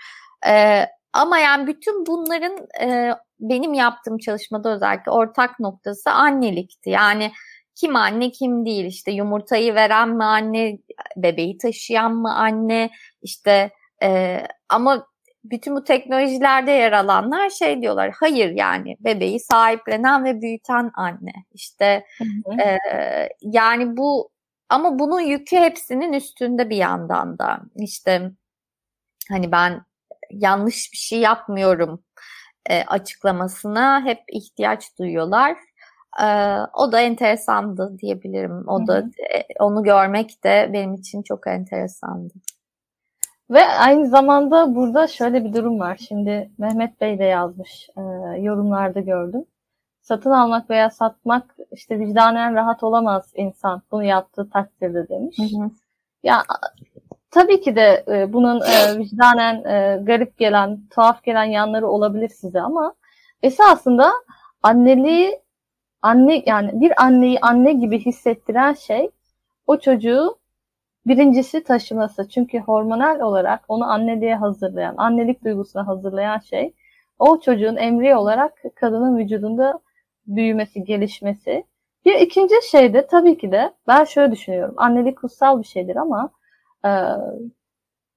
Ee, 0.48 0.86
ama 1.14 1.38
yani 1.38 1.68
bütün 1.68 2.06
bunların 2.06 2.68
e, 2.82 3.14
benim 3.40 3.74
yaptığım 3.74 4.18
çalışmada 4.18 4.76
özellikle 4.76 5.12
ortak 5.12 5.60
noktası 5.60 6.12
annelikti. 6.12 6.90
Yani 6.90 7.32
kim 7.76 7.96
anne 7.96 8.32
kim 8.32 8.66
değil 8.66 8.86
işte 8.86 9.12
yumurtayı 9.12 9.76
veren 9.76 10.10
mi 10.10 10.24
anne, 10.24 10.78
bebeği 11.18 11.58
taşıyan 11.58 12.16
mı 12.16 12.36
anne 12.36 12.90
işte 13.22 13.72
e, 14.04 14.40
ama 14.70 15.08
bütün 15.44 15.76
bu 15.76 15.84
teknolojilerde 15.84 16.72
yer 16.72 16.91
alanlar 16.91 17.50
şey 17.50 17.82
diyorlar 17.82 18.12
hayır 18.20 18.50
yani 18.50 18.98
bebeği 19.00 19.39
sahiplenen 19.39 20.24
ve 20.26 20.41
büyüten 20.41 20.91
anne 20.94 21.34
işte 21.54 22.06
E, 22.66 22.78
yani 23.41 23.98
bu 23.98 24.30
ama 24.70 25.00
bunun 25.00 25.22
yükü 25.22 25.58
hepsinin 25.58 26.14
üstünde 26.14 26.70
bir 26.70 26.78
yandan 26.78 27.39
da 27.39 27.60
işte 27.76 28.32
hani 29.30 29.52
ben 29.52 29.82
yanlış 30.32 30.89
bir 30.94 30.98
şey 30.98 31.20
yapmıyorum 31.20 32.04
e, 32.70 32.84
açıklamasına 32.84 34.06
hep 34.06 34.20
ihtiyaç 34.28 35.00
duyuyorlar. 35.00 35.58
E, 36.22 36.26
o 36.74 36.91
da 36.91 37.02
enteresandı 37.02 37.98
diyebilirim. 38.00 38.68
O 38.68 38.88
da 38.88 39.00
e, 39.00 39.44
onu 39.60 39.84
görmek 39.84 40.44
de 40.44 40.70
benim 40.74 40.94
için 40.94 41.24
çok 41.24 41.48
enteresandı. 41.48 42.34
Ve 43.50 43.66
aynı 43.66 44.08
zamanda 44.08 44.76
burada 44.76 45.08
şöyle 45.08 45.46
bir 45.46 45.54
durum 45.54 45.80
var. 45.80 45.98
Şimdi 46.08 46.52
Mehmet 46.58 47.02
Bey 47.02 47.20
de 47.20 47.24
yazmış 47.24 47.89
e, 47.98 48.02
yorumlarda 48.41 49.00
gördüm. 49.00 49.46
Satın 50.02 50.32
almak 50.32 50.70
veya 50.70 50.89
satmak 50.89 51.56
işte 51.72 52.00
vicdanen 52.00 52.56
rahat 52.56 52.84
olamaz 52.84 53.32
insan 53.36 53.82
bunu 53.91 54.04
yaptığı 54.04 54.50
takdirde 54.50 55.10
demiş. 55.10 55.38
Hı 55.39 55.64
hı. 55.64 55.70
Ya 56.24 56.44
Tabii 57.34 57.62
ki 57.62 57.76
de 57.76 58.04
e, 58.08 58.34
bunun 58.34 58.62
e, 58.62 59.00
vicdanen 59.00 59.56
e, 59.64 60.04
garip 60.04 60.38
gelen, 60.38 60.80
tuhaf 60.89 61.24
gelen 61.24 61.44
yanları 61.44 61.88
olabilir 61.88 62.30
size 62.30 62.62
ama 62.62 62.94
esasında 63.44 64.12
anneliği 64.64 65.41
anne 66.02 66.44
yani 66.46 66.82
bir 66.82 67.04
anneyi 67.04 67.39
anne 67.41 67.74
gibi 67.74 68.00
hissettiren 68.00 68.74
şey 68.74 69.10
o 69.68 69.78
çocuğu 69.78 70.36
birincisi 71.08 71.64
taşıması. 71.64 72.30
Çünkü 72.30 72.60
hormonal 72.60 73.20
olarak 73.20 73.66
onu 73.68 73.91
anneliğe 73.91 74.36
hazırlayan, 74.36 74.95
annelik 74.97 75.43
duygusuna 75.43 75.88
hazırlayan 75.88 76.39
şey 76.39 76.74
o 77.20 77.39
çocuğun 77.39 77.76
emri 77.76 78.16
olarak 78.16 78.54
kadının 78.76 79.18
vücudunda 79.18 79.80
büyümesi, 80.28 80.84
gelişmesi. 80.84 81.64
Bir 82.06 82.14
ikinci 82.14 82.56
şey 82.72 82.93
de 82.93 83.08
tabii 83.08 83.38
ki 83.38 83.51
de 83.51 83.74
ben 83.88 84.04
şöyle 84.04 84.32
düşünüyorum. 84.32 84.74
Annelik 84.78 85.18
kutsal 85.18 85.60
bir 85.60 85.68
şeydir 85.68 85.95
ama 85.95 86.32
ee, 86.86 86.89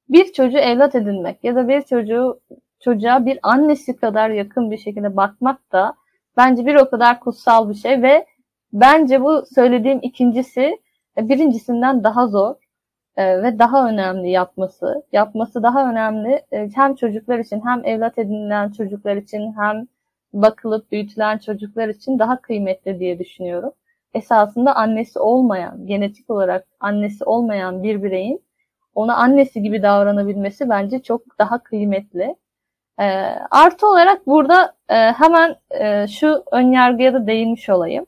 bir 0.09 0.33
çocuğu 0.33 0.59
evlat 0.59 0.95
edinmek 0.95 1.45
ya 1.45 1.57
da 1.57 1.69
bir 1.69 1.83
çocuğu 1.83 2.41
çocuğa 2.81 3.27
bir 3.27 3.39
annesi 3.43 3.97
kadar 3.97 4.31
yakın 4.31 4.71
bir 4.71 4.79
şekilde 4.79 5.17
bakmak 5.17 5.73
da 5.73 5.95
bence 6.37 6.67
bir 6.67 6.75
o 6.75 6.91
kadar 6.91 7.21
kutsal 7.21 7.69
bir 7.69 7.75
şey 7.75 8.03
ve 8.03 8.27
bence 8.73 9.23
bu 9.23 9.45
söylediğim 9.55 9.99
ikincisi 10.03 10.81
e, 11.19 11.29
birincisinden 11.29 12.05
daha 12.05 12.27
zor 12.27 12.55
e, 13.17 13.43
ve 13.43 13.59
daha 13.59 13.89
önemli 13.89 14.31
yapması. 14.31 15.03
Yapması 15.13 15.63
daha 15.63 15.91
önemli 15.91 16.43
e, 16.53 16.69
hem 16.75 16.95
çocuklar 16.95 17.39
için 17.39 17.63
hem 17.67 17.85
evlat 17.85 18.19
edinilen 18.19 18.71
çocuklar 18.73 19.17
için 19.17 19.55
hem 19.59 19.87
bakılıp 20.33 20.93
büyütülen 20.93 21.39
çocuklar 21.39 21.89
için 21.89 22.19
daha 22.19 22.41
kıymetli 22.41 23.01
diye 23.01 23.19
düşünüyorum. 23.19 23.73
Esasında 24.15 24.77
annesi 24.77 25.19
olmayan, 25.19 25.87
genetik 25.87 26.31
olarak 26.31 26.67
annesi 26.81 27.25
olmayan 27.25 27.83
bir 27.83 28.03
bireyin 28.03 28.47
ona 28.97 29.17
annesi 29.17 29.63
gibi 29.63 29.83
davranabilmesi 29.83 30.69
bence 30.69 31.03
çok 31.03 31.39
daha 31.39 31.63
kıymetli. 31.63 32.37
E, 33.01 33.05
artı 33.51 33.89
olarak 33.89 34.27
burada 34.27 34.75
e, 34.89 34.95
hemen 34.95 35.57
e, 35.71 36.07
şu 36.09 36.45
önyargıya 36.53 37.15
da 37.15 37.27
değinmiş 37.27 37.69
olayım. 37.69 38.07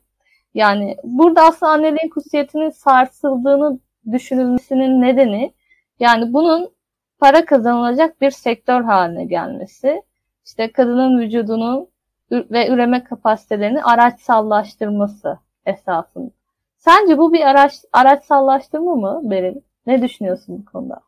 Yani 0.54 0.96
burada 1.04 1.42
aslında 1.42 1.72
anneliğin 1.72 2.10
kutsiyetinin 2.10 2.70
sarsıldığını 2.70 3.78
düşünülmesinin 4.12 5.02
nedeni 5.02 5.52
yani 6.00 6.32
bunun 6.32 6.70
para 7.18 7.44
kazanılacak 7.44 8.20
bir 8.20 8.30
sektör 8.30 8.82
haline 8.82 9.24
gelmesi. 9.24 10.02
İşte 10.46 10.72
kadının 10.72 11.18
vücudunun 11.18 11.88
ve 12.30 12.68
üreme 12.68 13.04
kapasitelerini 13.04 13.82
araçsallaştırması 13.82 15.38
esasında. 15.66 16.30
Sence 16.78 17.18
bu 17.18 17.32
bir 17.32 17.40
araç 17.40 17.74
araçsallaştırma 17.92 18.94
mı 18.94 19.20
Beril? 19.22 19.56
Ne 19.86 20.02
düşünüyorsun 20.02 20.58
bu 20.66 20.72
konuda? 20.72 21.00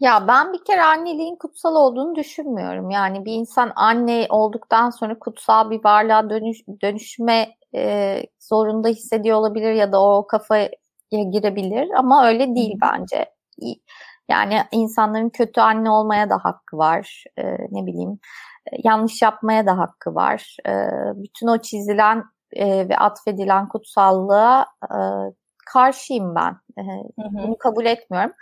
Ya 0.00 0.28
ben 0.28 0.52
bir 0.52 0.64
kere 0.64 0.82
anneliğin 0.82 1.36
kutsal 1.36 1.76
olduğunu 1.76 2.14
düşünmüyorum. 2.14 2.90
Yani 2.90 3.24
bir 3.24 3.32
insan 3.32 3.72
anne 3.76 4.26
olduktan 4.30 4.90
sonra 4.90 5.18
kutsal 5.18 5.70
bir 5.70 5.84
varlığa 5.84 6.30
dönüş, 6.30 6.58
dönüşme 6.82 7.56
e, 7.74 8.22
zorunda 8.40 8.88
hissediyor 8.88 9.38
olabilir 9.38 9.72
ya 9.72 9.92
da 9.92 10.02
o 10.02 10.26
kafaya 10.26 10.70
girebilir 11.10 11.90
ama 11.90 12.26
öyle 12.26 12.54
değil 12.54 12.78
bence. 12.82 13.30
Yani 14.28 14.62
insanların 14.72 15.28
kötü 15.28 15.60
anne 15.60 15.90
olmaya 15.90 16.30
da 16.30 16.38
hakkı 16.42 16.78
var. 16.78 17.24
E, 17.38 17.42
ne 17.70 17.86
bileyim 17.86 18.18
yanlış 18.84 19.22
yapmaya 19.22 19.66
da 19.66 19.78
hakkı 19.78 20.14
var. 20.14 20.56
E, 20.68 20.72
bütün 21.14 21.46
o 21.46 21.58
çizilen 21.58 22.24
e, 22.52 22.88
ve 22.88 22.96
atfedilen 22.98 23.68
kutsallığa 23.68 24.66
e, 24.84 24.98
karşıyım 25.66 26.34
ben. 26.34 26.56
Hı 26.78 26.82
hı. 26.82 27.42
Bunu 27.46 27.58
kabul 27.58 27.86
etmiyorum. 27.86 28.32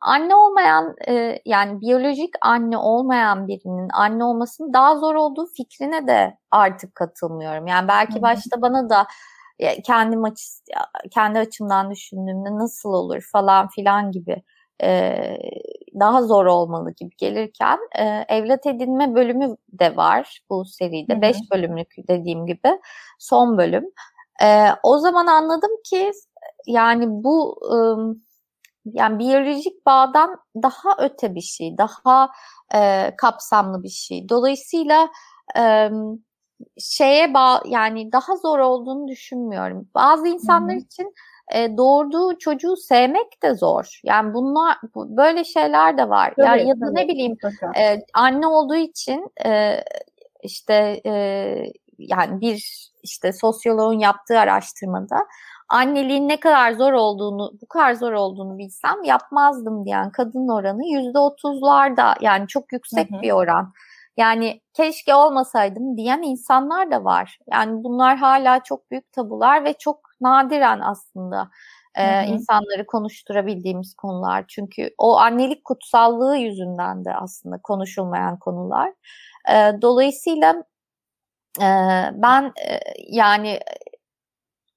anne 0.00 0.34
olmayan 0.34 0.94
e, 1.08 1.38
yani 1.44 1.80
biyolojik 1.80 2.34
anne 2.42 2.78
olmayan 2.78 3.48
birinin 3.48 3.88
anne 3.92 4.24
olmasının 4.24 4.72
daha 4.72 4.96
zor 4.96 5.14
olduğu 5.14 5.46
fikrine 5.46 6.06
de 6.06 6.38
artık 6.50 6.94
katılmıyorum. 6.94 7.66
Yani 7.66 7.88
belki 7.88 8.22
başta 8.22 8.62
bana 8.62 8.90
da 8.90 9.06
kendim 9.84 10.24
açı, 10.24 10.44
kendi 11.10 11.38
açımdan 11.38 11.90
düşündüğümde 11.90 12.54
nasıl 12.54 12.88
olur 12.88 13.28
falan 13.32 13.68
filan 13.68 14.12
gibi 14.12 14.42
e, 14.82 15.16
daha 16.00 16.22
zor 16.22 16.46
olmalı 16.46 16.90
gibi 16.90 17.10
gelirken 17.18 17.78
e, 17.98 18.24
evlat 18.28 18.66
edinme 18.66 19.14
bölümü 19.14 19.56
de 19.68 19.96
var 19.96 20.40
bu 20.50 20.64
seride. 20.64 21.22
Beş 21.22 21.36
bölümlük 21.52 21.94
dediğim 22.08 22.46
gibi 22.46 22.80
son 23.18 23.58
bölüm. 23.58 23.84
E, 24.42 24.68
o 24.82 24.98
zaman 24.98 25.26
anladım 25.26 25.70
ki 25.84 26.12
yani 26.66 27.06
bu 27.08 27.58
e, 27.72 27.76
yani 28.84 29.18
biyolojik 29.18 29.86
bağdan 29.86 30.36
daha 30.62 30.96
öte 30.98 31.34
bir 31.34 31.40
şey, 31.40 31.78
daha 31.78 32.28
e, 32.74 33.12
kapsamlı 33.16 33.82
bir 33.82 33.88
şey. 33.88 34.28
Dolayısıyla 34.28 35.08
e, 35.58 35.90
şeye 36.78 37.34
bağ 37.34 37.62
yani 37.66 38.12
daha 38.12 38.36
zor 38.36 38.58
olduğunu 38.58 39.08
düşünmüyorum. 39.08 39.88
Bazı 39.94 40.28
insanlar 40.28 40.74
Hı-hı. 40.74 40.80
için 40.80 41.14
e, 41.54 41.76
doğurduğu 41.76 42.38
çocuğu 42.38 42.76
sevmek 42.76 43.42
de 43.42 43.54
zor. 43.54 44.00
Yani 44.04 44.34
bunlar 44.34 44.76
bu, 44.94 45.16
böyle 45.16 45.44
şeyler 45.44 45.98
de 45.98 46.08
var. 46.08 46.34
Tabii, 46.36 46.46
yani 46.46 46.68
ya 46.68 46.80
da 46.80 46.90
ne 46.90 47.08
bileyim 47.08 47.36
e, 47.76 47.98
anne 48.14 48.46
olduğu 48.46 48.76
için 48.76 49.30
e, 49.46 49.80
işte 50.42 51.00
e, 51.06 51.12
yani 51.98 52.40
bir 52.40 52.90
işte 53.02 53.32
sosyoloğun 53.32 53.98
yaptığı 53.98 54.38
araştırmada 54.38 55.26
anneliğin 55.68 56.28
ne 56.28 56.40
kadar 56.40 56.72
zor 56.72 56.92
olduğunu, 56.92 57.52
bu 57.62 57.66
kadar 57.66 57.94
zor 57.94 58.12
olduğunu 58.12 58.58
bilsem 58.58 59.04
yapmazdım 59.04 59.84
diyen 59.84 60.10
kadın 60.10 60.48
oranı 60.48 60.86
yüzde 60.86 61.18
otuzlarda 61.18 62.14
yani 62.20 62.48
çok 62.48 62.72
yüksek 62.72 63.10
hı 63.10 63.16
hı. 63.16 63.22
bir 63.22 63.32
oran. 63.32 63.72
Yani 64.16 64.60
keşke 64.72 65.14
olmasaydım 65.14 65.96
diyen 65.96 66.22
insanlar 66.22 66.90
da 66.90 67.04
var. 67.04 67.38
Yani 67.52 67.84
bunlar 67.84 68.16
hala 68.16 68.62
çok 68.62 68.90
büyük 68.90 69.12
tabular 69.12 69.64
ve 69.64 69.74
çok 69.78 70.00
nadiren 70.20 70.80
aslında 70.80 71.50
e, 71.94 72.26
insanları 72.26 72.86
konuşturabildiğimiz 72.86 73.94
konular. 73.94 74.44
Çünkü 74.48 74.90
o 74.98 75.16
annelik 75.18 75.64
kutsallığı 75.64 76.36
yüzünden 76.36 77.04
de 77.04 77.14
aslında 77.14 77.58
konuşulmayan 77.62 78.38
konular. 78.38 78.92
E, 79.52 79.82
dolayısıyla 79.82 80.64
e, 81.60 81.68
ben 82.14 82.52
e, 82.68 82.80
yani 83.08 83.60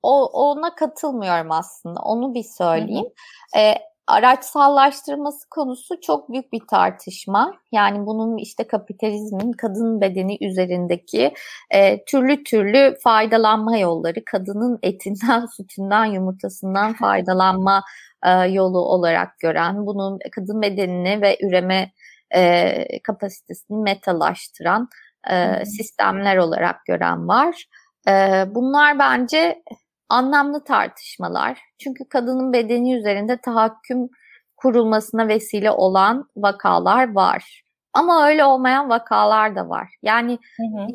o 0.03 0.25
ona 0.25 0.75
katılmıyorum 0.75 1.51
aslında. 1.51 2.01
Onu 2.01 2.33
bir 2.33 2.43
söyleyeyim. 2.43 3.09
Hı 3.53 3.59
hı. 3.59 3.63
E, 3.63 3.88
araçsallaştırması 4.09 5.49
konusu 5.49 6.01
çok 6.01 6.31
büyük 6.31 6.53
bir 6.53 6.61
tartışma. 6.69 7.53
Yani 7.71 8.05
bunun 8.05 8.37
işte 8.37 8.67
kapitalizmin 8.67 9.51
kadın 9.51 10.01
bedeni 10.01 10.37
üzerindeki 10.41 11.33
e, 11.71 12.03
türlü 12.05 12.43
türlü 12.43 12.95
faydalanma 13.03 13.77
yolları, 13.77 14.25
kadının 14.25 14.79
etinden, 14.83 15.45
sütünden, 15.57 16.05
yumurtasından 16.05 16.93
faydalanma 16.93 17.83
e, 18.25 18.29
yolu 18.31 18.79
olarak 18.79 19.39
gören, 19.39 19.85
bunun 19.85 20.19
kadın 20.35 20.61
bedenini 20.61 21.21
ve 21.21 21.37
üreme 21.43 21.91
e, 22.35 23.01
kapasitesini 23.03 23.81
metalaştıran 23.81 24.89
e, 25.31 25.65
sistemler 25.65 26.37
olarak 26.37 26.85
gören 26.85 27.27
var. 27.27 27.65
E, 28.07 28.43
bunlar 28.55 28.99
bence 28.99 29.63
anlamlı 30.09 30.63
tartışmalar. 30.63 31.59
Çünkü 31.79 32.03
kadının 32.09 32.53
bedeni 32.53 32.95
üzerinde 32.95 33.37
tahakküm 33.37 34.09
kurulmasına 34.57 35.27
vesile 35.27 35.71
olan 35.71 36.29
vakalar 36.35 37.13
var. 37.13 37.63
Ama 37.93 38.27
öyle 38.27 38.45
olmayan 38.45 38.89
vakalar 38.89 39.55
da 39.55 39.69
var. 39.69 39.89
Yani 40.01 40.39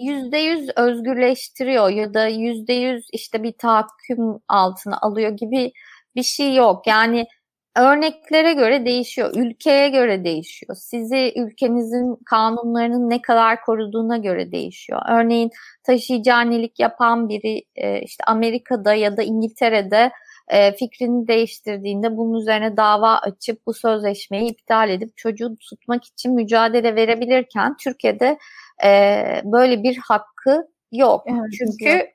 yüzde 0.00 0.38
yüz 0.38 0.70
özgürleştiriyor 0.76 1.88
ya 1.88 2.14
da 2.14 2.26
yüzde 2.26 2.72
yüz 2.72 3.06
işte 3.12 3.42
bir 3.42 3.52
tahakküm 3.52 4.38
altına 4.48 4.98
alıyor 5.00 5.30
gibi 5.30 5.72
bir 6.16 6.22
şey 6.22 6.54
yok. 6.54 6.86
Yani 6.86 7.26
örneklere 7.76 8.52
göre 8.52 8.86
değişiyor, 8.86 9.30
ülkeye 9.36 9.88
göre 9.88 10.24
değişiyor. 10.24 10.76
Sizi 10.76 11.32
ülkenizin 11.36 12.16
kanunlarının 12.24 13.10
ne 13.10 13.22
kadar 13.22 13.60
koruduğuna 13.64 14.16
göre 14.16 14.52
değişiyor. 14.52 15.00
Örneğin 15.10 15.50
taşıyıcı 15.82 16.34
annelik 16.34 16.80
yapan 16.80 17.28
biri 17.28 17.62
e, 17.76 18.00
işte 18.00 18.24
Amerika'da 18.26 18.94
ya 18.94 19.16
da 19.16 19.22
İngiltere'de 19.22 20.12
e, 20.48 20.72
fikrini 20.72 21.28
değiştirdiğinde 21.28 22.16
bunun 22.16 22.40
üzerine 22.40 22.76
dava 22.76 23.18
açıp 23.18 23.66
bu 23.66 23.74
sözleşmeyi 23.74 24.50
iptal 24.50 24.90
edip 24.90 25.16
çocuğu 25.16 25.56
tutmak 25.70 26.04
için 26.04 26.34
mücadele 26.34 26.96
verebilirken 26.96 27.76
Türkiye'de 27.76 28.38
e, 28.84 28.90
böyle 29.44 29.82
bir 29.82 29.96
hakkı 29.96 30.68
yok. 30.92 31.24
Evet, 31.26 31.52
Çünkü 31.58 31.90
yok 31.90 32.13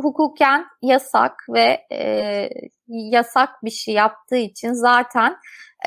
hukuken 0.00 0.66
yasak 0.82 1.44
ve 1.48 1.86
e, 1.92 2.48
yasak 2.88 3.64
bir 3.64 3.70
şey 3.70 3.94
yaptığı 3.94 4.36
için 4.36 4.72
zaten 4.72 5.36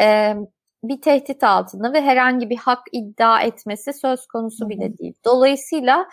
e, 0.02 0.36
bir 0.84 1.02
tehdit 1.02 1.44
altında 1.44 1.94
ve 1.94 2.02
herhangi 2.02 2.50
bir 2.50 2.58
hak 2.58 2.82
iddia 2.92 3.42
etmesi 3.42 3.94
söz 3.94 4.28
konusu 4.28 4.70
bile 4.70 4.98
değil. 4.98 5.14
Dolayısıyla 5.26 6.06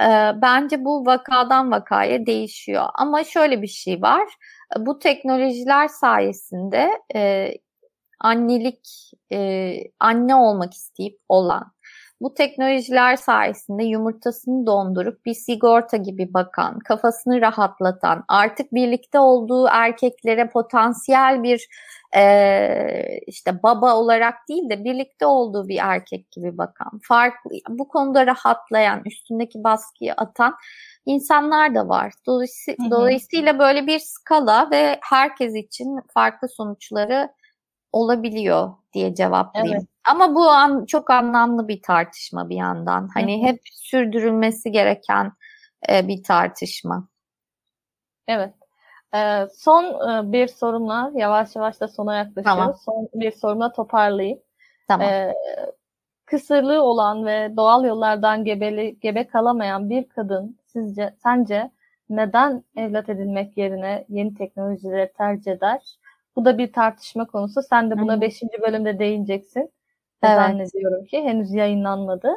e, 0.00 0.06
bence 0.42 0.84
bu 0.84 1.06
vakadan 1.06 1.70
vakaya 1.70 2.26
değişiyor. 2.26 2.84
Ama 2.94 3.24
şöyle 3.24 3.62
bir 3.62 3.66
şey 3.66 4.02
var. 4.02 4.28
Bu 4.78 4.98
teknolojiler 4.98 5.88
sayesinde 5.88 6.90
e, 7.14 7.52
annelik, 8.20 9.10
e, 9.32 9.72
anne 10.00 10.34
olmak 10.34 10.74
isteyip 10.74 11.18
olan 11.28 11.73
bu 12.20 12.34
teknolojiler 12.34 13.16
sayesinde 13.16 13.84
yumurtasını 13.84 14.66
dondurup 14.66 15.24
bir 15.24 15.34
sigorta 15.34 15.96
gibi 15.96 16.34
bakan, 16.34 16.78
kafasını 16.78 17.40
rahatlatan, 17.40 18.24
artık 18.28 18.72
birlikte 18.74 19.18
olduğu 19.18 19.66
erkeklere 19.66 20.48
potansiyel 20.48 21.42
bir 21.42 21.68
e, 22.16 23.18
işte 23.26 23.62
baba 23.62 23.94
olarak 23.94 24.34
değil 24.48 24.70
de 24.70 24.84
birlikte 24.84 25.26
olduğu 25.26 25.68
bir 25.68 25.78
erkek 25.82 26.30
gibi 26.30 26.58
bakan, 26.58 27.00
farklı 27.02 27.50
bu 27.68 27.88
konuda 27.88 28.26
rahatlayan, 28.26 29.02
üstündeki 29.06 29.64
baskıyı 29.64 30.14
atan 30.14 30.54
insanlar 31.06 31.74
da 31.74 31.88
var. 31.88 32.12
Dolayısıyla, 32.26 32.90
dolayısıyla 32.90 33.58
böyle 33.58 33.86
bir 33.86 33.98
skala 33.98 34.70
ve 34.70 34.98
herkes 35.02 35.54
için 35.54 36.00
farklı 36.14 36.48
sonuçları 36.48 37.28
olabiliyor 37.92 38.72
diye 38.92 39.14
cevaplayayım. 39.14 39.76
Evet. 39.76 39.93
Ama 40.10 40.34
bu 40.34 40.48
an 40.48 40.86
çok 40.86 41.10
anlamlı 41.10 41.68
bir 41.68 41.82
tartışma 41.82 42.48
bir 42.48 42.56
yandan. 42.56 43.08
Hani 43.14 43.42
Hı. 43.42 43.46
hep 43.46 43.60
sürdürülmesi 43.72 44.72
gereken 44.72 45.32
e, 45.90 46.08
bir 46.08 46.22
tartışma. 46.22 47.08
Evet. 48.28 48.54
Ee, 49.14 49.46
son 49.56 49.84
e, 49.84 50.32
bir 50.32 50.48
sorumla 50.48 51.12
yavaş 51.14 51.56
yavaş 51.56 51.80
da 51.80 51.88
sona 51.88 52.14
yaklaşıyoruz. 52.16 52.44
Tamam. 52.44 52.76
Son 52.84 53.08
bir 53.14 53.32
sorumla 53.32 53.72
toparlayayım. 53.72 54.38
Tamam. 54.88 55.08
Ee, 55.08 55.34
kısırlığı 56.26 56.82
olan 56.82 57.26
ve 57.26 57.56
doğal 57.56 57.84
yollardan 57.84 58.44
gebeli, 58.44 58.98
gebe 59.00 59.26
kalamayan 59.26 59.90
bir 59.90 60.08
kadın 60.08 60.58
sizce 60.66 61.14
sence 61.22 61.70
neden 62.10 62.64
evlat 62.76 63.08
edinmek 63.08 63.56
yerine 63.56 64.04
yeni 64.08 64.34
teknolojileri 64.34 65.12
tercih 65.12 65.52
eder? 65.52 65.98
Bu 66.36 66.44
da 66.44 66.58
bir 66.58 66.72
tartışma 66.72 67.26
konusu. 67.26 67.62
Sen 67.62 67.90
de 67.90 67.98
buna 67.98 68.20
5. 68.20 68.42
bölümde 68.62 68.98
değineceksin. 68.98 69.70
Evet. 70.22 70.36
Zannediyorum 70.36 71.04
ki 71.04 71.22
henüz 71.22 71.54
yayınlanmadı. 71.54 72.28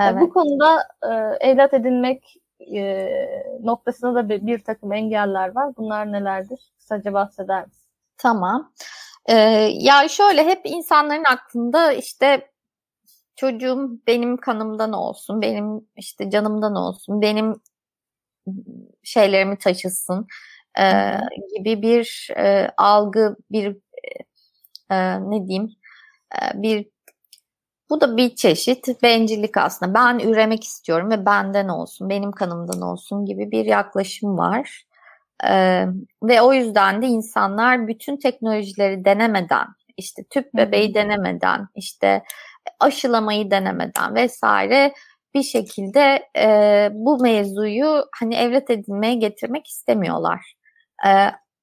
E, 0.00 0.04
evet. 0.04 0.20
Bu 0.20 0.32
konuda 0.32 0.88
e, 1.02 1.48
evlat 1.50 1.74
edinmek 1.74 2.36
e, 2.74 3.08
noktasında 3.62 4.14
da 4.14 4.28
bir, 4.28 4.46
bir 4.46 4.64
takım 4.64 4.92
engeller 4.92 5.54
var. 5.54 5.76
Bunlar 5.76 6.12
nelerdir? 6.12 6.60
Kısaca 6.78 7.12
bahseder 7.12 7.66
misin? 7.66 7.88
Tamam. 8.18 8.72
Ee, 9.26 9.34
ya 9.72 10.08
şöyle 10.08 10.44
hep 10.44 10.60
insanların 10.64 11.24
aklında 11.24 11.92
işte 11.92 12.50
çocuğum 13.36 14.00
benim 14.06 14.36
kanımdan 14.36 14.92
olsun, 14.92 15.42
benim 15.42 15.88
işte 15.96 16.30
canımdan 16.30 16.74
olsun, 16.74 17.22
benim 17.22 17.60
şeylerimi 19.02 19.58
taşısın 19.58 20.26
e, 20.80 20.84
gibi 21.56 21.82
bir 21.82 22.28
e, 22.36 22.70
algı, 22.76 23.36
bir 23.50 23.76
e, 24.90 25.20
ne 25.30 25.46
diyeyim, 25.46 25.70
e, 26.42 26.62
bir 26.62 26.88
bu 27.90 28.00
da 28.00 28.16
bir 28.16 28.34
çeşit 28.36 29.02
bencillik 29.02 29.56
aslında. 29.56 29.94
Ben 29.94 30.18
üremek 30.18 30.64
istiyorum 30.64 31.10
ve 31.10 31.26
benden 31.26 31.68
olsun, 31.68 32.08
benim 32.10 32.32
kanımdan 32.32 32.82
olsun 32.82 33.26
gibi 33.26 33.50
bir 33.50 33.64
yaklaşım 33.64 34.38
var. 34.38 34.84
Ee, 35.48 35.86
ve 36.22 36.42
o 36.42 36.52
yüzden 36.52 37.02
de 37.02 37.06
insanlar 37.06 37.88
bütün 37.88 38.16
teknolojileri 38.16 39.04
denemeden, 39.04 39.66
işte 39.96 40.22
tüp 40.30 40.54
bebeği 40.54 40.94
denemeden, 40.94 41.68
işte 41.74 42.22
aşılamayı 42.80 43.50
denemeden 43.50 44.14
vesaire 44.14 44.92
bir 45.34 45.42
şekilde 45.42 46.28
e, 46.36 46.88
bu 46.92 47.18
mevzuyu 47.18 48.04
hani 48.14 48.34
evlat 48.34 48.70
edinmeye 48.70 49.14
getirmek 49.14 49.66
istemiyorlar. 49.66 50.54
E, 51.06 51.10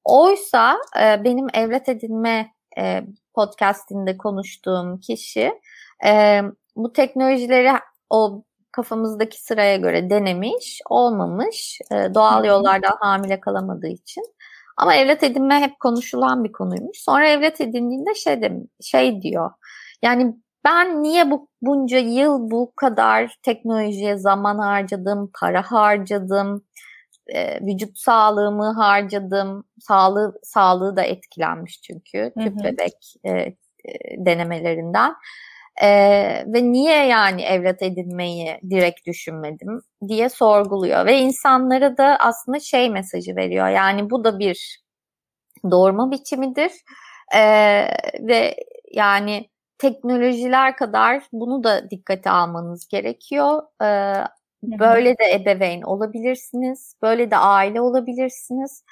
oysa 0.04 0.78
e, 1.00 1.24
benim 1.24 1.46
evlat 1.54 1.88
edinme 1.88 2.52
e, 2.78 3.02
podcastinde 3.34 4.16
konuştuğum 4.16 5.00
kişi 5.00 5.52
e, 6.06 6.42
bu 6.76 6.92
teknolojileri 6.92 7.70
o 8.10 8.42
kafamızdaki 8.72 9.42
sıraya 9.42 9.76
göre 9.76 10.10
denemiş, 10.10 10.80
olmamış, 10.90 11.78
e, 11.92 12.14
doğal 12.14 12.44
yollardan 12.44 12.96
hamile 13.00 13.40
kalamadığı 13.40 13.88
için. 13.88 14.24
Ama 14.76 14.94
evlat 14.94 15.22
edinme 15.22 15.60
hep 15.60 15.80
konuşulan 15.80 16.44
bir 16.44 16.52
konuymuş. 16.52 16.98
Sonra 16.98 17.28
evlat 17.28 17.60
edindiğinde 17.60 18.14
şey 18.14 18.42
de, 18.42 18.52
şey 18.80 19.22
diyor. 19.22 19.50
Yani 20.02 20.36
ben 20.64 21.02
niye 21.02 21.30
bu 21.30 21.48
bunca 21.62 21.98
yıl 21.98 22.50
bu 22.50 22.72
kadar 22.76 23.38
teknolojiye 23.42 24.16
zaman 24.16 24.58
harcadım, 24.58 25.30
para 25.40 25.62
harcadım, 25.62 26.64
e, 27.26 27.66
vücut 27.66 27.98
sağlığımı 27.98 28.72
harcadım, 28.72 29.64
sağlığı 29.80 30.38
sağlığı 30.42 30.96
da 30.96 31.02
etkilenmiş 31.02 31.82
çünkü 31.82 32.32
tüp 32.40 32.64
bebek 32.64 33.14
e, 33.24 33.30
e, 33.30 33.56
denemelerinden. 34.18 35.14
E, 35.82 35.88
ve 36.46 36.72
niye 36.72 37.06
yani 37.06 37.42
evlat 37.42 37.82
edinmeyi 37.82 38.60
direkt 38.70 39.06
düşünmedim 39.06 39.80
diye 40.08 40.28
sorguluyor 40.28 41.06
ve 41.06 41.18
insanlara 41.18 41.96
da 41.96 42.16
aslında 42.20 42.60
şey 42.60 42.90
mesajı 42.90 43.36
veriyor 43.36 43.68
yani 43.68 44.10
bu 44.10 44.24
da 44.24 44.38
bir 44.38 44.80
doğurma 45.70 46.10
biçimidir 46.10 46.72
e, 47.34 47.40
ve 48.20 48.56
yani 48.92 49.50
teknolojiler 49.78 50.76
kadar 50.76 51.22
bunu 51.32 51.64
da 51.64 51.90
dikkate 51.90 52.30
almanız 52.30 52.88
gerekiyor. 52.88 53.62
E, 53.82 53.86
böyle 54.62 55.10
de 55.18 55.32
ebeveyn 55.32 55.82
olabilirsiniz, 55.82 56.94
böyle 57.02 57.30
de 57.30 57.36
aile 57.36 57.80
olabilirsiniz. 57.80 58.84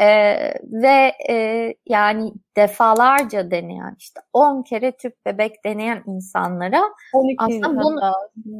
Ee, 0.00 0.54
ve 0.64 1.12
e, 1.30 1.74
yani 1.86 2.32
defalarca 2.56 3.50
deneyen 3.50 3.96
işte 3.98 4.20
10 4.32 4.62
kere 4.62 4.92
tüp 4.92 5.26
bebek 5.26 5.64
deneyen 5.64 6.02
insanlara 6.06 6.82
12 7.12 7.36
aslında 7.38 7.82
bunu 7.82 8.12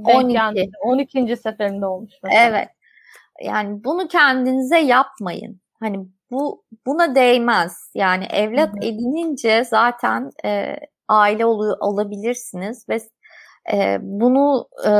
12 0.05 0.71
12. 0.83 1.37
seferinde 1.37 1.87
olmuş. 1.87 2.13
Mesela. 2.23 2.49
Evet. 2.49 2.69
Yani 3.43 3.85
bunu 3.85 4.09
kendinize 4.09 4.79
yapmayın. 4.79 5.61
Hani 5.81 6.07
bu 6.31 6.65
buna 6.87 7.15
değmez. 7.15 7.91
Yani 7.95 8.25
evlat 8.25 8.69
Hı-hı. 8.69 8.85
edinince 8.89 9.65
zaten 9.65 10.31
e, 10.45 10.77
aile 11.09 11.47
ol, 11.47 11.77
olabilirsiniz 11.81 12.89
ve 12.89 13.01
e, 13.73 13.99
bunu 14.01 14.69
e, 14.87 14.93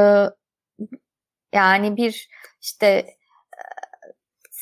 yani 1.55 1.97
bir 1.97 2.29
işte 2.61 3.07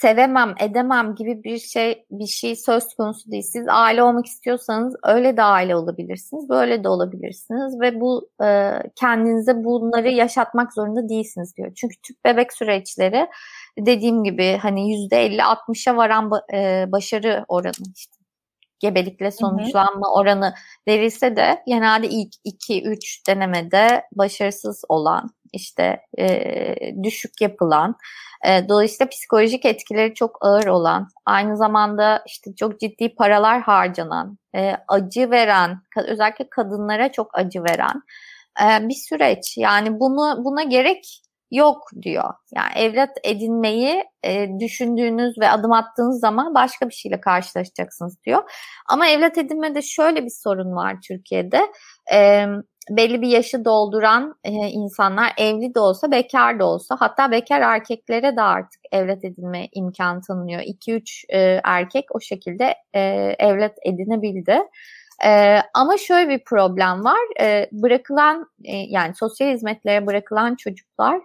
sevemem, 0.00 0.54
edemem 0.60 1.14
gibi 1.14 1.44
bir 1.44 1.58
şey 1.58 2.04
bir 2.10 2.26
şey 2.26 2.56
söz 2.56 2.94
konusu 2.94 3.30
değil. 3.30 3.42
Siz 3.42 3.66
aile 3.68 4.02
olmak 4.02 4.26
istiyorsanız 4.26 4.96
öyle 5.04 5.36
de 5.36 5.42
aile 5.42 5.76
olabilirsiniz, 5.76 6.48
böyle 6.48 6.84
de 6.84 6.88
olabilirsiniz 6.88 7.80
ve 7.80 8.00
bu 8.00 8.30
e, 8.44 8.78
kendinize 8.96 9.64
bunları 9.64 10.08
yaşatmak 10.08 10.72
zorunda 10.72 11.08
değilsiniz 11.08 11.56
diyor. 11.56 11.72
Çünkü 11.76 11.96
tüp 12.02 12.24
bebek 12.24 12.52
süreçleri 12.52 13.28
dediğim 13.78 14.24
gibi 14.24 14.58
hani 14.62 14.92
yüzde 14.92 15.26
50-60'a 15.26 15.96
varan 15.96 16.30
e, 16.54 16.84
başarı 16.92 17.44
oranı 17.48 17.92
işte 17.96 18.16
gebelikle 18.78 19.30
sonuçlanma 19.30 20.06
hı 20.06 20.10
hı. 20.10 20.14
oranı 20.14 20.54
verilse 20.88 21.36
de 21.36 21.62
genelde 21.66 22.08
ilk 22.08 22.34
2-3 22.44 23.26
denemede 23.26 24.02
başarısız 24.12 24.82
olan 24.88 25.30
işte 25.52 26.00
e, 26.18 26.74
düşük 27.02 27.40
yapılan 27.40 27.96
e, 28.46 28.68
dolayısıyla 28.68 29.08
psikolojik 29.08 29.64
etkileri 29.64 30.14
çok 30.14 30.38
ağır 30.40 30.66
olan 30.66 31.08
aynı 31.26 31.56
zamanda 31.56 32.22
işte 32.26 32.54
çok 32.56 32.80
ciddi 32.80 33.14
paralar 33.14 33.60
harcanan 33.60 34.38
e, 34.56 34.72
acı 34.88 35.30
veren 35.30 35.82
özellikle 36.06 36.50
kadınlara 36.50 37.12
çok 37.12 37.38
acı 37.38 37.64
veren 37.64 38.02
e, 38.62 38.88
bir 38.88 38.94
süreç. 38.94 39.56
Yani 39.56 40.00
bunu 40.00 40.44
buna 40.44 40.62
gerek 40.62 41.22
yok 41.50 41.82
diyor. 42.02 42.34
Yani 42.54 42.72
evlat 42.76 43.10
edinmeyi 43.24 44.04
e, 44.24 44.48
düşündüğünüz 44.60 45.38
ve 45.40 45.50
adım 45.50 45.72
attığınız 45.72 46.20
zaman 46.20 46.54
başka 46.54 46.88
bir 46.88 46.94
şeyle 46.94 47.20
karşılaşacaksınız 47.20 48.24
diyor. 48.24 48.42
Ama 48.88 49.08
evlat 49.08 49.38
edinmede 49.38 49.82
şöyle 49.82 50.24
bir 50.24 50.32
sorun 50.42 50.76
var 50.76 50.96
Türkiye'de. 51.08 51.60
E, 52.12 52.46
belli 52.90 53.22
bir 53.22 53.28
yaşı 53.28 53.64
dolduran 53.64 54.34
e, 54.44 54.50
insanlar 54.52 55.32
evli 55.38 55.74
de 55.74 55.80
olsa 55.80 56.10
bekar 56.10 56.58
da 56.58 56.64
olsa 56.64 56.96
hatta 56.98 57.30
bekar 57.30 57.60
erkeklere 57.60 58.36
de 58.36 58.42
artık 58.42 58.80
evlat 58.92 59.24
edinme 59.24 59.68
imkanı 59.72 60.20
tanınıyor. 60.20 60.60
2-3 60.60 61.24
e, 61.28 61.60
erkek 61.64 62.04
o 62.14 62.20
şekilde 62.20 62.74
e, 62.94 63.00
evlat 63.38 63.74
edinebildi. 63.84 64.58
E, 65.24 65.58
ama 65.74 65.96
şöyle 65.96 66.28
bir 66.28 66.44
problem 66.44 67.04
var. 67.04 67.40
E, 67.40 67.68
bırakılan 67.72 68.46
e, 68.64 68.76
yani 68.76 69.14
sosyal 69.14 69.52
hizmetlere 69.52 70.06
bırakılan 70.06 70.54
çocuklar 70.54 71.20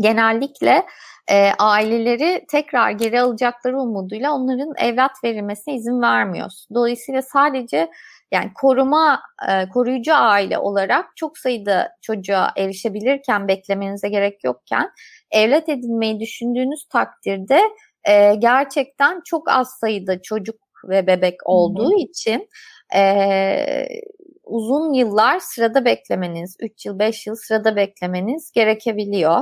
genellikle 0.00 0.86
e, 1.30 1.50
aileleri 1.58 2.44
tekrar 2.50 2.90
geri 2.90 3.20
alacakları 3.20 3.80
umuduyla 3.80 4.32
onların 4.32 4.72
evlat 4.78 5.24
verilmesine 5.24 5.74
izin 5.74 6.02
vermiyor. 6.02 6.50
Dolayısıyla 6.74 7.22
sadece 7.22 7.90
yani 8.32 8.50
koruma, 8.54 9.20
e, 9.48 9.68
koruyucu 9.68 10.14
aile 10.14 10.58
olarak 10.58 11.16
çok 11.16 11.38
sayıda 11.38 11.96
çocuğa 12.02 12.52
erişebilirken, 12.56 13.48
beklemenize 13.48 14.08
gerek 14.08 14.44
yokken 14.44 14.90
evlat 15.30 15.68
edinmeyi 15.68 16.20
düşündüğünüz 16.20 16.88
takdirde 16.88 17.60
e, 18.04 18.34
gerçekten 18.34 19.20
çok 19.24 19.50
az 19.50 19.68
sayıda 19.80 20.22
çocuk 20.22 20.56
ve 20.88 21.06
bebek 21.06 21.36
olduğu 21.44 21.90
Hı-hı. 21.90 22.00
için 22.00 22.48
e, 22.94 23.88
uzun 24.44 24.92
yıllar 24.92 25.38
sırada 25.38 25.84
beklemeniz, 25.84 26.56
3 26.60 26.86
yıl, 26.86 26.98
5 26.98 27.26
yıl 27.26 27.36
sırada 27.36 27.76
beklemeniz 27.76 28.52
gerekebiliyor. 28.52 29.40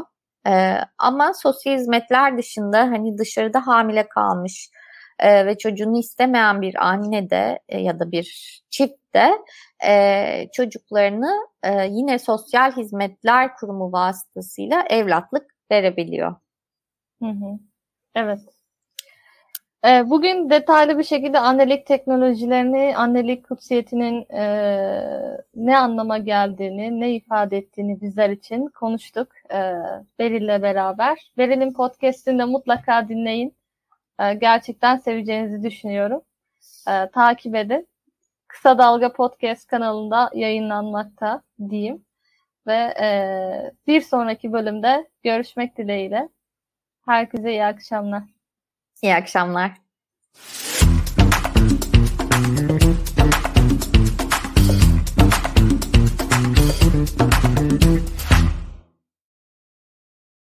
E, 0.49 0.77
ama 0.99 1.33
sosyal 1.35 1.75
hizmetler 1.75 2.39
dışında 2.39 2.79
hani 2.81 3.19
dışarıda 3.19 3.67
hamile 3.67 4.09
kalmış 4.09 4.71
e, 5.19 5.47
ve 5.47 5.59
çocuğunu 5.59 5.99
istemeyen 5.99 6.63
bir 6.63 6.87
anne 6.87 7.31
de 7.31 7.59
e, 7.69 7.81
ya 7.81 8.01
da 8.01 8.13
bir 8.13 8.61
çift 8.71 9.15
de 9.15 9.31
e, 9.87 10.49
çocuklarını 10.53 11.33
e, 11.63 11.87
yine 11.87 12.19
sosyal 12.19 12.73
hizmetler 12.77 13.57
kurumu 13.57 13.93
vasıtasıyla 13.93 14.85
evlatlık 14.91 15.47
verebiliyor. 15.71 16.37
Hı 17.23 17.29
hı. 17.29 17.59
Evet. 18.15 18.41
E, 19.87 20.11
bugün 20.11 20.51
detaylı 20.51 20.99
bir 20.99 21.05
şekilde 21.05 21.39
annelik 21.39 21.87
teknolojilerini, 21.87 22.97
annelik 22.97 23.49
kutsiyetinin 23.49 24.27
e, 24.31 24.43
ne 25.55 25.79
anlama 25.79 26.19
geldiğini, 26.19 27.01
ne 27.01 27.15
ifade 27.15 27.57
ettiğini 27.59 28.01
bizler 28.01 28.31
için 28.31 28.67
konuştuk 28.67 29.29
e, 29.53 29.75
Beril'le 30.19 30.63
beraber. 30.63 31.33
Beril'in 31.39 31.73
podcastini 31.73 32.45
mutlaka 32.45 33.09
dinleyin. 33.09 33.57
E, 34.21 34.35
gerçekten 34.35 34.97
seveceğinizi 34.97 35.63
düşünüyorum. 35.63 36.23
E, 36.89 37.11
takip 37.11 37.55
edin. 37.57 37.89
Kısa 38.49 38.79
Dalga 38.79 39.13
Podcast 39.13 39.67
kanalında 39.67 40.31
yayınlanmakta 40.35 41.43
diyeyim. 41.71 42.05
Ve 42.67 42.95
e, 43.03 43.09
bir 43.87 44.01
sonraki 44.01 44.53
bölümde 44.53 45.09
görüşmek 45.23 45.79
dileğiyle. 45.79 46.29
Herkese 47.07 47.51
iyi 47.53 47.65
akşamlar. 47.65 48.40
İyi 49.03 49.15
akşamlar. 49.15 49.73